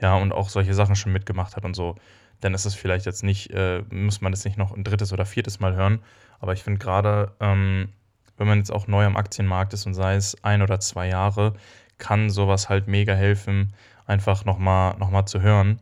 ja, 0.00 0.14
und 0.14 0.32
auch 0.32 0.48
solche 0.48 0.74
Sachen 0.74 0.96
schon 0.96 1.12
mitgemacht 1.12 1.56
hat 1.56 1.64
und 1.64 1.74
so, 1.74 1.96
dann 2.40 2.54
ist 2.54 2.64
es 2.64 2.74
vielleicht 2.74 3.06
jetzt 3.06 3.22
nicht, 3.22 3.50
äh, 3.50 3.82
muss 3.90 4.20
man 4.20 4.32
das 4.32 4.44
nicht 4.44 4.56
noch 4.56 4.72
ein 4.72 4.84
drittes 4.84 5.12
oder 5.12 5.26
viertes 5.26 5.60
Mal 5.60 5.74
hören. 5.74 6.00
Aber 6.38 6.52
ich 6.52 6.62
finde 6.62 6.78
gerade, 6.78 7.32
ähm, 7.40 7.90
wenn 8.38 8.46
man 8.46 8.58
jetzt 8.58 8.72
auch 8.72 8.86
neu 8.86 9.04
am 9.04 9.16
Aktienmarkt 9.16 9.74
ist 9.74 9.86
und 9.86 9.94
sei 9.94 10.14
es 10.14 10.42
ein 10.42 10.62
oder 10.62 10.80
zwei 10.80 11.08
Jahre, 11.08 11.52
kann 11.98 12.30
sowas 12.30 12.70
halt 12.70 12.86
mega 12.88 13.12
helfen, 13.12 13.74
einfach 14.06 14.46
nochmal 14.46 14.96
noch 14.98 15.10
mal 15.10 15.26
zu 15.26 15.42
hören. 15.42 15.80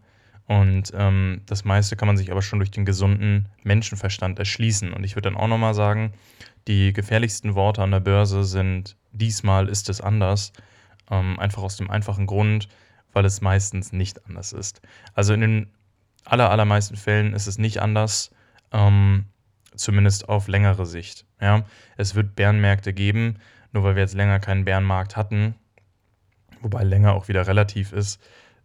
Und 0.49 0.93
ähm, 0.95 1.43
das 1.45 1.67
meiste 1.67 1.95
kann 1.95 2.07
man 2.07 2.17
sich 2.17 2.31
aber 2.31 2.41
schon 2.41 2.59
durch 2.59 2.71
den 2.71 2.87
gesunden 2.87 3.51
Menschenverstand 3.65 4.39
erschließen. 4.39 4.95
Und 4.95 5.05
ich 5.05 5.15
würde 5.15 5.29
dann 5.29 5.39
auch 5.39 5.47
nochmal 5.47 5.75
sagen, 5.75 6.15
die 6.67 6.95
gefährlichsten 6.95 7.55
Worte 7.55 7.83
an 7.83 7.91
der 7.91 8.01
Börse 8.01 8.45
sind, 8.45 8.97
diesmal 9.13 9.69
ist 9.69 9.91
es 9.91 10.01
anders. 10.01 10.55
Ähm, 11.11 11.39
einfach 11.39 11.63
aus 11.63 11.77
dem 11.77 11.91
einfachen 11.91 12.27
Grund, 12.27 12.69
weil 13.13 13.27
es 13.27 13.43
meistens 13.43 13.93
nicht 13.93 14.25
anders 14.27 14.55
ist. 14.55 14.81
Also 15.13 15.35
in 15.35 15.43
den 15.43 15.71
aller, 16.25 16.51
allermeisten 16.51 16.97
Fällen 16.97 17.35
ist 17.35 17.47
es 17.47 17.59
nicht 17.59 17.83
anders, 17.83 18.31
ähm, 18.73 19.27
zumindest 19.75 20.31
auf 20.31 20.49
längere 20.49 20.87
Sicht. 20.87 21.27
Ja? 21.43 21.65
Es 21.99 22.15
wird 22.15 22.37
Bärenmärkte 22.37 22.95
geben, 22.95 23.37
nur 23.73 23.85
weil 23.85 23.97
wir 23.97 24.03
jetzt 24.03 24.15
länger 24.15 24.41
keinen 24.41 24.65
Bärenmarkt 24.65 25.15
hatten, 25.15 25.57
wobei 26.63 26.85
länger 26.85 27.13
auch 27.13 27.29
wieder 27.29 27.47
relativ 27.47 27.93
ist. 27.93 28.19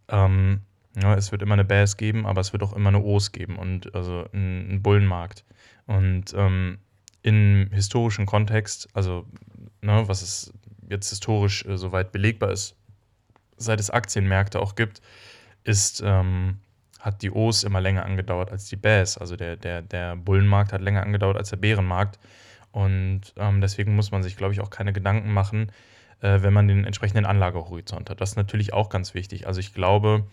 Ähm, 0.08 0.62
ja, 1.00 1.14
es 1.14 1.32
wird 1.32 1.42
immer 1.42 1.54
eine 1.54 1.64
Bass 1.64 1.96
geben, 1.96 2.26
aber 2.26 2.40
es 2.40 2.52
wird 2.52 2.62
auch 2.62 2.72
immer 2.72 2.88
eine 2.88 3.02
Os 3.02 3.32
geben 3.32 3.56
und 3.56 3.94
also 3.94 4.26
einen 4.32 4.82
Bullenmarkt. 4.82 5.44
Und 5.86 6.32
ähm, 6.36 6.78
im 7.22 7.70
historischen 7.72 8.26
Kontext, 8.26 8.88
also 8.92 9.26
ne, 9.80 10.04
was 10.06 10.22
es 10.22 10.52
jetzt 10.88 11.08
historisch 11.10 11.64
äh, 11.64 11.76
soweit 11.76 12.12
belegbar 12.12 12.50
ist, 12.50 12.76
seit 13.56 13.80
es 13.80 13.90
Aktienmärkte 13.90 14.60
auch 14.60 14.74
gibt, 14.74 15.00
ist, 15.64 16.02
ähm, 16.04 16.58
hat 17.00 17.22
die 17.22 17.30
Os 17.30 17.64
immer 17.64 17.80
länger 17.80 18.04
angedauert 18.04 18.50
als 18.50 18.66
die 18.66 18.76
Bass. 18.76 19.18
Also 19.18 19.36
der, 19.36 19.56
der, 19.56 19.82
der 19.82 20.16
Bullenmarkt 20.16 20.72
hat 20.72 20.80
länger 20.80 21.02
angedauert 21.02 21.36
als 21.36 21.50
der 21.50 21.56
Bärenmarkt. 21.56 22.18
Und 22.72 23.20
ähm, 23.36 23.60
deswegen 23.60 23.94
muss 23.94 24.10
man 24.10 24.22
sich, 24.22 24.36
glaube 24.36 24.52
ich, 24.52 24.60
auch 24.60 24.70
keine 24.70 24.92
Gedanken 24.92 25.32
machen, 25.32 25.70
äh, 26.20 26.40
wenn 26.42 26.52
man 26.52 26.66
den 26.66 26.84
entsprechenden 26.84 27.26
Anlagehorizont 27.26 28.10
hat. 28.10 28.20
Das 28.20 28.30
ist 28.30 28.36
natürlich 28.36 28.72
auch 28.72 28.88
ganz 28.88 29.14
wichtig. 29.14 29.46
Also 29.46 29.60
ich 29.60 29.74
glaube, 29.74 30.26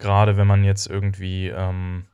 gerade 0.00 0.36
wenn 0.36 0.46
man 0.46 0.64
jetzt 0.64 0.88
irgendwie, 0.88 1.48
ähm, 1.48 2.06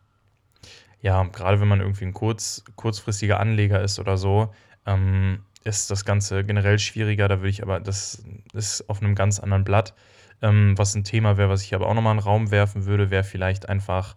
ja, 1.00 1.22
gerade 1.24 1.60
wenn 1.60 1.68
man 1.68 1.80
irgendwie 1.80 2.04
ein 2.04 2.12
kurz, 2.12 2.64
kurzfristiger 2.74 3.40
Anleger 3.40 3.80
ist 3.80 3.98
oder 3.98 4.18
so, 4.18 4.52
ähm, 4.84 5.40
ist 5.64 5.90
das 5.90 6.04
Ganze 6.04 6.44
generell 6.44 6.78
schwieriger. 6.78 7.28
Da 7.28 7.38
würde 7.38 7.48
ich 7.48 7.62
aber, 7.62 7.80
das 7.80 8.22
ist 8.52 8.88
auf 8.90 9.00
einem 9.00 9.14
ganz 9.14 9.40
anderen 9.40 9.64
Blatt. 9.64 9.94
Ähm, 10.42 10.76
was 10.76 10.94
ein 10.94 11.04
Thema 11.04 11.38
wäre, 11.38 11.48
was 11.48 11.62
ich 11.62 11.74
aber 11.74 11.86
auch 11.86 11.94
nochmal 11.94 12.12
in 12.12 12.18
den 12.18 12.24
Raum 12.24 12.50
werfen 12.50 12.84
würde, 12.84 13.10
wäre 13.10 13.24
vielleicht 13.24 13.68
einfach 13.68 14.16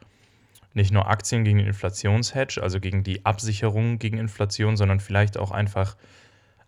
nicht 0.74 0.92
nur 0.92 1.08
Aktien 1.08 1.44
gegen 1.44 1.60
Inflationshedge, 1.60 2.62
also 2.62 2.80
gegen 2.80 3.04
die 3.04 3.26
Absicherung 3.26 4.00
gegen 4.00 4.18
Inflation, 4.18 4.78
sondern 4.78 5.00
vielleicht 5.00 5.38
auch 5.38 5.52
einfach 5.52 5.96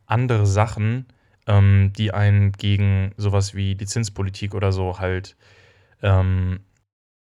andere 0.05 0.45
Sachen, 0.45 1.05
ähm, 1.47 1.91
die 1.97 2.13
einen 2.13 2.51
gegen 2.53 3.13
sowas 3.17 3.53
wie 3.53 3.75
die 3.75 3.85
Zinspolitik 3.85 4.55
oder 4.55 4.71
so 4.71 4.99
halt, 4.99 5.35
ähm, 6.01 6.61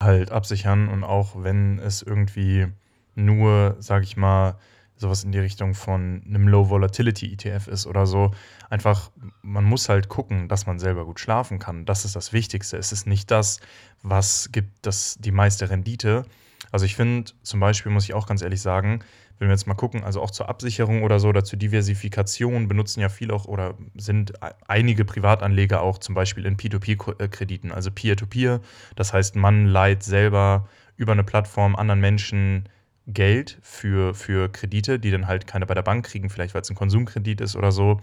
halt 0.02 0.30
absichern. 0.30 0.88
Und 0.88 1.04
auch 1.04 1.42
wenn 1.42 1.78
es 1.78 2.02
irgendwie 2.02 2.68
nur, 3.14 3.76
sag 3.78 4.02
ich 4.02 4.16
mal, 4.16 4.56
sowas 5.00 5.24
in 5.24 5.32
die 5.32 5.38
Richtung 5.38 5.74
von 5.74 6.22
einem 6.26 6.46
Low-Volatility-ETF 6.46 7.68
ist 7.68 7.86
oder 7.86 8.06
so. 8.06 8.32
Einfach, 8.68 9.10
man 9.42 9.64
muss 9.64 9.88
halt 9.88 10.08
gucken, 10.08 10.46
dass 10.46 10.66
man 10.66 10.78
selber 10.78 11.06
gut 11.06 11.18
schlafen 11.18 11.58
kann. 11.58 11.86
Das 11.86 12.04
ist 12.04 12.16
das 12.16 12.34
Wichtigste. 12.34 12.76
Es 12.76 12.92
ist 12.92 13.06
nicht 13.06 13.30
das, 13.30 13.60
was 14.02 14.52
gibt 14.52 14.70
das 14.82 15.16
die 15.18 15.32
meiste 15.32 15.70
Rendite. 15.70 16.26
Also 16.70 16.84
ich 16.84 16.96
finde, 16.96 17.32
zum 17.42 17.60
Beispiel 17.60 17.90
muss 17.90 18.04
ich 18.04 18.14
auch 18.14 18.26
ganz 18.26 18.42
ehrlich 18.42 18.60
sagen, 18.60 19.00
wenn 19.40 19.48
wir 19.48 19.54
jetzt 19.54 19.66
mal 19.66 19.74
gucken, 19.74 20.04
also 20.04 20.20
auch 20.20 20.30
zur 20.30 20.50
Absicherung 20.50 21.02
oder 21.02 21.18
so 21.18 21.28
oder 21.28 21.42
zur 21.44 21.58
Diversifikation 21.58 22.68
benutzen 22.68 23.00
ja 23.00 23.08
viele 23.08 23.32
auch 23.32 23.46
oder 23.46 23.74
sind 23.96 24.34
einige 24.68 25.06
Privatanleger 25.06 25.80
auch 25.80 25.96
zum 25.96 26.14
Beispiel 26.14 26.44
in 26.44 26.58
P2P-Krediten, 26.58 27.72
also 27.72 27.90
Peer-to-Peer. 27.90 28.60
Das 28.96 29.14
heißt, 29.14 29.36
man 29.36 29.64
leiht 29.64 30.02
selber 30.02 30.68
über 30.96 31.12
eine 31.12 31.24
Plattform 31.24 31.74
anderen 31.74 32.00
Menschen 32.00 32.68
Geld 33.06 33.58
für, 33.62 34.14
für 34.14 34.52
Kredite, 34.52 34.98
die 34.98 35.10
dann 35.10 35.26
halt 35.26 35.46
keine 35.46 35.64
bei 35.64 35.74
der 35.74 35.82
Bank 35.82 36.04
kriegen, 36.04 36.28
vielleicht 36.28 36.54
weil 36.54 36.60
es 36.60 36.68
ein 36.68 36.76
Konsumkredit 36.76 37.40
ist 37.40 37.56
oder 37.56 37.72
so. 37.72 38.02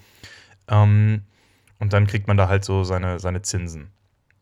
Ähm, 0.68 1.22
und 1.78 1.94
dann 1.94 2.08
kriegt 2.08 2.28
man 2.28 2.38
da 2.38 2.50
halt 2.50 2.66
so 2.66 2.84
seine, 2.84 3.20
seine 3.20 3.44
Zinsen. 3.44 3.92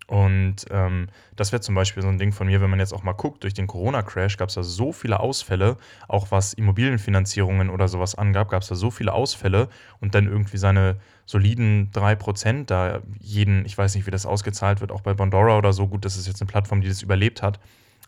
Und 0.08 0.66
ähm, 0.70 1.08
das 1.36 1.52
wäre 1.52 1.62
zum 1.62 1.74
Beispiel 1.74 2.04
so 2.04 2.10
ein 2.10 2.20
Ding 2.20 2.32
von 2.32 2.46
mir, 2.46 2.62
wenn 2.62 2.70
man 2.70 2.80
jetzt 2.80 2.94
auch 2.94 3.02
mal 3.02 3.14
guckt, 3.14 3.44
durch 3.44 3.56
den 3.56 3.66
Corona-Crash 3.66 4.38
gab 4.38 4.50
es 4.50 4.56
da 4.56 4.62
so 4.62 4.92
viele 4.92 5.20
Ausfälle, 5.20 5.78
auch 6.08 6.30
was 6.30 6.54
Immobilienfinanzierungen 6.54 7.72
oder 7.72 7.88
sowas 7.88 8.14
angab, 8.14 8.50
gab 8.50 8.62
es 8.62 8.68
da 8.68 8.76
so 8.76 8.92
viele 8.92 9.14
Ausfälle 9.14 9.68
und 10.02 10.14
dann 10.14 10.28
irgendwie 10.28 10.58
seine 10.58 10.98
soliden 11.26 11.90
3% 11.92 12.70
da 12.70 13.02
jeden, 13.20 13.66
ich 13.66 13.76
weiß 13.76 13.96
nicht, 13.96 14.06
wie 14.06 14.12
das 14.12 14.28
ausgezahlt 14.28 14.80
wird, 14.80 14.92
auch 14.92 15.02
bei 15.02 15.16
Bondora 15.16 15.58
oder 15.58 15.74
so, 15.74 15.88
gut, 15.88 16.06
das 16.06 16.18
ist 16.18 16.28
jetzt 16.28 16.40
eine 16.40 16.50
Plattform, 16.50 16.82
die 16.82 16.88
das 16.88 17.02
überlebt 17.02 17.42
hat, 17.42 17.60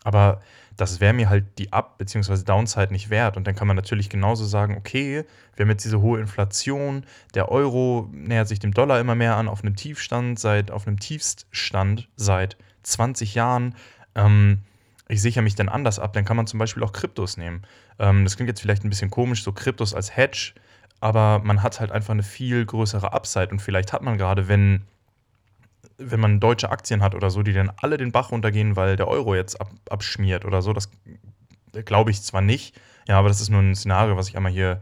aber 0.04 0.40
das 0.78 1.00
wäre 1.00 1.12
mir 1.12 1.28
halt 1.28 1.58
die 1.58 1.72
Up- 1.72 1.98
bzw. 1.98 2.44
Downside 2.44 2.92
nicht 2.92 3.10
wert. 3.10 3.36
Und 3.36 3.46
dann 3.46 3.56
kann 3.56 3.66
man 3.66 3.76
natürlich 3.76 4.08
genauso 4.08 4.46
sagen, 4.46 4.76
okay, 4.78 5.24
wir 5.56 5.64
haben 5.64 5.70
jetzt 5.70 5.84
diese 5.84 6.00
hohe 6.00 6.20
Inflation, 6.20 7.04
der 7.34 7.50
Euro 7.50 8.08
nähert 8.12 8.46
sich 8.46 8.60
dem 8.60 8.72
Dollar 8.72 9.00
immer 9.00 9.16
mehr 9.16 9.36
an, 9.36 9.48
auf 9.48 9.62
einem 9.62 9.74
Tiefstand 9.74 10.38
seit, 10.38 10.70
auf 10.70 10.86
einem 10.86 11.00
Tiefststand 11.00 12.08
seit 12.16 12.56
20 12.84 13.34
Jahren. 13.34 13.74
Ähm, 14.14 14.60
ich 15.08 15.20
sichere 15.20 15.42
mich 15.42 15.56
dann 15.56 15.68
anders 15.68 15.98
ab, 15.98 16.12
dann 16.12 16.24
kann 16.24 16.36
man 16.36 16.46
zum 16.46 16.60
Beispiel 16.60 16.84
auch 16.84 16.92
Kryptos 16.92 17.36
nehmen. 17.36 17.62
Ähm, 17.98 18.22
das 18.22 18.36
klingt 18.36 18.48
jetzt 18.48 18.60
vielleicht 18.60 18.84
ein 18.84 18.90
bisschen 18.90 19.10
komisch, 19.10 19.42
so 19.42 19.52
Kryptos 19.52 19.94
als 19.94 20.16
Hedge, 20.16 20.52
aber 21.00 21.40
man 21.42 21.64
hat 21.64 21.80
halt 21.80 21.90
einfach 21.90 22.12
eine 22.12 22.22
viel 22.22 22.64
größere 22.64 23.12
Upside 23.12 23.48
und 23.48 23.60
vielleicht 23.60 23.92
hat 23.92 24.02
man 24.02 24.16
gerade, 24.16 24.46
wenn 24.46 24.82
wenn 25.98 26.20
man 26.20 26.40
deutsche 26.40 26.70
Aktien 26.70 27.02
hat 27.02 27.14
oder 27.14 27.30
so, 27.30 27.42
die 27.42 27.52
dann 27.52 27.72
alle 27.76 27.96
den 27.96 28.12
Bach 28.12 28.30
runtergehen, 28.30 28.76
weil 28.76 28.96
der 28.96 29.08
Euro 29.08 29.34
jetzt 29.34 29.60
ab, 29.60 29.70
abschmiert 29.90 30.44
oder 30.44 30.62
so, 30.62 30.72
das 30.72 30.90
glaube 31.84 32.10
ich 32.10 32.22
zwar 32.22 32.40
nicht, 32.40 32.80
ja, 33.08 33.18
aber 33.18 33.28
das 33.28 33.40
ist 33.40 33.50
nur 33.50 33.60
ein 33.60 33.74
Szenario, 33.74 34.16
was 34.16 34.28
ich 34.28 34.36
einmal 34.36 34.52
hier, 34.52 34.80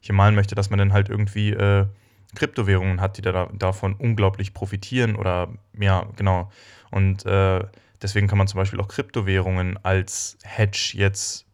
hier 0.00 0.14
malen 0.14 0.34
möchte, 0.34 0.54
dass 0.54 0.70
man 0.70 0.78
dann 0.78 0.92
halt 0.92 1.08
irgendwie 1.08 1.50
äh, 1.50 1.86
Kryptowährungen 2.34 3.00
hat, 3.00 3.16
die 3.16 3.22
da, 3.22 3.48
davon 3.52 3.94
unglaublich 3.94 4.52
profitieren 4.52 5.16
oder 5.16 5.48
ja, 5.78 6.06
genau. 6.16 6.50
Und 6.90 7.24
äh, 7.26 7.64
deswegen 8.02 8.26
kann 8.26 8.38
man 8.38 8.48
zum 8.48 8.58
Beispiel 8.58 8.80
auch 8.80 8.88
Kryptowährungen 8.88 9.78
als 9.84 10.38
Hedge 10.42 10.92
jetzt 10.94 11.45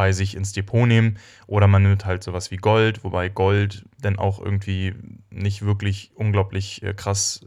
bei 0.00 0.12
sich 0.12 0.34
ins 0.34 0.54
Depot 0.54 0.88
nehmen. 0.88 1.18
Oder 1.46 1.66
man 1.66 1.82
nimmt 1.82 2.06
halt 2.06 2.22
sowas 2.22 2.50
wie 2.50 2.56
Gold, 2.56 3.04
wobei 3.04 3.28
Gold 3.28 3.84
dann 4.00 4.18
auch 4.18 4.40
irgendwie 4.40 4.94
nicht 5.28 5.60
wirklich 5.60 6.10
unglaublich 6.14 6.82
äh, 6.82 6.94
krass 6.94 7.44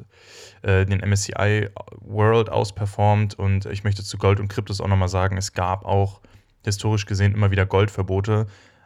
äh, 0.62 0.86
den 0.86 1.00
MSCI 1.00 1.70
World 2.02 2.52
ausperformt. 2.52 3.34
Und 3.34 3.66
ich 3.66 3.84
möchte 3.84 4.04
zu 4.04 4.20
Gold 4.20 4.40
und 4.40 4.50
Kryptos 4.50 4.82
auch 4.82 4.88
nochmal 4.88 5.08
sagen, 5.10 5.36
es 5.36 5.54
gab 5.54 5.84
auch 5.84 6.22
historisch 6.64 7.08
gesehen 7.08 7.34
immer 7.34 7.50
wieder 7.50 7.66
Goldverbote. 7.66 8.46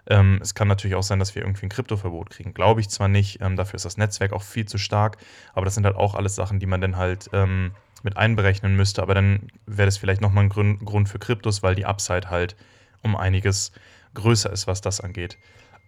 Ähm, 0.10 0.40
es 0.42 0.56
kann 0.56 0.70
natürlich 0.70 0.96
auch 0.96 1.04
sein, 1.04 1.20
dass 1.20 1.36
wir 1.36 1.42
irgendwie 1.42 1.66
ein 1.66 1.70
Kryptoverbot 1.70 2.30
kriegen. 2.30 2.54
Glaube 2.54 2.80
ich 2.80 2.88
zwar 2.88 3.10
nicht, 3.10 3.42
ähm, 3.42 3.58
dafür 3.58 3.76
ist 3.76 3.84
das 3.84 3.98
Netzwerk 3.98 4.32
auch 4.32 4.44
viel 4.44 4.66
zu 4.66 4.78
stark, 4.78 5.18
aber 5.54 5.66
das 5.66 5.76
sind 5.76 5.84
halt 5.84 5.98
auch 5.98 6.16
alles 6.16 6.36
Sachen, 6.36 6.60
die 6.60 6.68
man 6.68 6.80
dann 6.80 6.96
halt 6.96 7.30
ähm, 7.34 7.72
mit 8.02 8.16
einberechnen 8.16 8.78
müsste. 8.78 9.02
Aber 9.02 9.14
dann 9.14 9.50
wäre 9.66 9.88
das 9.88 9.98
vielleicht 9.98 10.22
nochmal 10.22 10.46
ein 10.46 10.50
Grund, 10.50 10.86
Grund 10.86 11.10
für 11.10 11.20
Kryptos, 11.20 11.64
weil 11.64 11.76
die 11.76 11.86
Upside 11.86 12.30
halt 12.30 12.56
um 13.04 13.16
einiges 13.16 13.72
größer 14.14 14.52
ist, 14.52 14.68
was 14.68 14.82
das 14.82 15.02
angeht. 15.02 15.38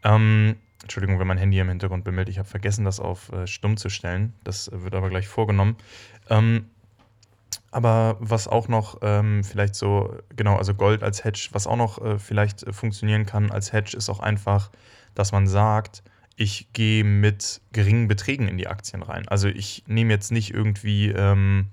Ähm, 0.04 0.56
Entschuldigung, 0.82 1.20
wenn 1.20 1.28
mein 1.28 1.38
Handy 1.38 1.60
im 1.60 1.70
Hintergrund 1.70 2.04
bimmelt. 2.04 2.30
Ich 2.30 2.40
habe 2.40 2.48
vergessen, 2.48 2.86
das 2.86 3.00
auf 3.00 3.32
äh, 3.32 3.48
stumm 3.48 3.76
zu 3.78 3.90
stellen. 3.90 4.34
Das 4.44 4.70
wird 4.74 4.96
aber 4.96 5.10
gleich 5.10 5.28
vorgenommen. 5.28 5.76
Ähm, 6.30 6.70
aber 7.72 8.18
was 8.20 8.48
auch 8.48 8.68
noch 8.68 9.00
ähm, 9.02 9.44
vielleicht 9.44 9.76
so, 9.76 10.18
genau, 10.36 10.56
also 10.56 10.74
Gold 10.74 11.04
als 11.04 11.24
Hedge, 11.24 11.50
was 11.52 11.68
auch 11.68 11.76
noch 11.76 12.04
äh, 12.04 12.18
vielleicht 12.18 12.64
äh, 12.64 12.74
funktionieren 12.74 13.26
kann 13.26 13.52
als 13.52 13.74
Hedge, 13.74 13.96
ist 13.96 14.10
auch 14.10 14.20
einfach, 14.20 14.72
dass 15.16 15.32
man 15.32 15.48
sagt, 15.48 16.02
ich 16.36 16.72
gehe 16.74 17.04
mit 17.04 17.62
geringen 17.74 18.08
Beträgen 18.08 18.48
in 18.48 18.58
die 18.58 18.68
Aktien 18.68 19.04
rein. 19.04 19.28
Also 19.28 19.50
ich 19.50 19.84
nehme 19.88 20.14
jetzt 20.14 20.32
nicht 20.32 20.54
irgendwie, 20.54 21.10
ähm, 21.10 21.68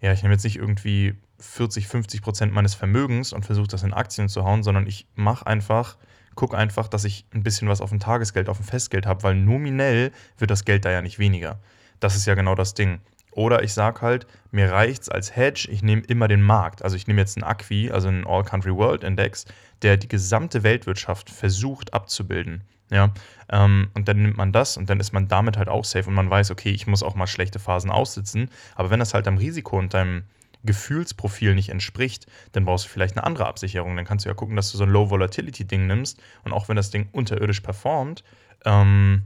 ja, 0.00 0.12
ich 0.12 0.22
nehme 0.22 0.34
jetzt 0.34 0.44
nicht 0.44 0.56
irgendwie 0.56 1.16
40, 1.40 1.86
50 1.86 2.22
Prozent 2.22 2.52
meines 2.52 2.74
Vermögens 2.74 3.32
und 3.32 3.44
versuche 3.44 3.68
das 3.68 3.82
in 3.82 3.94
Aktien 3.94 4.28
zu 4.28 4.44
hauen, 4.44 4.62
sondern 4.62 4.86
ich 4.86 5.06
mache 5.14 5.46
einfach, 5.46 5.96
gucke 6.34 6.56
einfach, 6.56 6.88
dass 6.88 7.04
ich 7.04 7.26
ein 7.32 7.42
bisschen 7.42 7.68
was 7.68 7.80
auf 7.80 7.90
dem 7.90 8.00
Tagesgeld, 8.00 8.48
auf 8.48 8.58
dem 8.58 8.66
Festgeld 8.66 9.06
habe, 9.06 9.22
weil 9.22 9.34
nominell 9.34 10.12
wird 10.36 10.50
das 10.50 10.64
Geld 10.64 10.84
da 10.84 10.90
ja 10.90 11.02
nicht 11.02 11.18
weniger. 11.18 11.60
Das 12.00 12.16
ist 12.16 12.26
ja 12.26 12.34
genau 12.34 12.54
das 12.54 12.74
Ding. 12.74 13.00
Oder 13.32 13.62
ich 13.62 13.72
sage 13.72 14.02
halt, 14.02 14.26
mir 14.50 14.72
reicht 14.72 15.02
es 15.02 15.08
als 15.08 15.36
Hedge, 15.36 15.68
ich 15.70 15.82
nehme 15.82 16.02
immer 16.02 16.26
den 16.26 16.42
Markt. 16.42 16.82
Also 16.82 16.96
ich 16.96 17.06
nehme 17.06 17.20
jetzt 17.20 17.36
einen 17.36 17.48
Acqui, 17.48 17.90
also 17.90 18.08
einen 18.08 18.26
All 18.26 18.42
Country 18.42 18.74
World 18.74 19.04
Index, 19.04 19.44
der 19.82 19.96
die 19.96 20.08
gesamte 20.08 20.64
Weltwirtschaft 20.64 21.30
versucht 21.30 21.94
abzubilden. 21.94 22.64
Ja, 22.90 23.12
ähm, 23.50 23.90
und 23.94 24.08
dann 24.08 24.22
nimmt 24.22 24.38
man 24.38 24.50
das 24.50 24.76
und 24.78 24.88
dann 24.88 24.98
ist 24.98 25.12
man 25.12 25.28
damit 25.28 25.58
halt 25.58 25.68
auch 25.68 25.84
safe 25.84 26.08
und 26.08 26.14
man 26.14 26.30
weiß, 26.30 26.50
okay, 26.50 26.70
ich 26.70 26.86
muss 26.86 27.02
auch 27.02 27.14
mal 27.14 27.26
schlechte 27.26 27.58
Phasen 27.58 27.90
aussitzen. 27.90 28.50
Aber 28.74 28.90
wenn 28.90 28.98
das 28.98 29.12
halt 29.12 29.28
am 29.28 29.36
Risiko 29.36 29.78
und 29.78 29.92
deinem 29.92 30.24
Gefühlsprofil 30.68 31.54
nicht 31.54 31.70
entspricht, 31.70 32.26
dann 32.52 32.66
brauchst 32.66 32.84
du 32.84 32.90
vielleicht 32.90 33.16
eine 33.16 33.24
andere 33.24 33.46
Absicherung. 33.46 33.96
Dann 33.96 34.04
kannst 34.04 34.26
du 34.26 34.28
ja 34.28 34.34
gucken, 34.34 34.54
dass 34.54 34.70
du 34.70 34.76
so 34.76 34.84
ein 34.84 34.90
Low-Volatility-Ding 34.90 35.86
nimmst 35.86 36.20
und 36.44 36.52
auch 36.52 36.68
wenn 36.68 36.76
das 36.76 36.90
Ding 36.90 37.08
unterirdisch 37.10 37.60
performt, 37.60 38.22
ähm, 38.66 39.22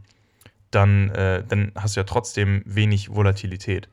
dann, 0.70 1.10
äh, 1.10 1.42
dann 1.46 1.72
hast 1.74 1.96
du 1.96 2.00
ja 2.00 2.04
trotzdem 2.04 2.62
wenig 2.64 3.12
Volatilität. 3.12 3.88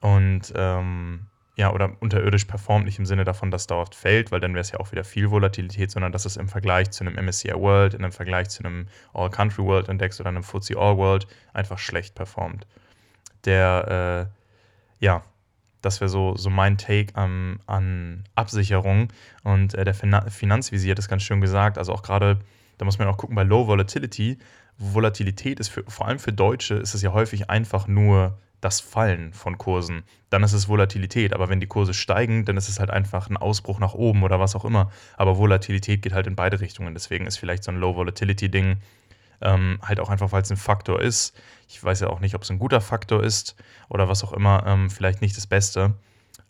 Und 0.00 0.54
ähm, 0.56 1.26
ja, 1.56 1.70
oder 1.70 1.92
unterirdisch 2.00 2.46
performt, 2.46 2.86
nicht 2.86 2.98
im 2.98 3.04
Sinne 3.04 3.24
davon, 3.24 3.50
dass 3.50 3.66
dauerhaft 3.66 3.94
fällt, 3.94 4.32
weil 4.32 4.40
dann 4.40 4.54
wäre 4.54 4.62
es 4.62 4.72
ja 4.72 4.80
auch 4.80 4.90
wieder 4.92 5.04
viel 5.04 5.30
Volatilität, 5.30 5.90
sondern 5.90 6.12
dass 6.12 6.24
es 6.24 6.38
im 6.38 6.48
Vergleich 6.48 6.90
zu 6.90 7.04
einem 7.04 7.22
MSCI 7.22 7.52
World, 7.52 7.92
in 7.92 8.02
einem 8.02 8.12
Vergleich 8.12 8.48
zu 8.48 8.64
einem 8.64 8.86
All-Country 9.12 9.62
World 9.64 9.90
Index 9.90 10.18
oder 10.18 10.30
einem 10.30 10.42
FTSE 10.42 10.78
All 10.78 10.96
World 10.96 11.26
einfach 11.52 11.78
schlecht 11.78 12.14
performt. 12.14 12.66
Der, 13.44 14.30
äh, 14.30 15.04
ja, 15.04 15.22
das 15.82 16.00
wäre 16.00 16.08
so, 16.08 16.36
so 16.36 16.50
mein 16.50 16.78
Take 16.78 17.12
um, 17.20 17.60
an 17.66 18.24
Absicherung. 18.34 19.08
Und 19.42 19.74
äh, 19.74 19.84
der 19.84 19.94
Finanzvisier 19.94 20.92
hat 20.92 20.98
das 20.98 21.08
ganz 21.08 21.22
schön 21.22 21.40
gesagt. 21.40 21.78
Also 21.78 21.92
auch 21.92 22.02
gerade, 22.02 22.38
da 22.78 22.84
muss 22.84 22.98
man 22.98 23.08
auch 23.08 23.16
gucken 23.16 23.36
bei 23.36 23.42
Low 23.42 23.66
Volatility. 23.66 24.38
Volatilität 24.78 25.60
ist 25.60 25.68
für, 25.68 25.84
vor 25.88 26.06
allem 26.06 26.18
für 26.18 26.32
Deutsche 26.32 26.74
ist 26.74 26.94
es 26.94 27.02
ja 27.02 27.12
häufig 27.12 27.50
einfach 27.50 27.86
nur 27.86 28.38
das 28.60 28.80
Fallen 28.80 29.32
von 29.32 29.56
Kursen. 29.56 30.02
Dann 30.28 30.42
ist 30.42 30.52
es 30.52 30.68
Volatilität. 30.68 31.32
Aber 31.32 31.48
wenn 31.48 31.60
die 31.60 31.66
Kurse 31.66 31.94
steigen, 31.94 32.44
dann 32.44 32.56
ist 32.56 32.68
es 32.68 32.78
halt 32.78 32.90
einfach 32.90 33.30
ein 33.30 33.36
Ausbruch 33.36 33.78
nach 33.78 33.94
oben 33.94 34.22
oder 34.22 34.38
was 34.38 34.54
auch 34.54 34.64
immer. 34.64 34.90
Aber 35.16 35.38
Volatilität 35.38 36.02
geht 36.02 36.12
halt 36.12 36.26
in 36.26 36.36
beide 36.36 36.60
Richtungen. 36.60 36.94
Deswegen 36.94 37.26
ist 37.26 37.38
vielleicht 37.38 37.64
so 37.64 37.72
ein 37.72 37.78
Low 37.78 37.96
Volatility 37.96 38.50
Ding 38.50 38.76
ähm, 39.40 39.78
halt 39.82 40.00
auch 40.00 40.10
einfach, 40.10 40.32
weil 40.32 40.42
es 40.42 40.50
ein 40.50 40.56
Faktor 40.56 41.00
ist. 41.00 41.38
Ich 41.68 41.82
weiß 41.82 42.00
ja 42.00 42.08
auch 42.08 42.20
nicht, 42.20 42.34
ob 42.34 42.42
es 42.42 42.50
ein 42.50 42.58
guter 42.58 42.80
Faktor 42.80 43.22
ist 43.22 43.56
oder 43.88 44.08
was 44.08 44.24
auch 44.24 44.32
immer. 44.32 44.64
Ähm, 44.66 44.90
vielleicht 44.90 45.20
nicht 45.20 45.36
das 45.36 45.46
Beste. 45.46 45.94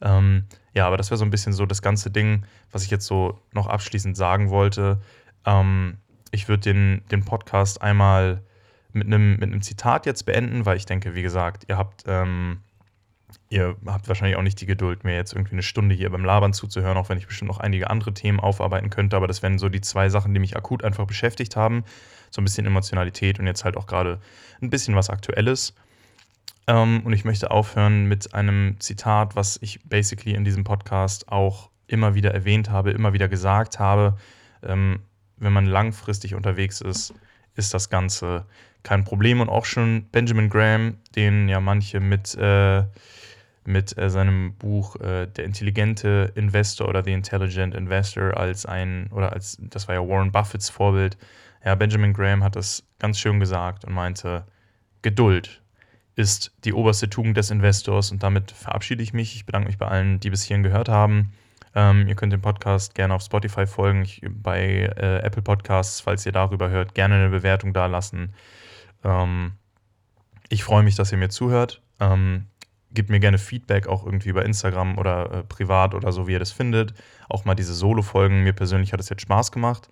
Ähm, 0.00 0.44
ja, 0.72 0.86
aber 0.86 0.96
das 0.96 1.10
wäre 1.10 1.18
so 1.18 1.24
ein 1.24 1.30
bisschen 1.30 1.52
so 1.52 1.66
das 1.66 1.82
ganze 1.82 2.10
Ding, 2.10 2.44
was 2.70 2.84
ich 2.84 2.90
jetzt 2.90 3.06
so 3.06 3.40
noch 3.52 3.66
abschließend 3.66 4.16
sagen 4.16 4.50
wollte. 4.50 5.00
Ähm, 5.44 5.98
ich 6.30 6.48
würde 6.48 6.62
den, 6.62 7.02
den 7.10 7.24
Podcast 7.24 7.82
einmal 7.82 8.42
mit 8.92 9.06
einem, 9.06 9.36
mit 9.36 9.64
Zitat 9.64 10.06
jetzt 10.06 10.24
beenden, 10.24 10.66
weil 10.66 10.76
ich 10.76 10.86
denke, 10.86 11.14
wie 11.14 11.22
gesagt, 11.22 11.64
ihr 11.68 11.76
habt, 11.76 12.04
ähm, 12.06 12.60
ihr 13.48 13.76
habt 13.86 14.08
wahrscheinlich 14.08 14.36
auch 14.36 14.42
nicht 14.42 14.60
die 14.60 14.66
Geduld, 14.66 15.04
mir 15.04 15.14
jetzt 15.14 15.32
irgendwie 15.32 15.52
eine 15.52 15.62
Stunde 15.62 15.94
hier 15.94 16.10
beim 16.10 16.24
Labern 16.24 16.52
zuzuhören, 16.52 16.96
auch 16.96 17.08
wenn 17.08 17.18
ich 17.18 17.26
bestimmt 17.26 17.50
noch 17.50 17.58
einige 17.58 17.90
andere 17.90 18.14
Themen 18.14 18.40
aufarbeiten 18.40 18.90
könnte. 18.90 19.16
Aber 19.16 19.26
das 19.26 19.42
wären 19.42 19.58
so 19.58 19.68
die 19.68 19.80
zwei 19.80 20.08
Sachen, 20.08 20.34
die 20.34 20.40
mich 20.40 20.56
akut 20.56 20.84
einfach 20.84 21.06
beschäftigt 21.06 21.56
haben. 21.56 21.84
So 22.30 22.40
ein 22.40 22.44
bisschen 22.44 22.66
Emotionalität 22.66 23.38
und 23.38 23.46
jetzt 23.46 23.64
halt 23.64 23.76
auch 23.76 23.86
gerade 23.86 24.20
ein 24.62 24.70
bisschen 24.70 24.94
was 24.94 25.10
Aktuelles. 25.10 25.74
Ähm, 26.66 27.02
und 27.04 27.12
ich 27.12 27.24
möchte 27.24 27.50
aufhören 27.50 28.06
mit 28.06 28.34
einem 28.34 28.76
Zitat, 28.78 29.36
was 29.36 29.58
ich 29.60 29.80
basically 29.84 30.34
in 30.34 30.44
diesem 30.44 30.64
Podcast 30.64 31.28
auch 31.28 31.70
immer 31.86 32.14
wieder 32.14 32.32
erwähnt 32.32 32.70
habe, 32.70 32.92
immer 32.92 33.12
wieder 33.12 33.28
gesagt 33.28 33.78
habe. 33.78 34.16
Ähm, 34.62 35.00
wenn 35.36 35.52
man 35.52 35.66
langfristig 35.66 36.34
unterwegs 36.34 36.80
ist, 36.80 37.14
ist 37.56 37.74
das 37.74 37.90
Ganze 37.90 38.46
kein 38.82 39.04
Problem. 39.04 39.40
Und 39.40 39.48
auch 39.48 39.64
schon 39.64 40.06
Benjamin 40.12 40.48
Graham, 40.48 40.98
den 41.16 41.48
ja 41.48 41.60
manche 41.60 42.00
mit, 42.00 42.36
äh, 42.36 42.84
mit 43.64 43.96
äh, 43.98 44.10
seinem 44.10 44.54
Buch 44.54 44.96
äh, 44.96 45.26
Der 45.26 45.44
intelligente 45.44 46.32
Investor 46.34 46.88
oder 46.88 47.02
The 47.02 47.12
Intelligent 47.12 47.74
Investor 47.74 48.36
als 48.36 48.66
ein, 48.66 49.08
oder 49.12 49.32
als, 49.32 49.58
das 49.60 49.88
war 49.88 49.96
ja 49.96 50.06
Warren 50.06 50.32
Buffetts 50.32 50.70
Vorbild. 50.70 51.18
Ja, 51.64 51.74
Benjamin 51.74 52.12
Graham 52.12 52.42
hat 52.42 52.56
das 52.56 52.84
ganz 52.98 53.18
schön 53.18 53.40
gesagt 53.40 53.84
und 53.84 53.92
meinte, 53.92 54.46
Geduld 55.02 55.62
ist 56.16 56.52
die 56.64 56.72
oberste 56.72 57.08
Tugend 57.08 57.36
des 57.36 57.50
Investors 57.50 58.10
und 58.12 58.22
damit 58.22 58.50
verabschiede 58.50 59.02
ich 59.02 59.12
mich. 59.12 59.36
Ich 59.36 59.46
bedanke 59.46 59.68
mich 59.68 59.78
bei 59.78 59.86
allen, 59.86 60.20
die 60.20 60.30
bis 60.30 60.42
hierhin 60.42 60.62
gehört 60.62 60.88
haben. 60.88 61.32
Ähm, 61.74 62.08
ihr 62.08 62.16
könnt 62.16 62.32
den 62.32 62.40
Podcast 62.40 62.94
gerne 62.94 63.14
auf 63.14 63.22
Spotify 63.22 63.66
folgen, 63.66 64.02
ich, 64.02 64.22
bei 64.28 64.92
äh, 64.96 65.18
Apple 65.18 65.42
Podcasts, 65.42 66.00
falls 66.00 66.26
ihr 66.26 66.32
darüber 66.32 66.68
hört, 66.68 66.94
gerne 66.94 67.14
eine 67.14 67.28
Bewertung 67.28 67.72
da 67.72 67.86
lassen. 67.86 68.34
Ähm, 69.04 69.52
ich 70.48 70.64
freue 70.64 70.82
mich, 70.82 70.96
dass 70.96 71.12
ihr 71.12 71.18
mir 71.18 71.28
zuhört. 71.28 71.80
Ähm, 72.00 72.46
gebt 72.92 73.08
mir 73.08 73.20
gerne 73.20 73.38
Feedback, 73.38 73.86
auch 73.86 74.04
irgendwie 74.04 74.32
bei 74.32 74.42
Instagram 74.42 74.98
oder 74.98 75.32
äh, 75.32 75.42
privat 75.44 75.94
oder 75.94 76.10
so, 76.10 76.26
wie 76.26 76.32
ihr 76.32 76.38
das 76.40 76.50
findet. 76.50 76.92
Auch 77.28 77.44
mal 77.44 77.54
diese 77.54 77.74
Solo-Folgen. 77.74 78.42
Mir 78.42 78.52
persönlich 78.52 78.92
hat 78.92 79.00
es 79.00 79.08
jetzt 79.08 79.22
Spaß 79.22 79.52
gemacht. 79.52 79.88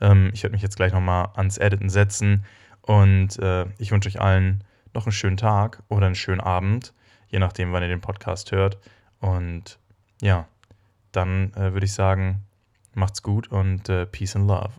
Ähm, 0.00 0.30
ich 0.32 0.42
werde 0.42 0.52
mich 0.52 0.62
jetzt 0.62 0.76
gleich 0.76 0.92
nochmal 0.92 1.28
ans 1.34 1.58
Editen 1.58 1.90
setzen. 1.90 2.44
Und 2.82 3.38
äh, 3.38 3.66
ich 3.78 3.92
wünsche 3.92 4.08
euch 4.08 4.20
allen 4.20 4.64
noch 4.94 5.06
einen 5.06 5.12
schönen 5.12 5.36
Tag 5.36 5.82
oder 5.88 6.06
einen 6.06 6.14
schönen 6.14 6.40
Abend, 6.40 6.92
je 7.28 7.38
nachdem, 7.38 7.72
wann 7.72 7.82
ihr 7.82 7.88
den 7.88 8.00
Podcast 8.00 8.52
hört. 8.52 8.78
Und 9.20 9.78
ja, 10.20 10.46
dann 11.12 11.52
äh, 11.54 11.72
würde 11.72 11.86
ich 11.86 11.94
sagen, 11.94 12.44
macht's 12.94 13.22
gut 13.22 13.48
und 13.48 13.88
äh, 13.88 14.06
Peace 14.06 14.36
and 14.36 14.48
Love. 14.48 14.72